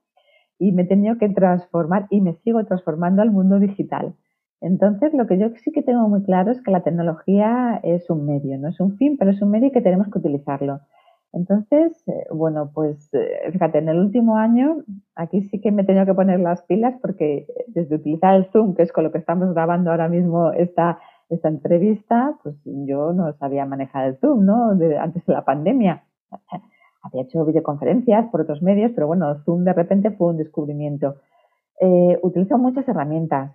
y 0.60 0.72
me 0.72 0.84
he 0.84 0.86
tenido 0.86 1.18
que 1.18 1.30
transformar 1.30 2.08
y 2.10 2.22
me 2.22 2.36
sigo 2.44 2.64
transformando 2.66 3.22
al 3.22 3.32
mundo 3.32 3.60
digital. 3.60 4.14
Entonces, 4.62 5.14
lo 5.14 5.28
que 5.28 5.38
yo 5.38 5.50
sí 5.64 5.72
que 5.72 5.84
tengo 5.84 6.08
muy 6.08 6.24
claro 6.24 6.52
es 6.52 6.62
que 6.62 6.72
la 6.72 6.84
tecnología 6.84 7.80
es 7.84 8.10
un 8.10 8.26
medio, 8.26 8.58
no 8.58 8.70
es 8.70 8.80
un 8.80 8.98
fin, 8.98 9.18
pero 9.18 9.32
es 9.32 9.42
un 9.42 9.52
medio 9.52 9.68
y 9.68 9.72
que 9.72 9.82
tenemos 9.82 10.08
que 10.10 10.20
utilizarlo. 10.20 10.80
Entonces, 11.34 12.02
eh, 12.08 12.26
bueno, 12.32 12.72
pues 12.74 13.14
eh, 13.14 13.52
fíjate, 13.52 13.80
en 13.80 13.90
el 13.90 14.00
último 14.00 14.38
año 14.38 14.78
aquí 15.16 15.42
sí 15.42 15.60
que 15.60 15.72
me 15.72 15.82
he 15.82 15.86
tenido 15.86 16.06
que 16.06 16.14
poner 16.14 16.40
las 16.40 16.64
pilas 16.64 16.96
porque 17.02 17.46
desde 17.68 17.96
utilizar 17.96 18.36
el 18.36 18.46
Zoom, 18.46 18.74
que 18.74 18.84
es 18.84 18.94
con 18.94 19.04
lo 19.04 19.12
que 19.12 19.18
estamos 19.18 19.54
grabando 19.54 19.92
ahora 19.92 20.08
mismo 20.08 20.52
esta 20.54 21.00
esta 21.30 21.48
entrevista, 21.48 22.38
pues 22.44 22.56
yo 22.66 23.14
no 23.14 23.34
sabía 23.34 23.66
manejar 23.66 24.08
el 24.08 24.18
Zoom, 24.18 24.46
¿no? 24.46 24.72
antes 25.00 25.26
de 25.26 25.34
la 25.34 25.44
pandemia. 25.44 26.04
Había 27.02 27.24
hecho 27.24 27.46
videoconferencias 27.46 28.28
por 28.30 28.42
otros 28.42 28.62
medios, 28.62 28.92
pero 28.96 29.08
bueno, 29.08 29.36
Zoom 29.44 29.64
de 29.64 29.74
repente 29.74 30.12
fue 30.12 30.30
un 30.30 30.38
descubrimiento. 30.38 31.16
Eh, 31.80 32.18
utilizo 32.24 32.58
muchas 32.58 32.88
herramientas. 32.88 33.52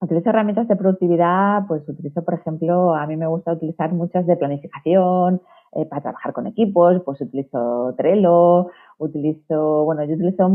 Utilizo 0.00 0.30
herramientas 0.30 0.68
de 0.68 0.76
productividad, 0.76 1.66
pues 1.66 1.88
utilizo, 1.88 2.22
por 2.24 2.34
ejemplo, 2.34 2.94
a 2.94 3.06
mí 3.06 3.16
me 3.16 3.26
gusta 3.26 3.52
utilizar 3.52 3.92
muchas 3.92 4.26
de 4.26 4.36
planificación, 4.36 5.40
eh, 5.72 5.84
para 5.84 6.00
trabajar 6.00 6.32
con 6.32 6.46
equipos, 6.46 7.02
pues 7.04 7.20
utilizo 7.20 7.92
Trello, 7.98 8.68
utilizo, 8.98 9.84
bueno, 9.84 10.04
yo 10.04 10.14
utilizo, 10.14 10.48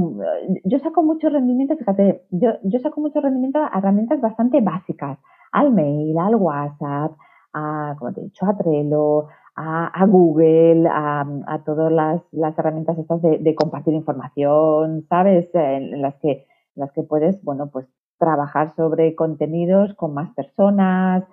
yo 0.63 0.79
saco 0.79 1.03
mucho 1.03 1.29
rendimiento, 1.29 1.75
fíjate, 1.75 2.23
yo, 2.31 2.51
yo 2.63 2.79
saco 2.79 3.01
mucho 3.01 3.19
rendimiento 3.19 3.59
a 3.59 3.77
herramientas 3.77 4.19
bastante 4.21 4.61
básicas 4.61 5.19
al 5.51 5.71
mail, 5.71 6.17
al 6.17 6.35
WhatsApp, 6.35 7.11
a, 7.53 7.95
como 7.99 8.13
te 8.13 8.21
he 8.21 8.23
dicho, 8.23 8.45
a 8.47 8.57
Trello, 8.57 9.27
a, 9.55 10.05
Google, 10.07 10.87
a, 10.89 11.61
todas 11.65 11.91
las, 11.91 12.57
herramientas 12.57 12.97
estas 12.97 13.21
de, 13.21 13.55
compartir 13.55 13.93
información, 13.93 15.05
¿sabes? 15.09 15.49
En, 15.53 16.01
las 16.01 16.15
que, 16.15 16.31
en 16.31 16.77
las 16.77 16.91
que 16.93 17.03
puedes, 17.03 17.43
bueno, 17.43 17.69
pues 17.69 17.85
trabajar 18.21 18.73
sobre 18.75 19.15
contenidos 19.15 19.95
con 19.95 20.13
más 20.13 20.31
personas. 20.35 21.23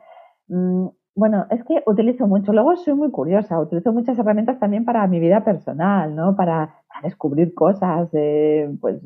Mm, 0.48 0.86
bueno, 1.14 1.46
es 1.50 1.62
que 1.64 1.82
utilizo 1.86 2.26
mucho, 2.26 2.52
luego 2.52 2.76
soy 2.76 2.94
muy 2.94 3.10
curiosa, 3.10 3.60
utilizo 3.60 3.92
muchas 3.92 4.18
herramientas 4.18 4.58
también 4.58 4.84
para 4.84 5.06
mi 5.06 5.20
vida 5.20 5.44
personal, 5.44 6.14
¿no? 6.16 6.34
Para, 6.34 6.74
descubrir 7.02 7.54
cosas, 7.54 8.08
eh, 8.12 8.68
pues 8.80 9.00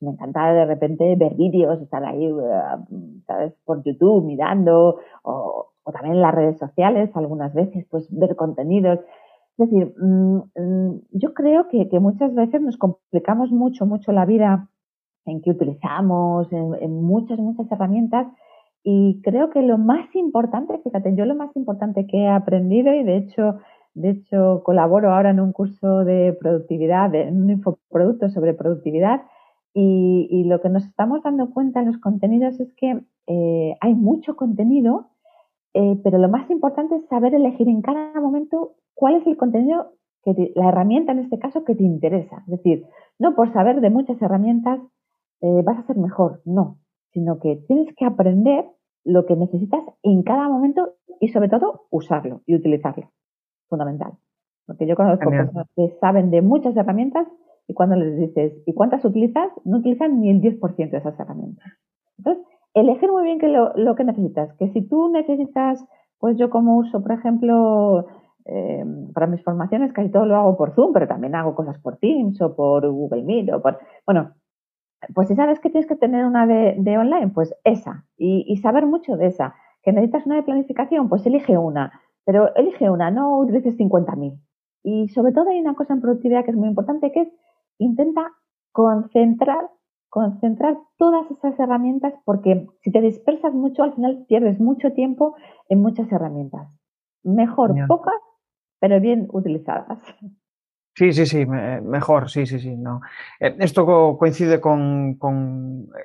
me 0.00 0.10
encanta 0.10 0.52
de 0.52 0.64
repente 0.64 1.16
ver 1.16 1.34
vídeos, 1.34 1.80
estar 1.82 2.04
ahí, 2.04 2.26
eh, 2.26 3.20
¿sabes? 3.26 3.52
Por 3.64 3.82
YouTube 3.82 4.24
mirando 4.24 5.00
o, 5.24 5.72
también 5.92 6.16
en 6.16 6.22
las 6.22 6.34
redes 6.34 6.58
sociales 6.58 7.10
algunas 7.14 7.52
veces, 7.52 7.84
pues 7.90 8.06
ver 8.10 8.36
contenidos. 8.36 9.00
Es 9.58 9.70
decir, 9.70 9.92
mm, 9.98 10.36
mm, 10.56 11.00
yo 11.12 11.34
creo 11.34 11.68
que, 11.68 11.88
muchas 11.98 12.32
veces 12.34 12.60
nos 12.62 12.76
complicamos 12.76 13.50
mucho, 13.50 13.86
mucho 13.86 14.12
la 14.12 14.24
vida 14.24 14.68
en 15.26 15.40
que 15.40 15.50
utilizamos, 15.50 16.52
en, 16.52 17.02
muchas, 17.02 17.38
muchas 17.38 17.70
herramientas. 17.70 18.26
Y 18.82 19.20
creo 19.22 19.50
que 19.50 19.62
lo 19.62 19.78
más 19.78 20.14
importante, 20.14 20.78
fíjate, 20.82 21.14
yo 21.14 21.24
lo 21.24 21.34
más 21.34 21.54
importante 21.56 22.06
que 22.06 22.18
he 22.18 22.28
aprendido 22.28 22.92
y 22.92 23.04
de 23.04 23.16
hecho, 23.16 23.58
de 23.94 24.10
hecho 24.10 24.62
colaboro 24.64 25.12
ahora 25.12 25.30
en 25.30 25.40
un 25.40 25.52
curso 25.52 26.04
de 26.04 26.36
productividad, 26.40 27.14
en 27.14 27.42
un 27.42 27.50
infoproducto 27.50 28.28
sobre 28.30 28.54
productividad, 28.54 29.22
y, 29.74 30.44
lo 30.44 30.60
que 30.60 30.68
nos 30.68 30.84
estamos 30.84 31.22
dando 31.22 31.50
cuenta 31.50 31.80
en 31.80 31.86
los 31.86 31.98
contenidos 31.98 32.60
es 32.60 32.72
que 32.74 33.00
eh, 33.26 33.76
hay 33.80 33.94
mucho 33.94 34.36
contenido, 34.36 35.08
eh, 35.72 35.98
pero 36.04 36.18
lo 36.18 36.28
más 36.28 36.50
importante 36.50 36.96
es 36.96 37.06
saber 37.06 37.34
elegir 37.34 37.68
en 37.68 37.80
cada 37.80 38.20
momento 38.20 38.74
cuál 38.94 39.14
es 39.14 39.26
el 39.26 39.38
contenido, 39.38 39.92
que 40.24 40.52
la 40.54 40.68
herramienta 40.68 41.12
en 41.12 41.20
este 41.20 41.38
caso 41.38 41.64
que 41.64 41.74
te 41.74 41.84
interesa. 41.84 42.42
Es 42.46 42.58
decir, 42.58 42.84
no 43.18 43.34
por 43.34 43.52
saber 43.52 43.80
de 43.80 43.90
muchas 43.90 44.20
herramientas 44.20 44.80
eh, 45.42 45.62
vas 45.64 45.78
a 45.78 45.86
ser 45.86 45.96
mejor, 45.96 46.40
no, 46.44 46.78
sino 47.12 47.38
que 47.38 47.56
tienes 47.68 47.94
que 47.96 48.04
aprender 48.04 48.64
lo 49.04 49.26
que 49.26 49.36
necesitas 49.36 49.82
en 50.02 50.22
cada 50.22 50.48
momento 50.48 50.94
y 51.20 51.28
sobre 51.28 51.48
todo 51.48 51.86
usarlo 51.90 52.42
y 52.46 52.54
utilizarlo. 52.54 53.10
Fundamental. 53.68 54.12
Porque 54.66 54.86
yo 54.86 54.94
conozco 54.96 55.28
personas 55.28 55.66
que 55.74 55.90
saben 56.00 56.30
de 56.30 56.42
muchas 56.42 56.76
herramientas 56.76 57.26
y 57.66 57.74
cuando 57.74 57.96
les 57.96 58.16
dices, 58.16 58.52
¿y 58.66 58.74
cuántas 58.74 59.04
utilizas? 59.04 59.50
No 59.64 59.78
utilizan 59.78 60.20
ni 60.20 60.30
el 60.30 60.40
10% 60.40 60.90
de 60.90 60.98
esas 60.98 61.18
herramientas. 61.18 61.66
Entonces, 62.18 62.44
elegir 62.74 63.10
muy 63.10 63.24
bien 63.24 63.38
que 63.38 63.48
lo, 63.48 63.94
que 63.96 64.04
necesitas. 64.04 64.52
Que 64.54 64.68
si 64.68 64.82
tú 64.82 65.08
necesitas, 65.08 65.84
pues 66.18 66.36
yo 66.36 66.50
como 66.50 66.76
uso, 66.76 67.02
por 67.02 67.12
ejemplo, 67.12 68.06
eh, 68.44 68.84
para 69.12 69.26
mis 69.26 69.42
formaciones 69.42 69.92
casi 69.92 70.10
todo 70.10 70.26
lo 70.26 70.36
hago 70.36 70.56
por 70.56 70.74
Zoom, 70.74 70.92
pero 70.92 71.08
también 71.08 71.34
hago 71.34 71.54
cosas 71.54 71.78
por 71.80 71.96
Teams 71.96 72.40
o 72.40 72.54
por 72.54 72.88
Google 72.88 73.24
Meet 73.24 73.52
o 73.52 73.60
por... 73.60 73.78
Bueno, 74.06 74.32
pues 75.14 75.28
si 75.28 75.34
sabes 75.34 75.60
que 75.60 75.70
tienes 75.70 75.88
que 75.88 75.96
tener 75.96 76.24
una 76.24 76.46
de, 76.46 76.98
online, 76.98 77.28
pues 77.28 77.54
esa, 77.64 78.04
y, 78.16 78.56
saber 78.58 78.86
mucho 78.86 79.16
de 79.16 79.26
esa. 79.26 79.54
Que 79.82 79.92
necesitas 79.92 80.26
una 80.26 80.36
de 80.36 80.44
planificación, 80.44 81.08
pues 81.08 81.26
elige 81.26 81.58
una, 81.58 82.00
pero 82.24 82.54
elige 82.54 82.88
una, 82.88 83.10
no 83.10 83.38
utilices 83.38 83.76
50.000. 83.76 84.40
Y 84.84 85.08
sobre 85.08 85.32
todo 85.32 85.50
hay 85.50 85.60
una 85.60 85.74
cosa 85.74 85.94
en 85.94 86.00
productividad 86.00 86.44
que 86.44 86.52
es 86.52 86.56
muy 86.56 86.68
importante, 86.68 87.10
que 87.10 87.22
es 87.22 87.28
intenta 87.78 88.30
concentrar, 88.70 89.70
concentrar 90.08 90.78
todas 90.98 91.28
esas 91.30 91.58
herramientas, 91.58 92.14
porque 92.24 92.68
si 92.82 92.92
te 92.92 93.00
dispersas 93.00 93.54
mucho, 93.54 93.82
al 93.82 93.94
final 93.94 94.24
pierdes 94.28 94.60
mucho 94.60 94.92
tiempo 94.92 95.34
en 95.68 95.80
muchas 95.80 96.10
herramientas. 96.12 96.68
Mejor 97.24 97.74
pocas, 97.88 98.20
pero 98.78 99.00
bien 99.00 99.28
utilizadas. 99.32 99.98
Sí, 100.94 101.12
sí, 101.12 101.24
sí, 101.24 101.46
mejor, 101.46 102.28
sí, 102.28 102.44
sí, 102.44 102.58
sí. 102.60 102.76
No. 102.76 103.00
Eh, 103.40 103.56
esto 103.60 104.16
coincide 104.18 104.60
con, 104.60 105.18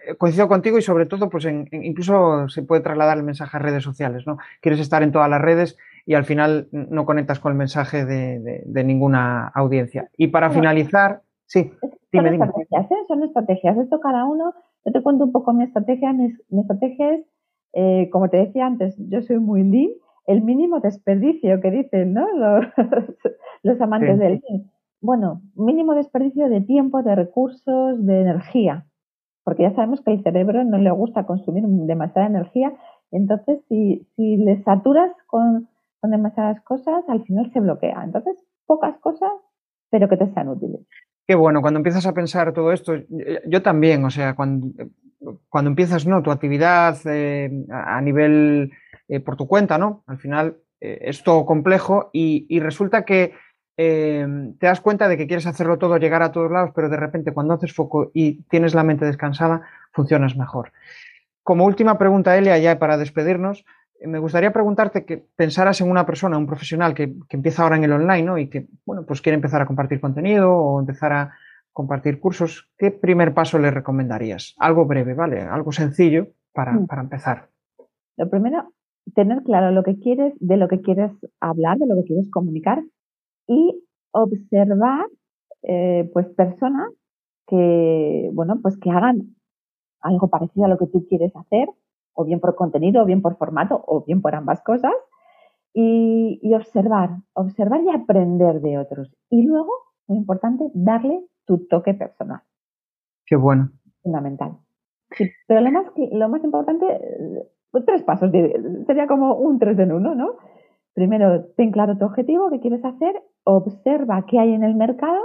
eh, 0.08 0.16
coincido 0.18 0.48
contigo 0.48 0.78
y 0.78 0.82
sobre 0.82 1.06
todo, 1.06 1.30
pues 1.30 1.46
incluso 1.46 2.48
se 2.48 2.64
puede 2.64 2.82
trasladar 2.82 3.18
el 3.18 3.24
mensaje 3.24 3.58
a 3.58 3.60
redes 3.60 3.84
sociales, 3.84 4.26
¿no? 4.26 4.38
Quieres 4.62 4.80
estar 4.80 5.04
en 5.04 5.12
todas 5.12 5.30
las 5.30 5.42
redes 5.42 5.78
y 6.06 6.14
al 6.14 6.24
final 6.24 6.70
no 6.72 7.06
conectas 7.06 7.40
con 7.40 7.52
el 7.52 7.58
mensaje 7.58 8.06
de, 8.06 8.84
ninguna 8.86 9.50
audiencia. 9.50 10.10
Y 10.16 10.28
para 10.28 10.50
finalizar, 10.52 11.22
sí, 11.46 11.70
dime, 12.14 12.30
son 12.30 12.44
estrategias, 12.44 12.92
¿eh? 12.92 13.06
son 13.10 13.24
estrategias. 13.24 13.78
Esto 13.78 14.00
cada 14.00 14.24
uno, 14.24 14.54
yo 14.86 14.94
te 14.94 15.04
cuento 15.04 15.26
un 15.26 15.34
poco 15.34 15.52
mi 15.52 15.66
estrategia. 15.66 16.14
Mi, 16.14 16.34
estrategia 16.62 17.14
es, 17.74 18.10
como 18.10 18.30
te 18.30 18.38
decía 18.38 18.66
antes, 18.66 18.96
yo 19.10 19.22
soy 19.22 19.40
muy 19.40 19.64
lean, 19.64 19.90
el 20.28 20.44
mínimo 20.44 20.80
desperdicio 20.80 21.60
que 21.60 21.72
dicen, 21.72 22.14
¿no? 22.14 22.26
Los, 23.64 23.82
amantes 23.82 24.18
del 24.18 24.42
lean 24.48 24.72
bueno, 25.08 25.42
mínimo 25.56 25.96
desperdicio 25.96 26.50
de 26.50 26.60
tiempo, 26.60 27.02
de 27.02 27.16
recursos, 27.16 28.06
de 28.06 28.20
energía, 28.24 28.88
porque 29.46 29.64
ya 29.64 29.74
sabemos 29.74 30.02
que 30.02 30.12
el 30.12 30.22
cerebro 30.22 30.66
no 30.66 30.78
le 30.80 30.92
gusta 30.92 31.26
consumir 31.26 31.64
demasiada 31.66 32.28
energía, 32.28 32.74
entonces 33.12 33.62
si, 33.70 34.06
le 34.18 34.62
saturas 34.64 35.10
con, 35.26 35.70
demasiadas 36.04 36.60
cosas, 36.62 37.06
al 37.08 37.24
final 37.24 37.50
se 37.54 37.62
bloquea. 37.62 38.04
Entonces, 38.04 38.36
pocas 38.66 38.98
cosas, 39.00 39.32
pero 39.90 40.10
que 40.10 40.18
te 40.18 40.28
sean 40.34 40.50
útiles. 40.50 40.82
Qué 41.26 41.36
bueno, 41.36 41.62
cuando 41.62 41.78
empiezas 41.78 42.06
a 42.06 42.14
pensar 42.14 42.52
todo 42.52 42.74
esto, 42.74 42.94
yo 43.48 43.62
también, 43.62 44.04
o 44.04 44.10
sea, 44.10 44.36
cuando, 44.36 44.68
cuando 45.48 45.70
empiezas 45.70 46.06
¿no? 46.06 46.22
tu 46.22 46.32
actividad 46.32 46.98
eh, 47.06 47.50
a 47.70 48.02
nivel 48.02 48.72
eh, 49.08 49.22
por 49.22 49.38
tu 49.38 49.48
cuenta, 49.48 49.78
¿no? 49.78 50.04
Al 50.06 50.18
final 50.18 50.58
eh, 50.82 51.00
es 51.04 51.24
todo 51.24 51.46
complejo 51.46 52.10
y 52.12 52.60
resulta 52.60 53.06
que 53.06 53.32
Em, 53.80 54.58
te 54.58 54.66
das 54.66 54.82
cuenta 54.82 55.08
de 55.08 55.18
que 55.18 55.28
quieres 55.28 55.46
hacerlo 55.46 55.78
todo, 55.78 55.98
llegar 55.98 56.24
a 56.24 56.32
todos 56.32 56.52
lados, 56.52 56.72
pero 56.74 56.90
de 56.90 56.98
repente 56.98 57.32
cuando 57.32 57.54
haces 57.54 57.74
foco 57.74 58.10
y 58.12 58.42
tienes 58.50 58.74
la 58.74 58.84
mente 58.84 59.06
descansada, 59.06 59.62
funcionas 59.92 60.36
mejor. 60.36 60.72
Como 61.44 61.64
última 61.64 62.00
pregunta, 62.00 62.36
Elia, 62.36 62.58
ya 62.58 62.80
para 62.80 62.98
despedirnos, 62.98 63.66
eh, 64.00 64.08
me 64.08 64.18
gustaría 64.18 64.52
preguntarte 64.52 65.06
que 65.06 65.24
pensaras 65.36 65.80
en 65.80 65.92
una 65.92 66.08
persona, 66.08 66.40
un 66.40 66.48
profesional 66.48 66.96
que, 66.96 67.14
empieza 67.30 67.62
ahora 67.62 67.78
en 67.78 67.84
el 67.84 67.94
online 67.94 68.24
¿no? 68.24 68.38
y 68.40 68.50
que 68.50 68.68
bueno, 68.84 69.06
pues 69.06 69.22
quiere 69.22 69.36
empezar 69.36 69.62
a 69.62 69.68
compartir 69.68 70.02
contenido 70.02 70.52
o 70.52 70.80
empezar 70.80 71.14
a 71.14 71.34
compartir 71.72 72.20
cursos, 72.20 72.72
¿qué 72.80 72.90
primer 72.90 73.36
paso 73.36 73.60
le 73.60 73.70
recomendarías? 73.70 74.56
Algo 74.58 74.86
breve, 74.86 75.14
¿vale? 75.14 75.42
Algo 75.42 75.72
sencillo 75.72 76.30
para, 76.52 76.72
mm. 76.72 76.88
para 76.88 77.04
empezar. 77.04 77.50
Lo 78.18 78.28
primero, 78.28 78.74
tener 79.14 79.44
claro 79.44 79.70
lo 79.70 79.84
que 79.84 80.00
quieres, 80.00 80.34
de 80.40 80.58
lo 80.58 80.68
que 80.68 80.82
quieres 80.82 81.12
hablar, 81.40 81.78
de 81.78 81.86
lo 81.86 81.96
que 81.98 82.06
quieres 82.06 82.32
comunicar 82.32 82.82
y 83.48 83.84
observar 84.12 85.08
eh, 85.64 86.10
pues 86.14 86.28
personas 86.30 86.92
que 87.48 88.30
bueno 88.34 88.60
pues 88.62 88.78
que 88.78 88.92
hagan 88.92 89.36
algo 90.02 90.30
parecido 90.30 90.66
a 90.66 90.70
lo 90.70 90.78
que 90.78 90.88
tú 90.88 91.06
quieres 91.08 91.36
hacer 91.36 91.70
o 92.14 92.26
bien 92.26 92.40
por 92.40 92.56
contenido 92.56 93.02
o 93.02 93.06
bien 93.06 93.22
por 93.22 93.38
formato 93.38 93.84
o 93.88 94.04
bien 94.04 94.22
por 94.22 94.36
ambas 94.36 94.62
cosas 94.62 94.94
y, 95.74 96.54
observar 96.54 97.12
observar 97.34 97.82
y 97.84 97.90
aprender 97.92 98.62
de 98.62 98.80
otros. 98.80 99.14
Y 99.30 99.44
luego 99.44 99.72
muy 100.08 100.18
importante 100.18 100.72
darle 100.74 101.24
tu 101.46 101.68
toque 101.68 101.94
personal. 101.94 102.42
Qué 103.26 103.36
bueno. 103.36 103.70
Fundamental. 104.02 104.58
Pero 105.48 105.62
lo 105.62 105.72
más 105.72 105.86
lo 106.12 106.30
más 106.30 106.44
importante 106.44 106.86
pues 107.72 107.86
tres 107.86 108.04
pasos 108.04 108.32
sería 108.88 109.08
como 109.08 109.36
un 109.36 109.60
tres 109.60 109.78
en 109.80 109.92
uno 109.92 110.16
no 110.16 110.38
Primero, 110.98 111.46
ten 111.56 111.70
claro 111.72 111.96
tu 111.96 112.06
objetivo, 112.06 112.50
qué 112.50 112.60
quieres 112.60 112.84
hacer, 112.84 113.22
observa 113.48 114.26
qué 114.28 114.40
hay 114.40 114.54
en 114.54 114.64
el 114.64 114.76
mercado 114.76 115.22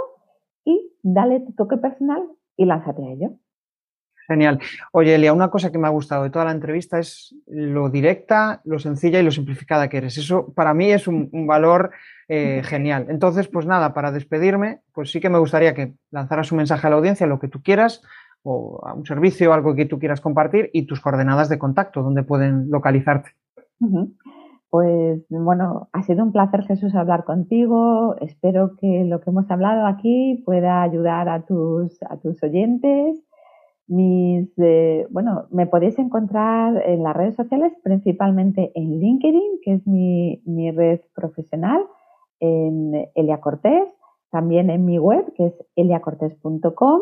y 0.64 0.92
dale 1.02 1.40
tu 1.40 1.52
toque 1.52 1.76
personal 1.76 2.22
y 2.56 2.64
lánzate 2.64 3.04
a 3.04 3.10
ello. 3.10 3.30
Genial. 4.28 4.60
Oye, 4.92 5.16
Elia, 5.16 5.32
una 5.32 5.50
cosa 5.50 5.72
que 5.72 5.78
me 5.78 5.88
ha 5.88 5.90
gustado 5.90 6.22
de 6.22 6.30
toda 6.30 6.44
la 6.44 6.52
entrevista 6.52 7.00
es 7.00 7.34
lo 7.48 7.90
directa, 7.90 8.60
lo 8.64 8.78
sencilla 8.78 9.18
y 9.18 9.24
lo 9.24 9.32
simplificada 9.32 9.88
que 9.88 9.96
eres. 9.96 10.16
Eso 10.16 10.52
para 10.54 10.72
mí 10.72 10.92
es 10.92 11.08
un, 11.08 11.28
valor 11.46 11.90
eh, 12.28 12.62
genial. 12.64 13.06
Entonces, 13.08 13.48
pues 13.48 13.66
nada, 13.66 13.92
para 13.92 14.12
despedirme, 14.12 14.80
pues 14.92 15.10
sí 15.10 15.20
que 15.20 15.28
me 15.28 15.38
gustaría 15.38 15.74
que 15.74 15.94
lanzaras 16.12 16.52
un 16.52 16.58
mensaje 16.58 16.86
a 16.86 16.90
la 16.90 16.96
audiencia, 16.96 17.26
lo 17.26 17.40
que 17.40 17.48
tú 17.48 17.60
quieras, 17.62 18.02
o 18.44 18.80
a 18.86 18.94
un 18.94 19.04
servicio, 19.04 19.52
algo 19.52 19.74
que 19.74 19.86
tú 19.86 19.98
quieras 19.98 20.20
compartir 20.20 20.70
y 20.72 20.86
tus 20.86 21.00
coordenadas 21.00 21.48
de 21.48 21.58
contacto, 21.58 22.02
donde 22.02 22.22
pueden 22.22 22.70
localizarte. 22.70 23.30
Pues 24.72 25.22
bueno, 25.28 25.90
ha 25.92 26.02
sido 26.02 26.24
un 26.24 26.32
placer 26.32 26.62
Jesús 26.62 26.94
hablar 26.94 27.24
contigo. 27.24 28.16
Espero 28.22 28.74
que 28.80 29.04
lo 29.04 29.20
que 29.20 29.28
hemos 29.28 29.50
hablado 29.50 29.86
aquí 29.86 30.42
pueda 30.46 30.82
ayudar 30.82 31.28
a 31.28 31.44
tus, 31.44 32.02
a 32.04 32.16
tus 32.16 32.42
oyentes. 32.42 33.22
Mis, 33.86 34.48
eh, 34.56 35.06
bueno, 35.10 35.44
me 35.50 35.66
podéis 35.66 35.98
encontrar 35.98 36.82
en 36.86 37.02
las 37.02 37.14
redes 37.14 37.34
sociales, 37.34 37.74
principalmente 37.82 38.72
en 38.74 38.98
LinkedIn, 38.98 39.60
que 39.62 39.74
es 39.74 39.86
mi, 39.86 40.40
mi 40.46 40.70
red 40.70 41.00
profesional, 41.14 41.84
en 42.40 43.10
Elia 43.14 43.40
Cortés, 43.42 43.94
también 44.30 44.70
en 44.70 44.86
mi 44.86 44.98
web, 44.98 45.34
que 45.34 45.48
es 45.48 45.54
eliacortés.com. 45.76 47.00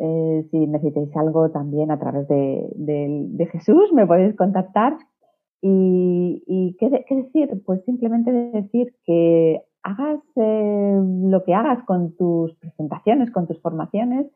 Eh, 0.00 0.46
si 0.50 0.66
necesitáis 0.66 1.16
algo 1.16 1.50
también 1.50 1.92
a 1.92 1.98
través 1.98 2.28
de, 2.28 2.68
de 2.74 3.46
Jesús, 3.46 3.90
me 3.94 4.06
podéis 4.06 4.36
contactar 4.36 4.98
y, 5.62 6.76
¿qué, 6.78 6.88
decir? 6.88 7.62
Pues 7.64 7.84
simplemente 7.84 8.32
decir 8.32 8.94
que 9.04 9.60
hagas 9.82 10.20
eh, 10.36 11.00
lo 11.22 11.44
que 11.44 11.54
hagas 11.54 11.84
con 11.84 12.16
tus 12.16 12.54
presentaciones, 12.56 13.30
con 13.30 13.46
tus 13.46 13.60
formaciones, 13.60 14.26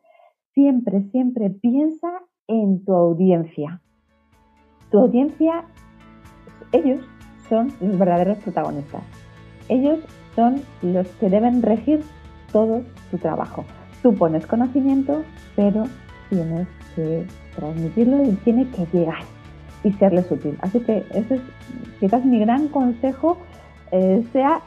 siempre, 0.53 1.03
siempre 1.11 1.49
piensa 1.49 2.09
en 2.47 2.83
tu 2.85 2.93
audiencia. 2.93 3.81
Tu 4.91 4.99
audiencia, 4.99 5.65
ellos 6.71 7.03
son 7.49 7.69
los 7.81 7.97
verdaderos 7.97 8.37
protagonistas. 8.39 9.03
Ellos 9.67 9.99
son 10.35 10.61
los 10.83 11.07
que 11.15 11.29
deben 11.29 11.61
regir 11.63 12.01
todo 12.51 12.83
tu 13.09 13.17
trabajo. 13.17 13.65
Tú 14.03 14.13
pones 14.13 14.45
conocimiento, 14.45 15.23
pero 15.55 15.85
tienes 16.29 16.67
que 16.95 17.25
transmitirlo 17.55 18.23
y 18.23 18.31
tiene 18.43 18.69
que 18.69 18.85
llegar 18.95 19.34
y 19.85 19.93
serles 19.93 20.29
útil. 20.29 20.57
Así 20.61 20.79
que 20.79 21.05
ese 21.13 21.35
es 21.35 21.41
quizás 21.99 22.25
mi 22.25 22.39
gran 22.39 22.67
consejo, 22.67 23.37
eh, 23.91 24.25
sea, 24.33 24.61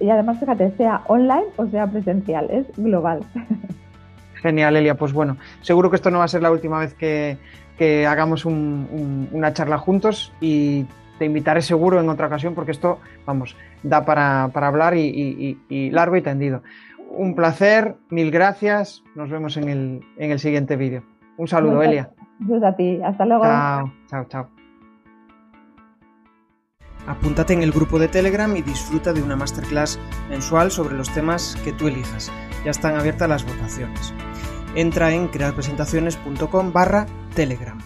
y 0.00 0.10
además 0.10 0.40
fíjate, 0.40 0.72
sea 0.76 1.02
online 1.06 1.46
o 1.56 1.66
sea 1.68 1.86
presencial, 1.86 2.50
es 2.50 2.66
global. 2.76 3.20
Genial, 4.42 4.76
Elia. 4.76 4.96
Pues 4.96 5.12
bueno, 5.12 5.38
seguro 5.62 5.88
que 5.88 5.96
esto 5.96 6.10
no 6.10 6.18
va 6.18 6.24
a 6.24 6.28
ser 6.28 6.42
la 6.42 6.50
última 6.50 6.78
vez 6.78 6.92
que, 6.92 7.38
hagamos 8.06 8.44
una 8.44 9.52
charla 9.52 9.78
juntos 9.78 10.32
y 10.40 10.86
te 11.18 11.24
invitaré 11.24 11.62
seguro 11.62 12.00
en 12.00 12.08
otra 12.08 12.26
ocasión 12.26 12.54
porque 12.54 12.70
esto, 12.70 12.98
vamos, 13.26 13.56
da 13.82 14.04
para, 14.04 14.44
hablar 14.44 14.94
y, 14.96 15.90
largo 15.90 16.16
y 16.16 16.22
tendido. 16.22 16.62
Un 17.10 17.34
placer, 17.34 17.94
mil 18.10 18.30
gracias. 18.30 19.02
Nos 19.14 19.30
vemos 19.30 19.56
en 19.56 19.68
el, 19.68 20.00
en 20.18 20.30
el 20.32 20.40
siguiente 20.40 20.76
vídeo. 20.76 21.04
Un 21.36 21.48
saludo, 21.48 21.82
Elia. 21.82 22.10
Gracias 22.40 22.72
a 22.72 22.76
ti. 22.76 23.00
Hasta 23.02 23.24
luego. 23.24 23.44
Chao, 23.44 23.92
chao, 24.08 24.24
chao. 24.28 24.63
Apúntate 27.06 27.52
en 27.52 27.62
el 27.62 27.72
grupo 27.72 27.98
de 27.98 28.08
Telegram 28.08 28.56
y 28.56 28.62
disfruta 28.62 29.12
de 29.12 29.22
una 29.22 29.36
masterclass 29.36 29.98
mensual 30.28 30.70
sobre 30.70 30.96
los 30.96 31.12
temas 31.12 31.56
que 31.64 31.72
tú 31.72 31.88
elijas. 31.88 32.32
Ya 32.64 32.70
están 32.70 32.96
abiertas 32.96 33.28
las 33.28 33.44
votaciones. 33.44 34.14
Entra 34.74 35.12
en 35.12 35.28
crearpresentaciones.com 35.28 36.72
barra 36.72 37.06
Telegram. 37.34 37.78